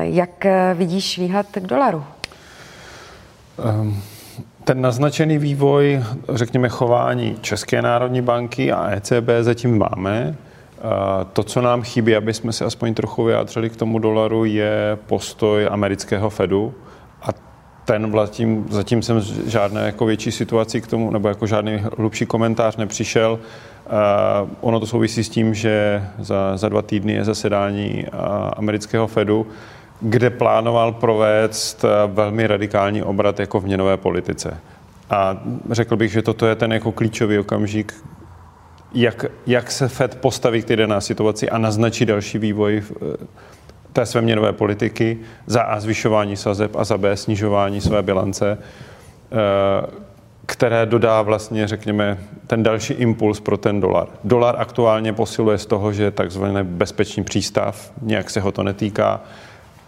Jak 0.00 0.46
eh, 0.46 0.74
vidíš 0.74 1.18
výhled 1.18 1.46
k 1.52 1.66
dolaru? 1.66 2.04
Um, 3.80 4.02
ten 4.64 4.80
naznačený 4.80 5.38
vývoj, 5.38 6.02
řekněme, 6.28 6.68
chování 6.68 7.36
České 7.40 7.82
národní 7.82 8.22
banky 8.22 8.72
a 8.72 8.90
ECB 8.90 9.28
zatím 9.40 9.78
máme. 9.78 10.36
To, 11.32 11.42
co 11.42 11.60
nám 11.60 11.82
chybí, 11.82 12.16
aby 12.16 12.34
jsme 12.34 12.52
se 12.52 12.64
aspoň 12.64 12.94
trochu 12.94 13.24
vyjádřili 13.24 13.70
k 13.70 13.76
tomu 13.76 13.98
dolaru, 13.98 14.44
je 14.44 14.98
postoj 15.06 15.68
amerického 15.70 16.30
Fedu 16.30 16.74
ten 17.90 18.12
zatím, 18.20 18.66
zatím 18.70 19.02
jsem 19.02 19.20
žádné 19.46 19.86
jako 19.86 20.06
větší 20.06 20.32
situaci 20.32 20.80
k 20.80 20.86
tomu, 20.86 21.10
nebo 21.10 21.28
jako 21.28 21.46
žádný 21.46 21.82
hlubší 21.98 22.26
komentář 22.26 22.76
nepřišel. 22.76 23.38
Uh, 23.42 24.48
ono 24.60 24.80
to 24.80 24.86
souvisí 24.86 25.24
s 25.24 25.28
tím, 25.28 25.54
že 25.54 26.04
za, 26.18 26.56
za 26.56 26.68
dva 26.68 26.82
týdny 26.82 27.12
je 27.12 27.24
zasedání 27.24 28.06
uh, 28.12 28.20
amerického 28.56 29.06
Fedu, 29.06 29.46
kde 30.00 30.30
plánoval 30.30 30.92
provést 30.92 31.84
uh, 31.84 32.14
velmi 32.14 32.46
radikální 32.46 33.02
obrat 33.02 33.40
jako 33.40 33.60
v 33.60 33.64
měnové 33.64 33.96
politice. 33.96 34.56
A 35.10 35.42
řekl 35.70 35.96
bych, 35.96 36.12
že 36.12 36.22
toto 36.22 36.46
je 36.46 36.54
ten 36.54 36.72
jako 36.72 36.92
klíčový 36.92 37.38
okamžik, 37.38 37.94
jak, 38.94 39.24
jak 39.46 39.70
se 39.70 39.88
Fed 39.88 40.14
postaví 40.14 40.62
k 40.62 40.64
té 40.64 40.76
dané 40.76 41.00
situaci 41.00 41.50
a 41.50 41.58
naznačí 41.58 42.06
další 42.06 42.38
vývoj 42.38 42.80
v, 42.80 42.92
té 43.92 44.06
své 44.06 44.20
měnové 44.20 44.52
politiky, 44.52 45.18
za 45.46 45.62
A 45.62 45.80
zvyšování 45.80 46.36
sazeb 46.36 46.76
a 46.76 46.84
za 46.84 46.98
B 46.98 47.16
snižování 47.16 47.80
své 47.80 48.02
bilance, 48.02 48.58
eh, 49.32 50.10
které 50.46 50.86
dodá 50.86 51.22
vlastně, 51.22 51.68
řekněme, 51.68 52.18
ten 52.46 52.62
další 52.62 52.92
impuls 52.92 53.40
pro 53.40 53.56
ten 53.56 53.80
dolar. 53.80 54.08
Dolar 54.24 54.54
aktuálně 54.58 55.12
posiluje 55.12 55.58
z 55.58 55.66
toho, 55.66 55.92
že 55.92 56.02
je 56.02 56.10
takzvaný 56.10 56.62
bezpečný 56.62 57.24
přístav, 57.24 57.92
nějak 58.02 58.30
se 58.30 58.40
ho 58.40 58.52
to 58.52 58.62
netýká. 58.62 59.20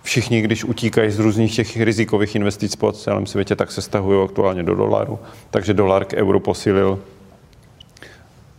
Všichni, 0.02 0.40
když 0.40 0.64
utíkají 0.64 1.10
z 1.10 1.18
různých 1.18 1.56
těch 1.56 1.80
rizikových 1.80 2.34
investic 2.34 2.76
po 2.76 2.92
celém 2.92 3.26
světě, 3.26 3.56
tak 3.56 3.72
se 3.72 3.82
stahují 3.82 4.24
aktuálně 4.24 4.62
do 4.62 4.74
dolaru. 4.74 5.18
Takže 5.50 5.74
dolar 5.74 6.04
k 6.04 6.12
euru 6.12 6.40
posílil 6.40 6.98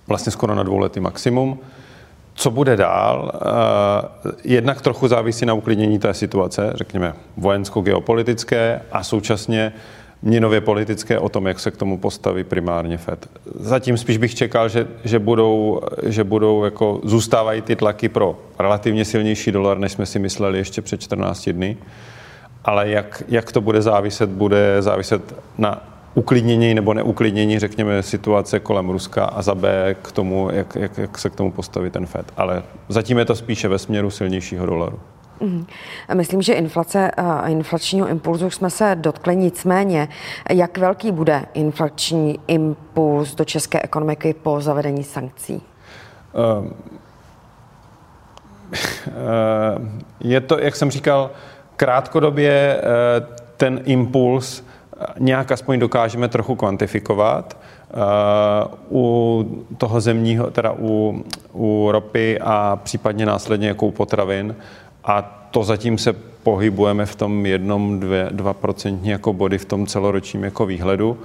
vlastně 0.08 0.32
skoro 0.32 0.56
na 0.56 0.64
dvouletý 0.64 1.00
maximum. 1.00 1.60
Co 2.36 2.51
bude 2.51 2.77
dál? 2.77 3.31
Eh, 3.36 4.31
jednak 4.43 4.81
trochu 4.81 5.07
závisí 5.07 5.45
na 5.45 5.53
uklidnění 5.53 5.99
té 5.99 6.13
situace, 6.13 6.71
řekněme 6.75 7.13
vojensko-geopolitické 7.38 8.81
a 8.91 9.03
současně 9.03 9.73
měnově 10.21 10.61
politické 10.61 11.19
o 11.19 11.29
tom, 11.29 11.47
jak 11.47 11.59
se 11.59 11.71
k 11.71 11.77
tomu 11.77 11.97
postaví 11.97 12.43
primárně 12.43 12.97
FED. 12.97 13.27
Zatím 13.59 13.97
spíš 13.97 14.17
bych 14.17 14.36
čekal, 14.36 14.69
že, 14.69 14.88
že 15.03 15.19
budou, 15.19 15.81
že 16.03 16.23
budou 16.23 16.63
jako 16.63 17.01
zůstávají 17.03 17.61
ty 17.61 17.75
tlaky 17.75 18.09
pro 18.09 18.39
relativně 18.59 19.05
silnější 19.05 19.51
dolar, 19.51 19.77
než 19.77 19.91
jsme 19.91 20.05
si 20.05 20.19
mysleli 20.19 20.57
ještě 20.57 20.81
před 20.81 21.01
14 21.01 21.49
dny. 21.49 21.77
ale 22.65 22.89
jak, 22.89 23.23
jak 23.27 23.51
to 23.51 23.61
bude 23.61 23.81
záviset, 23.81 24.29
bude 24.29 24.77
záviset 24.79 25.36
na 25.57 25.93
uklidnění 26.16 26.74
nebo 26.74 26.93
neuklidnění, 26.93 27.59
řekněme, 27.59 28.03
situace 28.03 28.59
kolem 28.59 28.89
Ruska 28.89 29.26
a 29.26 29.41
za 29.41 29.55
B 29.55 29.95
k 30.01 30.11
tomu, 30.11 30.49
jak, 30.51 30.76
jak, 30.76 30.97
jak 30.97 31.18
se 31.18 31.30
k 31.30 31.36
tomu 31.36 31.51
postaví 31.51 31.89
ten 31.89 32.05
FED. 32.05 32.32
Ale 32.38 32.64
zatím 32.89 33.18
je 33.18 33.26
to 33.26 33.36
spíše 33.36 33.68
ve 33.68 33.80
směru 33.80 34.09
silnějšího 34.09 34.66
dolaru. 34.66 34.99
Mm. 35.39 35.66
Myslím, 36.14 36.41
že 36.41 36.53
inflace 36.53 37.11
a 37.11 37.47
inflačního 37.47 38.07
impulzu 38.07 38.49
jsme 38.49 38.70
se 38.70 38.95
dotkli, 38.99 39.36
nicméně, 39.36 40.07
jak 40.49 40.78
velký 40.78 41.11
bude 41.11 41.45
inflační 41.53 42.39
impuls 42.47 43.36
do 43.36 43.45
české 43.45 43.82
ekonomiky 43.82 44.34
po 44.34 44.61
zavedení 44.61 45.03
sankcí? 45.03 45.61
Uh, 46.34 46.68
je 50.20 50.41
to, 50.41 50.59
jak 50.59 50.76
jsem 50.76 50.91
říkal, 50.91 51.32
krátkodobě 51.76 52.82
uh, 52.82 53.26
ten 53.57 53.82
impuls 53.86 54.64
nějak 55.20 55.51
aspoň 55.51 55.80
dokážeme 55.80 56.28
trochu 56.28 56.56
kvantifikovat. 56.56 57.58
U 58.91 59.66
toho 59.78 60.01
zemního, 60.01 60.51
teda 60.51 60.76
u, 60.80 61.24
u 61.54 61.89
ropy 61.91 62.39
a 62.39 62.80
případně 62.84 63.26
následně 63.26 63.68
jako 63.68 63.86
u 63.86 63.91
potravin. 63.91 64.56
A 65.04 65.22
to 65.51 65.64
zatím 65.64 65.97
se 65.97 66.14
pohybujeme 66.43 67.06
v 67.06 67.16
tom 67.16 67.45
jednom, 67.45 67.99
dvě, 67.99 68.28
dva 68.32 68.54
procentní 68.54 69.10
jako 69.10 69.34
body 69.34 69.58
v 69.58 69.66
tom 69.66 69.88
celoročním 69.88 70.43
jako 70.43 70.66
výhledu. 70.66 71.18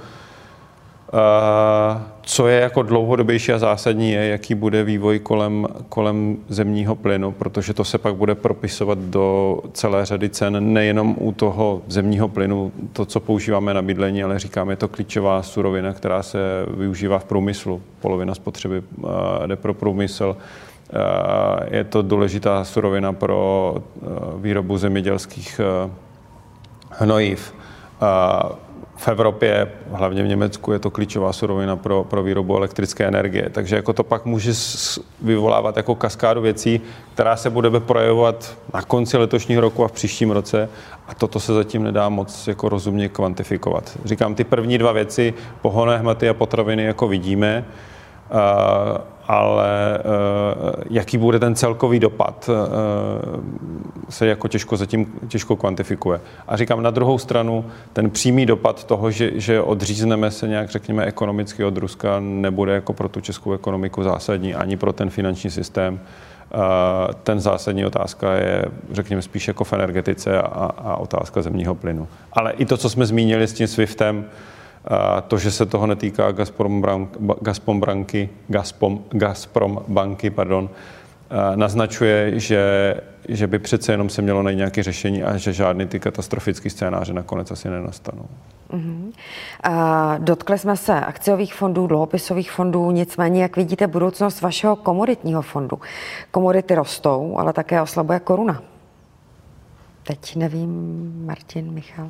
Co 2.23 2.49
je 2.49 2.61
jako 2.61 2.83
dlouhodobější 2.83 3.53
a 3.53 3.59
zásadní 3.59 4.13
je, 4.13 4.29
jaký 4.29 4.55
bude 4.55 4.85
vývoj 4.85 5.19
kolem, 5.19 5.67
kolem 5.89 6.37
zemního 6.49 6.97
plynu, 6.97 7.33
protože 7.33 7.75
to 7.75 7.85
se 7.85 7.99
pak 7.99 8.15
bude 8.15 8.35
propisovat 8.35 8.99
do 8.99 9.59
celé 9.73 10.07
řady 10.07 10.29
cen, 10.29 10.73
nejenom 10.73 11.17
u 11.19 11.33
toho 11.33 11.83
zemního 11.87 12.29
plynu, 12.29 12.73
to, 12.93 13.05
co 13.05 13.21
používáme 13.21 13.75
na 13.75 13.83
bydlení, 13.83 14.23
ale 14.23 14.39
říkáme, 14.39 14.73
je 14.73 14.77
to 14.77 14.89
klíčová 14.89 15.43
surovina, 15.43 15.93
která 15.93 16.23
se 16.23 16.39
využívá 16.77 17.19
v 17.19 17.25
průmyslu. 17.25 17.83
Polovina 18.01 18.35
spotřeby 18.35 18.83
jde 19.47 19.57
pro 19.57 19.75
průmysl. 19.75 20.37
Je 21.71 21.85
to 21.85 22.03
důležitá 22.03 22.65
surovina 22.65 23.13
pro 23.13 23.75
výrobu 24.37 24.79
zemědělských 24.79 25.61
hnojiv 26.91 27.55
v 28.99 29.09
Evropě, 29.09 29.69
hlavně 29.91 30.23
v 30.23 30.27
Německu, 30.27 30.73
je 30.73 30.79
to 30.79 30.91
klíčová 30.91 31.33
surovina 31.33 31.77
pro, 31.77 32.05
pro 32.05 32.23
výrobu 32.23 32.57
elektrické 32.57 33.05
energie. 33.05 33.51
Takže 33.51 33.77
jako 33.77 33.93
to 33.93 34.05
pak 34.05 34.25
může 34.25 34.53
vyvolávat 35.23 35.77
jako 35.77 35.95
kaskádu 35.95 36.41
věcí, 36.41 36.81
která 37.15 37.37
se 37.37 37.51
bude 37.51 37.81
projevovat 37.81 38.59
na 38.75 38.83
konci 38.83 39.17
letošního 39.17 39.61
roku 39.61 39.85
a 39.85 39.89
v 39.89 39.93
příštím 39.93 40.31
roce. 40.31 40.69
A 41.09 41.15
toto 41.15 41.41
se 41.41 41.55
zatím 41.55 41.83
nedá 41.83 42.09
moc 42.09 42.49
jako 42.49 42.69
rozumně 42.69 43.09
kvantifikovat. 43.09 43.99
Říkám, 44.05 44.35
ty 44.35 44.45
první 44.45 44.79
dva 44.79 44.93
věci, 44.93 45.35
pohonné 45.63 45.99
hmoty 45.99 46.29
a 46.29 46.35
potraviny, 46.35 46.85
jako 46.85 47.09
vidíme, 47.09 47.65
ale 49.29 49.99
eh, 49.99 50.85
jaký 50.91 51.19
bude 51.19 51.39
ten 51.39 51.55
celkový 51.55 51.99
dopad, 51.99 52.51
eh, 52.51 54.11
se 54.11 54.27
jako 54.27 54.49
těžko 54.49 54.77
zatím 54.77 55.13
těžko 55.29 55.57
kvantifikuje. 55.57 56.21
A 56.49 56.57
říkám 56.57 56.83
na 56.83 56.91
druhou 56.91 57.19
stranu, 57.19 57.65
ten 57.93 58.11
přímý 58.11 58.47
dopad 58.47 58.85
toho, 58.85 59.11
že, 59.11 59.31
že 59.35 59.61
odřízneme 59.61 60.31
se 60.31 60.49
nějak, 60.49 60.71
řekněme, 60.71 61.05
ekonomicky 61.05 61.65
od 61.65 61.77
Ruska, 61.77 62.21
nebude 62.21 62.73
jako 62.73 62.93
pro 62.93 63.09
tu 63.09 63.21
českou 63.21 63.53
ekonomiku 63.53 64.03
zásadní, 64.03 64.55
ani 64.55 64.77
pro 64.77 64.93
ten 64.93 65.11
finanční 65.11 65.51
systém. 65.51 66.01
Eh, 66.55 67.15
ten 67.23 67.41
zásadní 67.41 67.87
otázka 67.87 68.35
je, 68.35 68.65
řekněme, 68.93 69.23
spíš 69.23 69.49
jako 69.49 69.65
v 69.65 69.73
energetice 69.73 70.43
a, 70.43 70.71
a 70.79 70.97
otázka 70.97 71.43
zemního 71.43 71.75
plynu. 71.75 72.09
Ale 72.33 72.53
i 72.53 72.67
to, 72.67 72.77
co 72.77 72.91
jsme 72.91 73.07
zmínili 73.07 73.47
s 73.47 73.53
tím 73.53 73.67
SWIFTem, 73.67 74.25
to, 75.29 75.39
že 75.39 75.51
se 75.51 75.67
toho 75.67 75.87
netýká 75.87 76.33
Gazprom, 76.33 76.85
Gazprom, 77.41 77.81
Branky, 77.81 78.29
Gazprom, 78.49 79.05
Gazprom 79.11 79.83
banky, 79.89 80.31
pardon, 80.31 80.71
naznačuje, 81.55 82.41
že, 82.41 82.95
že 83.29 83.47
by 83.47 83.59
přece 83.59 83.93
jenom 83.93 84.09
se 84.09 84.23
mělo 84.23 84.43
najít 84.43 84.57
nějaké 84.57 84.83
řešení 84.83 85.23
a 85.23 85.37
že 85.37 85.53
žádný 85.53 85.87
ty 85.87 86.01
katastrofické 86.01 86.71
scénáře 86.71 87.13
nakonec 87.13 87.51
asi 87.51 87.69
nenastanou. 87.69 88.27
Uh-huh. 88.71 89.13
A 89.63 90.19
dotkli 90.19 90.59
jsme 90.59 90.77
se 90.77 91.01
akciových 91.01 91.55
fondů, 91.55 91.87
dluhopisových 91.87 92.51
fondů, 92.51 92.91
nicméně, 92.91 93.43
jak 93.43 93.57
vidíte 93.57 93.87
budoucnost 93.87 94.41
vašeho 94.41 94.77
komoditního 94.77 95.43
fondu? 95.43 95.79
Komodity 96.31 96.75
rostou, 96.75 97.39
ale 97.39 97.53
také 97.53 97.83
oslabuje 97.83 98.21
koruna. 98.21 98.63
Teď 100.03 100.37
nevím, 100.37 101.13
Martin, 101.27 101.73
Michal. 101.73 102.09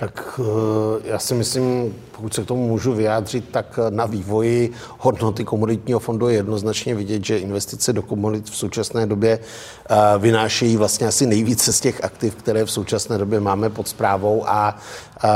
Tak 0.00 0.40
eh, 0.40 1.00
já 1.04 1.18
si 1.18 1.34
myslím, 1.34 1.94
pokud 2.12 2.34
se 2.34 2.42
k 2.42 2.46
tomu 2.46 2.68
můžu 2.68 2.94
vyjádřit, 2.94 3.48
tak 3.50 3.78
na 3.90 4.06
vývoji 4.06 4.72
hodnoty 4.98 5.44
komoditního 5.44 6.00
fondu 6.00 6.28
je 6.28 6.36
jednoznačně 6.36 6.94
vidět, 6.94 7.24
že 7.24 7.38
investice 7.38 7.92
do 7.92 8.02
komodit 8.02 8.50
v 8.50 8.56
současné 8.56 9.06
době 9.06 9.38
eh, 9.38 9.96
vynášejí 10.18 10.76
vlastně 10.76 11.06
asi 11.06 11.26
nejvíce 11.26 11.72
z 11.72 11.80
těch 11.80 12.04
aktiv, 12.04 12.34
které 12.34 12.64
v 12.64 12.70
současné 12.70 13.18
době 13.18 13.40
máme 13.40 13.70
pod 13.70 13.88
zprávou 13.88 14.48
a, 14.48 14.76
eh, 15.24 15.28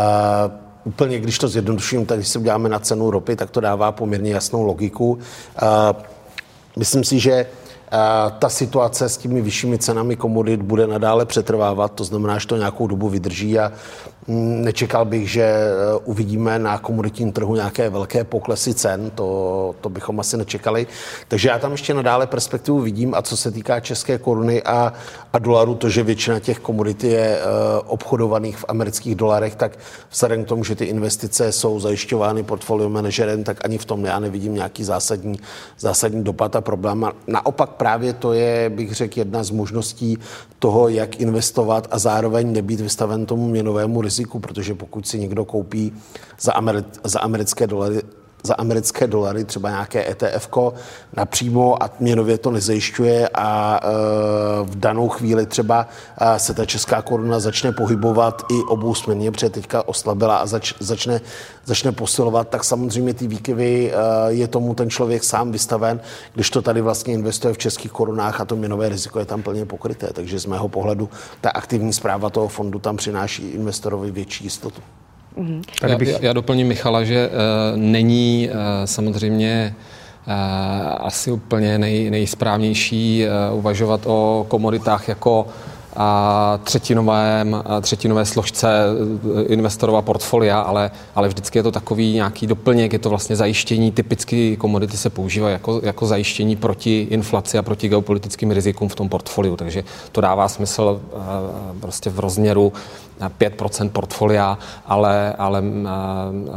úplně, 0.85 1.19
když 1.19 1.39
to 1.39 1.49
zjednoduším, 1.49 2.07
tak 2.07 2.19
když 2.19 2.29
se 2.29 2.39
uděláme 2.39 2.69
na 2.69 2.79
cenu 2.79 3.11
ropy, 3.11 3.37
tak 3.37 3.51
to 3.51 3.61
dává 3.61 3.93
poměrně 3.93 4.33
jasnou 4.33 4.63
logiku. 4.63 5.19
Myslím 6.77 7.05
si, 7.05 7.19
že 7.19 7.47
ta 8.39 8.49
situace 8.49 9.09
s 9.09 9.17
těmi 9.17 9.41
vyššími 9.41 9.79
cenami 9.79 10.17
komodit 10.17 10.63
bude 10.63 10.87
nadále 10.87 11.27
přetrvávat, 11.27 11.93
to 11.93 12.05
znamená, 12.05 12.39
že 12.39 12.47
to 12.47 12.57
nějakou 12.57 12.87
dobu 12.87 13.09
vydrží 13.09 13.59
a 13.59 13.73
Nečekal 14.29 15.05
bych, 15.05 15.31
že 15.31 15.43
eh, 15.43 15.97
uvidíme 16.05 16.59
na 16.59 16.79
komoditním 16.79 17.33
trhu 17.33 17.55
nějaké 17.55 17.91
velké 17.91 18.25
poklesy 18.25 18.75
cen, 18.75 19.11
to, 19.15 19.75
to 19.81 19.89
bychom 19.89 20.21
asi 20.21 20.37
nečekali. 20.37 20.87
Takže 21.29 21.49
já 21.49 21.59
tam 21.59 21.73
ještě 21.73 21.95
nadále 21.95 22.27
perspektivu 22.27 22.81
vidím 22.81 23.15
a 23.15 23.23
co 23.23 23.37
se 23.37 23.51
týká 23.51 23.81
české 23.81 24.19
koruny 24.19 24.63
a, 24.63 24.93
a 25.33 25.39
dolaru, 25.39 25.75
to, 25.75 25.89
že 25.89 26.03
většina 26.03 26.41
těch 26.41 26.59
komodit 26.59 27.05
je 27.05 27.39
uh, 27.39 27.51
obchodovaných 27.87 28.57
v 28.57 28.65
amerických 28.69 29.15
dolarech, 29.15 29.55
tak 29.55 29.79
vzhledem 30.11 30.45
k 30.45 30.49
tomu, 30.49 30.65
že 30.65 30.75
ty 30.75 30.85
investice 30.85 31.53
jsou 31.53 31.81
zajišťovány 31.81 32.43
portfolio 32.43 32.89
manažerem, 32.89 33.45
tak 33.45 33.65
ani 33.65 33.79
v 33.79 33.85
tom 33.85 34.05
já 34.05 34.19
nevidím 34.19 34.55
nějaký 34.55 34.85
zásadní, 34.85 35.41
zásadní 35.79 36.25
dopad 36.25 36.57
a 36.57 36.61
problém. 36.61 37.05
A 37.05 37.13
naopak 37.27 37.71
právě 37.71 38.13
to 38.13 38.33
je, 38.33 38.71
bych 38.71 38.95
řekl, 38.95 39.19
jedna 39.19 39.45
z 39.45 39.51
možností 39.51 40.19
toho, 40.59 40.89
jak 40.89 41.21
investovat 41.21 41.89
a 41.91 41.99
zároveň 41.99 42.53
nebýt 42.53 42.81
vystaven 42.81 43.27
tomu 43.27 43.49
měnovému 43.49 44.01
riziku, 44.01 44.20
protože 44.41 44.75
pokud 44.75 45.09
si 45.09 45.19
někdo 45.19 45.45
koupí 45.45 45.93
za, 46.41 46.53
Ameri- 46.53 46.85
za 47.05 47.21
americké 47.21 47.67
dolary 47.67 48.03
za 48.43 48.55
americké 48.55 49.07
dolary, 49.07 49.45
třeba 49.45 49.71
nějaké 49.71 50.11
ETF 50.11 50.49
napřímo 51.17 51.83
a 51.83 51.91
měnově 52.01 52.39
to 52.39 52.51
nezajišťuje 52.51 53.29
a 53.35 53.81
e, 53.83 53.89
v 54.65 54.77
danou 54.79 55.09
chvíli 55.09 55.47
třeba 55.47 55.89
e, 56.21 56.39
se 56.39 56.55
ta 56.55 56.65
česká 56.65 57.03
koruna 57.03 57.41
začne 57.41 57.73
pohybovat 57.73 58.43
i 58.51 58.63
obousměrně, 58.69 59.31
protože 59.31 59.51
teďka 59.51 59.89
oslabila 59.89 60.37
a 60.37 60.47
zač, 60.47 60.75
začne, 60.81 61.21
začne 61.65 61.93
posilovat, 61.93 62.49
tak 62.49 62.65
samozřejmě 62.65 63.15
ty 63.15 63.27
výkyvy 63.27 63.93
e, 63.93 64.33
je 64.33 64.49
tomu 64.49 64.75
ten 64.75 64.91
člověk 64.91 65.25
sám 65.25 65.53
vystaven, 65.53 66.01
když 66.35 66.51
to 66.51 66.63
tady 66.63 66.81
vlastně 66.81 67.15
investuje 67.15 67.55
v 67.55 67.59
českých 67.59 67.93
korunách 67.93 68.41
a 68.41 68.45
to 68.45 68.57
měnové 68.57 68.89
riziko 68.89 69.19
je 69.19 69.25
tam 69.25 69.43
plně 69.43 69.67
pokryté. 69.67 70.11
Takže 70.13 70.41
z 70.41 70.47
mého 70.47 70.69
pohledu 70.69 71.09
ta 71.41 71.51
aktivní 71.51 71.93
zpráva 71.93 72.31
toho 72.31 72.49
fondu 72.49 72.79
tam 72.79 72.97
přináší 72.97 73.51
investorovi 73.51 74.11
větší 74.11 74.45
jistotu. 74.45 74.83
Mm-hmm. 75.39 75.89
Já, 75.89 75.99
bych... 75.99 76.17
já 76.21 76.33
doplním 76.33 76.69
Michala, 76.69 77.05
že 77.05 77.29
uh, 77.29 77.79
není 77.81 78.49
uh, 78.51 78.57
samozřejmě 78.85 79.75
uh, 80.27 80.33
asi 81.07 81.31
úplně 81.33 81.79
nej, 81.79 82.11
nejsprávnější 82.11 83.25
uh, 83.51 83.59
uvažovat 83.59 84.01
o 84.07 84.47
komoditách 84.49 85.09
jako 85.09 85.47
a 85.97 86.61
třetinovém, 86.65 87.63
třetinové 87.81 88.25
složce 88.25 88.69
investorova 89.47 90.03
portfolia, 90.03 90.61
ale, 90.61 90.91
ale 91.15 91.29
vždycky 91.29 91.59
je 91.59 91.63
to 91.63 91.73
takový 91.73 92.13
nějaký 92.15 92.47
doplněk, 92.47 92.93
je 92.93 92.99
to 92.99 93.11
vlastně 93.11 93.37
zajištění, 93.37 93.93
typicky 93.93 94.57
komodity 94.57 94.97
se 94.97 95.11
používají 95.11 95.53
jako, 95.53 95.81
jako 95.85 96.07
zajištění 96.07 96.57
proti 96.57 97.07
inflaci 97.11 97.59
a 97.59 97.63
proti 97.63 97.89
geopolitickým 97.89 98.51
rizikům 98.51 98.89
v 98.89 98.95
tom 98.95 99.09
portfoliu, 99.09 99.57
takže 99.57 99.85
to 100.13 100.21
dává 100.21 100.49
smysl 100.49 101.01
prostě 101.81 102.11
v 102.11 102.19
rozměru 102.19 102.73
5% 103.39 103.91
portfolia, 103.91 104.59
ale, 104.87 105.33
ale 105.33 105.63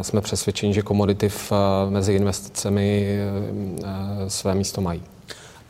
jsme 0.02 0.22
přesvědčeni, 0.22 0.74
že 0.74 0.82
komodity 0.82 1.30
v, 1.30 1.52
mezi 1.90 2.14
investicemi 2.14 3.18
své 4.28 4.56
místo 4.56 4.82
mají. 4.82 5.13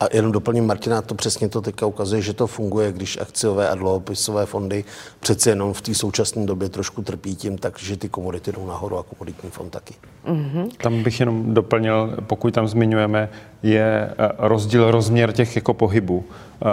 A 0.00 0.04
jenom 0.12 0.32
doplním 0.32 0.66
Martina, 0.66 1.02
to 1.02 1.14
přesně 1.14 1.48
to 1.48 1.60
teďka 1.60 1.86
ukazuje, 1.86 2.22
že 2.22 2.32
to 2.32 2.46
funguje, 2.46 2.92
když 2.92 3.18
akciové 3.20 3.68
a 3.68 3.74
dluhopisové 3.74 4.46
fondy 4.46 4.84
přeci 5.20 5.48
jenom 5.48 5.72
v 5.72 5.80
té 5.80 5.94
současné 5.94 6.46
době 6.46 6.68
trošku 6.68 7.02
trpí 7.02 7.36
tím, 7.36 7.58
takže 7.58 7.96
ty 7.96 8.08
komodity 8.08 8.52
jdou 8.52 8.66
nahoru 8.66 8.98
a 8.98 9.02
komoditní 9.02 9.50
fond 9.50 9.70
taky. 9.70 9.94
Mm-hmm. 10.26 10.70
Tam 10.82 11.02
bych 11.02 11.20
jenom 11.20 11.54
doplnil, 11.54 12.16
pokud 12.26 12.54
tam 12.54 12.68
zmiňujeme, 12.68 13.28
je 13.62 14.10
eh, 14.18 14.28
rozdíl 14.38 14.90
rozměr 14.90 15.32
těch 15.32 15.56
jako 15.56 15.74
pohybů. 15.74 16.24
Eh, 16.62 16.66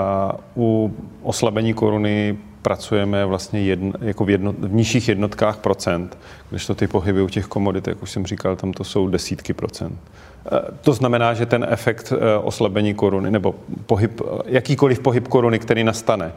u 0.56 0.94
oslabení 1.24 1.74
koruny 1.74 2.38
pracujeme 2.62 3.26
vlastně 3.26 3.62
jedno, 3.62 3.94
jako 4.02 4.26
v, 4.26 4.30
jedno, 4.30 4.52
v 4.52 4.74
nižších 4.74 5.08
jednotkách 5.10 5.58
procent, 5.58 6.18
když 6.50 6.66
to 6.66 6.76
ty 6.76 6.88
pohyby 6.88 7.22
u 7.22 7.30
těch 7.30 7.46
komodit, 7.46 7.88
jak 7.88 8.04
už 8.04 8.12
jsem 8.12 8.26
říkal, 8.26 8.56
tam 8.56 8.74
to 8.74 8.84
jsou 8.84 9.08
desítky 9.08 9.54
procent. 9.54 10.00
Eh, 10.46 10.60
to 10.82 10.94
znamená, 10.94 11.34
že 11.34 11.46
ten 11.46 11.66
efekt 11.70 12.14
eh, 12.14 12.38
oslabení 12.38 12.94
koruny 12.94 13.32
nebo 13.32 13.56
pohyb, 13.86 14.22
jakýkoliv 14.46 15.00
pohyb 15.00 15.28
koruny, 15.28 15.60
který 15.60 15.84
nastane, 15.84 16.32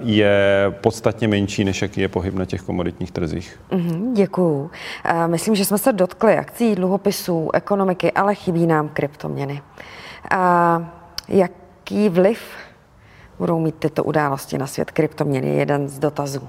je 0.00 0.66
podstatně 0.80 1.28
menší, 1.28 1.64
než 1.64 1.82
jaký 1.82 2.00
je 2.00 2.08
pohyb 2.08 2.34
na 2.34 2.44
těch 2.44 2.62
komoditních 2.62 3.10
trzích. 3.10 3.60
Mm-hmm, 3.70 4.12
děkuju. 4.12 4.70
Myslím, 5.26 5.54
že 5.54 5.64
jsme 5.64 5.78
se 5.78 5.92
dotkli 5.92 6.36
akcí, 6.36 6.74
dluhopisů, 6.74 7.50
ekonomiky, 7.54 8.12
ale 8.12 8.34
chybí 8.34 8.66
nám 8.66 8.88
kryptoměny. 8.88 9.62
Jaký 11.28 12.08
vliv 12.08 12.40
budou 13.38 13.60
mít 13.60 13.74
tyto 13.78 14.04
události 14.04 14.58
na 14.58 14.66
svět 14.66 14.90
kryptoměny? 14.90 15.56
Jeden 15.56 15.88
z 15.88 15.98
dotazů. 15.98 16.48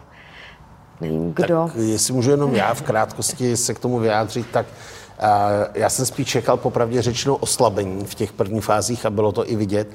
Nevím, 1.02 1.34
kdo. 1.34 1.70
Tak 1.74 1.76
jestli 1.76 2.14
můžu 2.14 2.32
jenom 2.32 2.56
já 2.56 2.74
v 2.74 2.82
krátkosti 2.82 3.58
se 3.58 3.74
k 3.74 3.80
tomu 3.80 4.00
vyjádřit, 4.00 4.48
tak 4.52 4.66
uh, 4.66 5.28
já 5.74 5.90
jsem 5.90 6.06
spíš 6.06 6.28
čekal 6.28 6.58
popravdě 6.58 7.02
řečeno 7.02 7.36
oslabení 7.36 8.06
v 8.06 8.16
těch 8.16 8.34
prvních 8.34 8.64
fázích 8.64 9.06
a 9.06 9.10
bylo 9.10 9.32
to 9.32 9.50
i 9.50 9.56
vidět. 9.56 9.88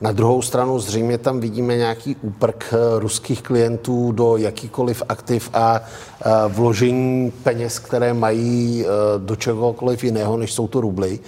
Na 0.00 0.12
druhou 0.12 0.42
stranu 0.42 0.78
zřejmě 0.78 1.18
tam 1.18 1.40
vidíme 1.40 1.76
nějaký 1.76 2.16
úprk 2.22 2.64
eh, 2.72 2.98
ruských 2.98 3.42
klientů 3.42 4.12
do 4.12 4.36
jakýkoliv 4.36 5.02
aktiv 5.08 5.50
a 5.54 5.80
eh, 5.80 6.30
vložení 6.48 7.30
peněz, 7.30 7.78
které 7.78 8.14
mají 8.14 8.84
do 9.18 9.36
čehokoliv 9.36 10.04
jiného, 10.04 10.36
než 10.36 10.52
jsou 10.52 10.68
to 10.68 10.80
rubly. 10.80 11.20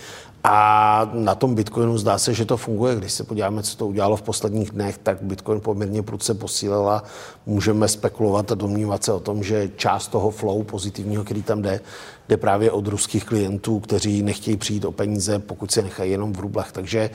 A 0.46 1.10
na 1.12 1.34
tom 1.34 1.54
Bitcoinu 1.54 1.98
zdá 1.98 2.18
se, 2.18 2.34
že 2.34 2.44
to 2.44 2.56
funguje. 2.56 2.96
Když 2.96 3.12
se 3.12 3.24
podíváme, 3.24 3.62
co 3.62 3.76
to 3.76 3.86
udělalo 3.86 4.16
v 4.16 4.22
posledních 4.22 4.70
dnech, 4.70 4.98
tak 4.98 5.22
Bitcoin 5.22 5.60
poměrně 5.60 6.02
prudce 6.02 6.34
posílila. 6.34 7.02
Můžeme 7.46 7.88
spekulovat 7.88 8.52
a 8.52 8.54
domnívat 8.54 9.04
se 9.04 9.12
o 9.12 9.20
tom, 9.20 9.42
že 9.42 9.70
část 9.76 10.08
toho 10.08 10.30
flow 10.30 10.62
pozitivního, 10.62 11.24
který 11.24 11.42
tam 11.42 11.62
jde, 11.62 11.80
jde 12.28 12.36
právě 12.36 12.70
od 12.70 12.86
ruských 12.86 13.24
klientů, 13.24 13.80
kteří 13.80 14.22
nechtějí 14.22 14.56
přijít 14.56 14.84
o 14.84 14.92
peníze, 14.92 15.38
pokud 15.38 15.70
se 15.70 15.82
nechají 15.82 16.10
jenom 16.10 16.32
v 16.32 16.40
rublech. 16.40 16.72
Takže 16.72 17.10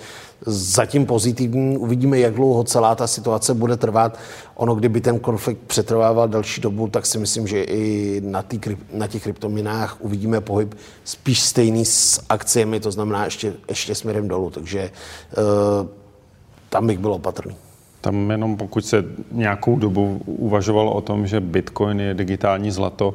zatím 0.46 1.06
pozitivní. 1.06 1.78
Uvidíme, 1.78 2.20
jak 2.20 2.34
dlouho 2.34 2.64
celá 2.64 2.96
ta 2.96 3.08
situace 3.08 3.54
bude 3.54 3.78
trvat. 3.78 4.20
Ono, 4.56 4.76
kdyby 4.76 5.02
ten 5.02 5.20
konflikt 5.20 5.60
přetrvával 5.68 6.28
další 6.28 6.62
dobu, 6.62 6.88
tak 6.88 7.06
si 7.06 7.18
myslím, 7.18 7.48
že 7.48 7.64
i 7.64 8.22
na, 8.26 8.42
tý, 8.42 8.60
na 8.94 9.08
těch 9.08 9.24
kryptominách 9.24 9.98
uvidíme 10.00 10.42
pohyb 10.42 10.76
spíš 11.04 11.40
stejný 11.40 11.86
s 11.86 12.22
akciemi, 12.30 12.80
to 12.80 12.92
znamená 12.92 13.26
ještě, 13.26 13.54
ještě 13.70 13.96
směrem 13.96 14.28
dolů. 14.28 14.50
Takže 14.50 14.92
uh, 15.38 15.88
tam 16.70 16.88
bych 16.88 17.00
byl 17.00 17.14
opatrný. 17.14 17.56
Tam 18.02 18.32
jenom 18.32 18.58
pokud 18.58 18.86
se 18.86 19.06
nějakou 19.32 19.80
dobu 19.80 20.22
uvažovalo 20.26 20.94
o 20.94 21.02
tom, 21.02 21.28
že 21.28 21.40
Bitcoin 21.40 22.00
je 22.00 22.14
digitální 22.14 22.72
zlato, 22.72 23.14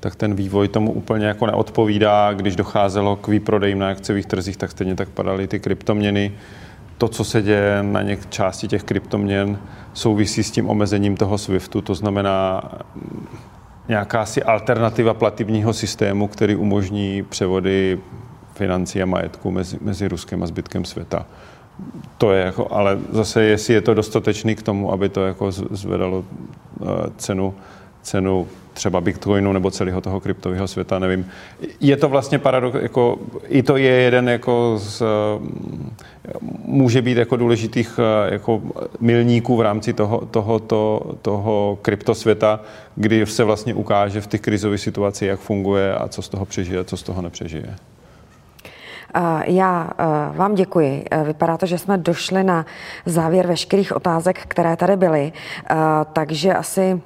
tak 0.00 0.16
ten 0.16 0.34
vývoj 0.34 0.68
tomu 0.68 0.92
úplně 0.92 1.26
jako 1.26 1.46
neodpovídá. 1.46 2.32
Když 2.32 2.56
docházelo 2.56 3.16
k 3.16 3.28
výprodejím 3.28 3.78
na 3.78 3.88
akciových 3.88 4.26
trzích, 4.26 4.56
tak 4.56 4.70
stejně 4.70 4.94
tak 4.94 5.08
padaly 5.08 5.46
ty 5.46 5.60
kryptoměny. 5.60 6.32
To, 6.98 7.08
co 7.08 7.24
se 7.24 7.42
děje 7.42 7.82
na 7.82 8.02
něk 8.02 8.30
části 8.30 8.68
těch 8.68 8.82
kryptoměn, 8.82 9.58
souvisí 9.92 10.42
s 10.42 10.50
tím 10.50 10.70
omezením 10.70 11.16
toho 11.16 11.38
SWIFTu, 11.38 11.80
to 11.80 11.94
znamená 11.94 12.62
mm, 12.94 13.26
nějaká 13.88 14.26
si 14.26 14.42
alternativa 14.42 15.14
plativního 15.14 15.72
systému, 15.72 16.28
který 16.28 16.56
umožní 16.56 17.22
převody 17.22 17.98
financí 18.54 19.02
a 19.02 19.06
majetku 19.06 19.50
mezi, 19.50 19.78
mezi 19.80 20.08
Ruskem 20.08 20.42
a 20.42 20.46
zbytkem 20.46 20.84
světa. 20.84 21.26
To 22.18 22.32
je 22.32 22.44
jako, 22.44 22.68
ale 22.70 22.98
zase, 23.12 23.42
jestli 23.42 23.74
je 23.74 23.80
to 23.80 23.94
dostatečný 23.94 24.54
k 24.54 24.62
tomu, 24.62 24.92
aby 24.92 25.08
to 25.08 25.26
jako 25.26 25.52
zvedalo 25.52 26.18
uh, 26.18 26.88
cenu, 27.16 27.54
cenu 28.02 28.48
třeba 28.72 29.00
Bitcoinu 29.00 29.52
nebo 29.52 29.70
celého 29.70 30.00
toho 30.00 30.20
kryptového 30.20 30.68
světa, 30.68 30.98
nevím. 30.98 31.26
Je 31.80 31.96
to 31.96 32.08
vlastně 32.08 32.38
paradox, 32.38 32.78
jako, 32.82 33.18
i 33.48 33.62
to 33.62 33.76
je 33.76 33.90
jeden 33.90 34.28
jako 34.28 34.74
z, 34.78 35.02
může 36.64 37.02
být 37.02 37.16
jako 37.16 37.36
důležitých 37.36 38.00
jako 38.30 38.62
milníků 39.00 39.56
v 39.56 39.60
rámci 39.60 39.92
toho, 39.92 40.28
toho, 40.30 40.58
toho, 41.22 41.78
kryptosvěta, 41.82 42.60
kdy 42.94 43.26
se 43.26 43.44
vlastně 43.44 43.74
ukáže 43.74 44.20
v 44.20 44.26
těch 44.26 44.40
krizových 44.40 44.80
situacích, 44.80 45.28
jak 45.28 45.40
funguje 45.40 45.94
a 45.94 46.08
co 46.08 46.22
z 46.22 46.28
toho 46.28 46.44
přežije, 46.44 46.84
co 46.84 46.96
z 46.96 47.02
toho 47.02 47.22
nepřežije. 47.22 47.76
Já 49.44 49.90
vám 50.32 50.54
děkuji. 50.54 51.04
Vypadá 51.24 51.56
to, 51.56 51.66
že 51.66 51.78
jsme 51.78 51.98
došli 51.98 52.44
na 52.44 52.66
závěr 53.06 53.46
veškerých 53.46 53.96
otázek, 53.96 54.38
které 54.48 54.76
tady 54.76 54.96
byly, 54.96 55.32
takže 56.12 56.54
asi 56.54 57.00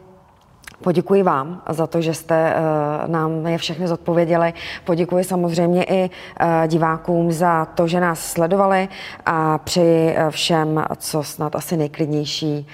Poděkuji 0.85 1.23
vám 1.23 1.63
za 1.69 1.87
to, 1.87 2.01
že 2.01 2.15
jste 2.15 2.55
uh, 2.55 3.11
nám 3.11 3.47
je 3.47 3.59
všechny 3.59 3.89
zodpověděli. 3.89 4.55
Poděkuji 4.85 5.25
samozřejmě 5.25 5.85
i 5.85 6.11
uh, 6.11 6.47
divákům 6.67 7.33
za 7.33 7.65
to, 7.65 7.89
že 7.89 8.01
nás 8.01 8.21
sledovali 8.21 8.89
a 9.27 9.59
přeji 9.59 10.17
uh, 10.17 10.31
všem, 10.31 10.85
co 10.97 11.23
snad 11.23 11.57
asi 11.57 11.77
nejklidnější 11.77 12.67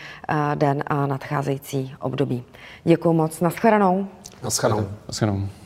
den 0.54 0.84
a 0.86 1.06
nadcházející 1.06 1.94
období. 2.00 2.44
Děkuji 2.84 3.12
moc. 3.12 3.40
Naschledanou. 3.40 4.06
Naschledanou. 4.42 4.88
Naschledanou. 5.08 5.59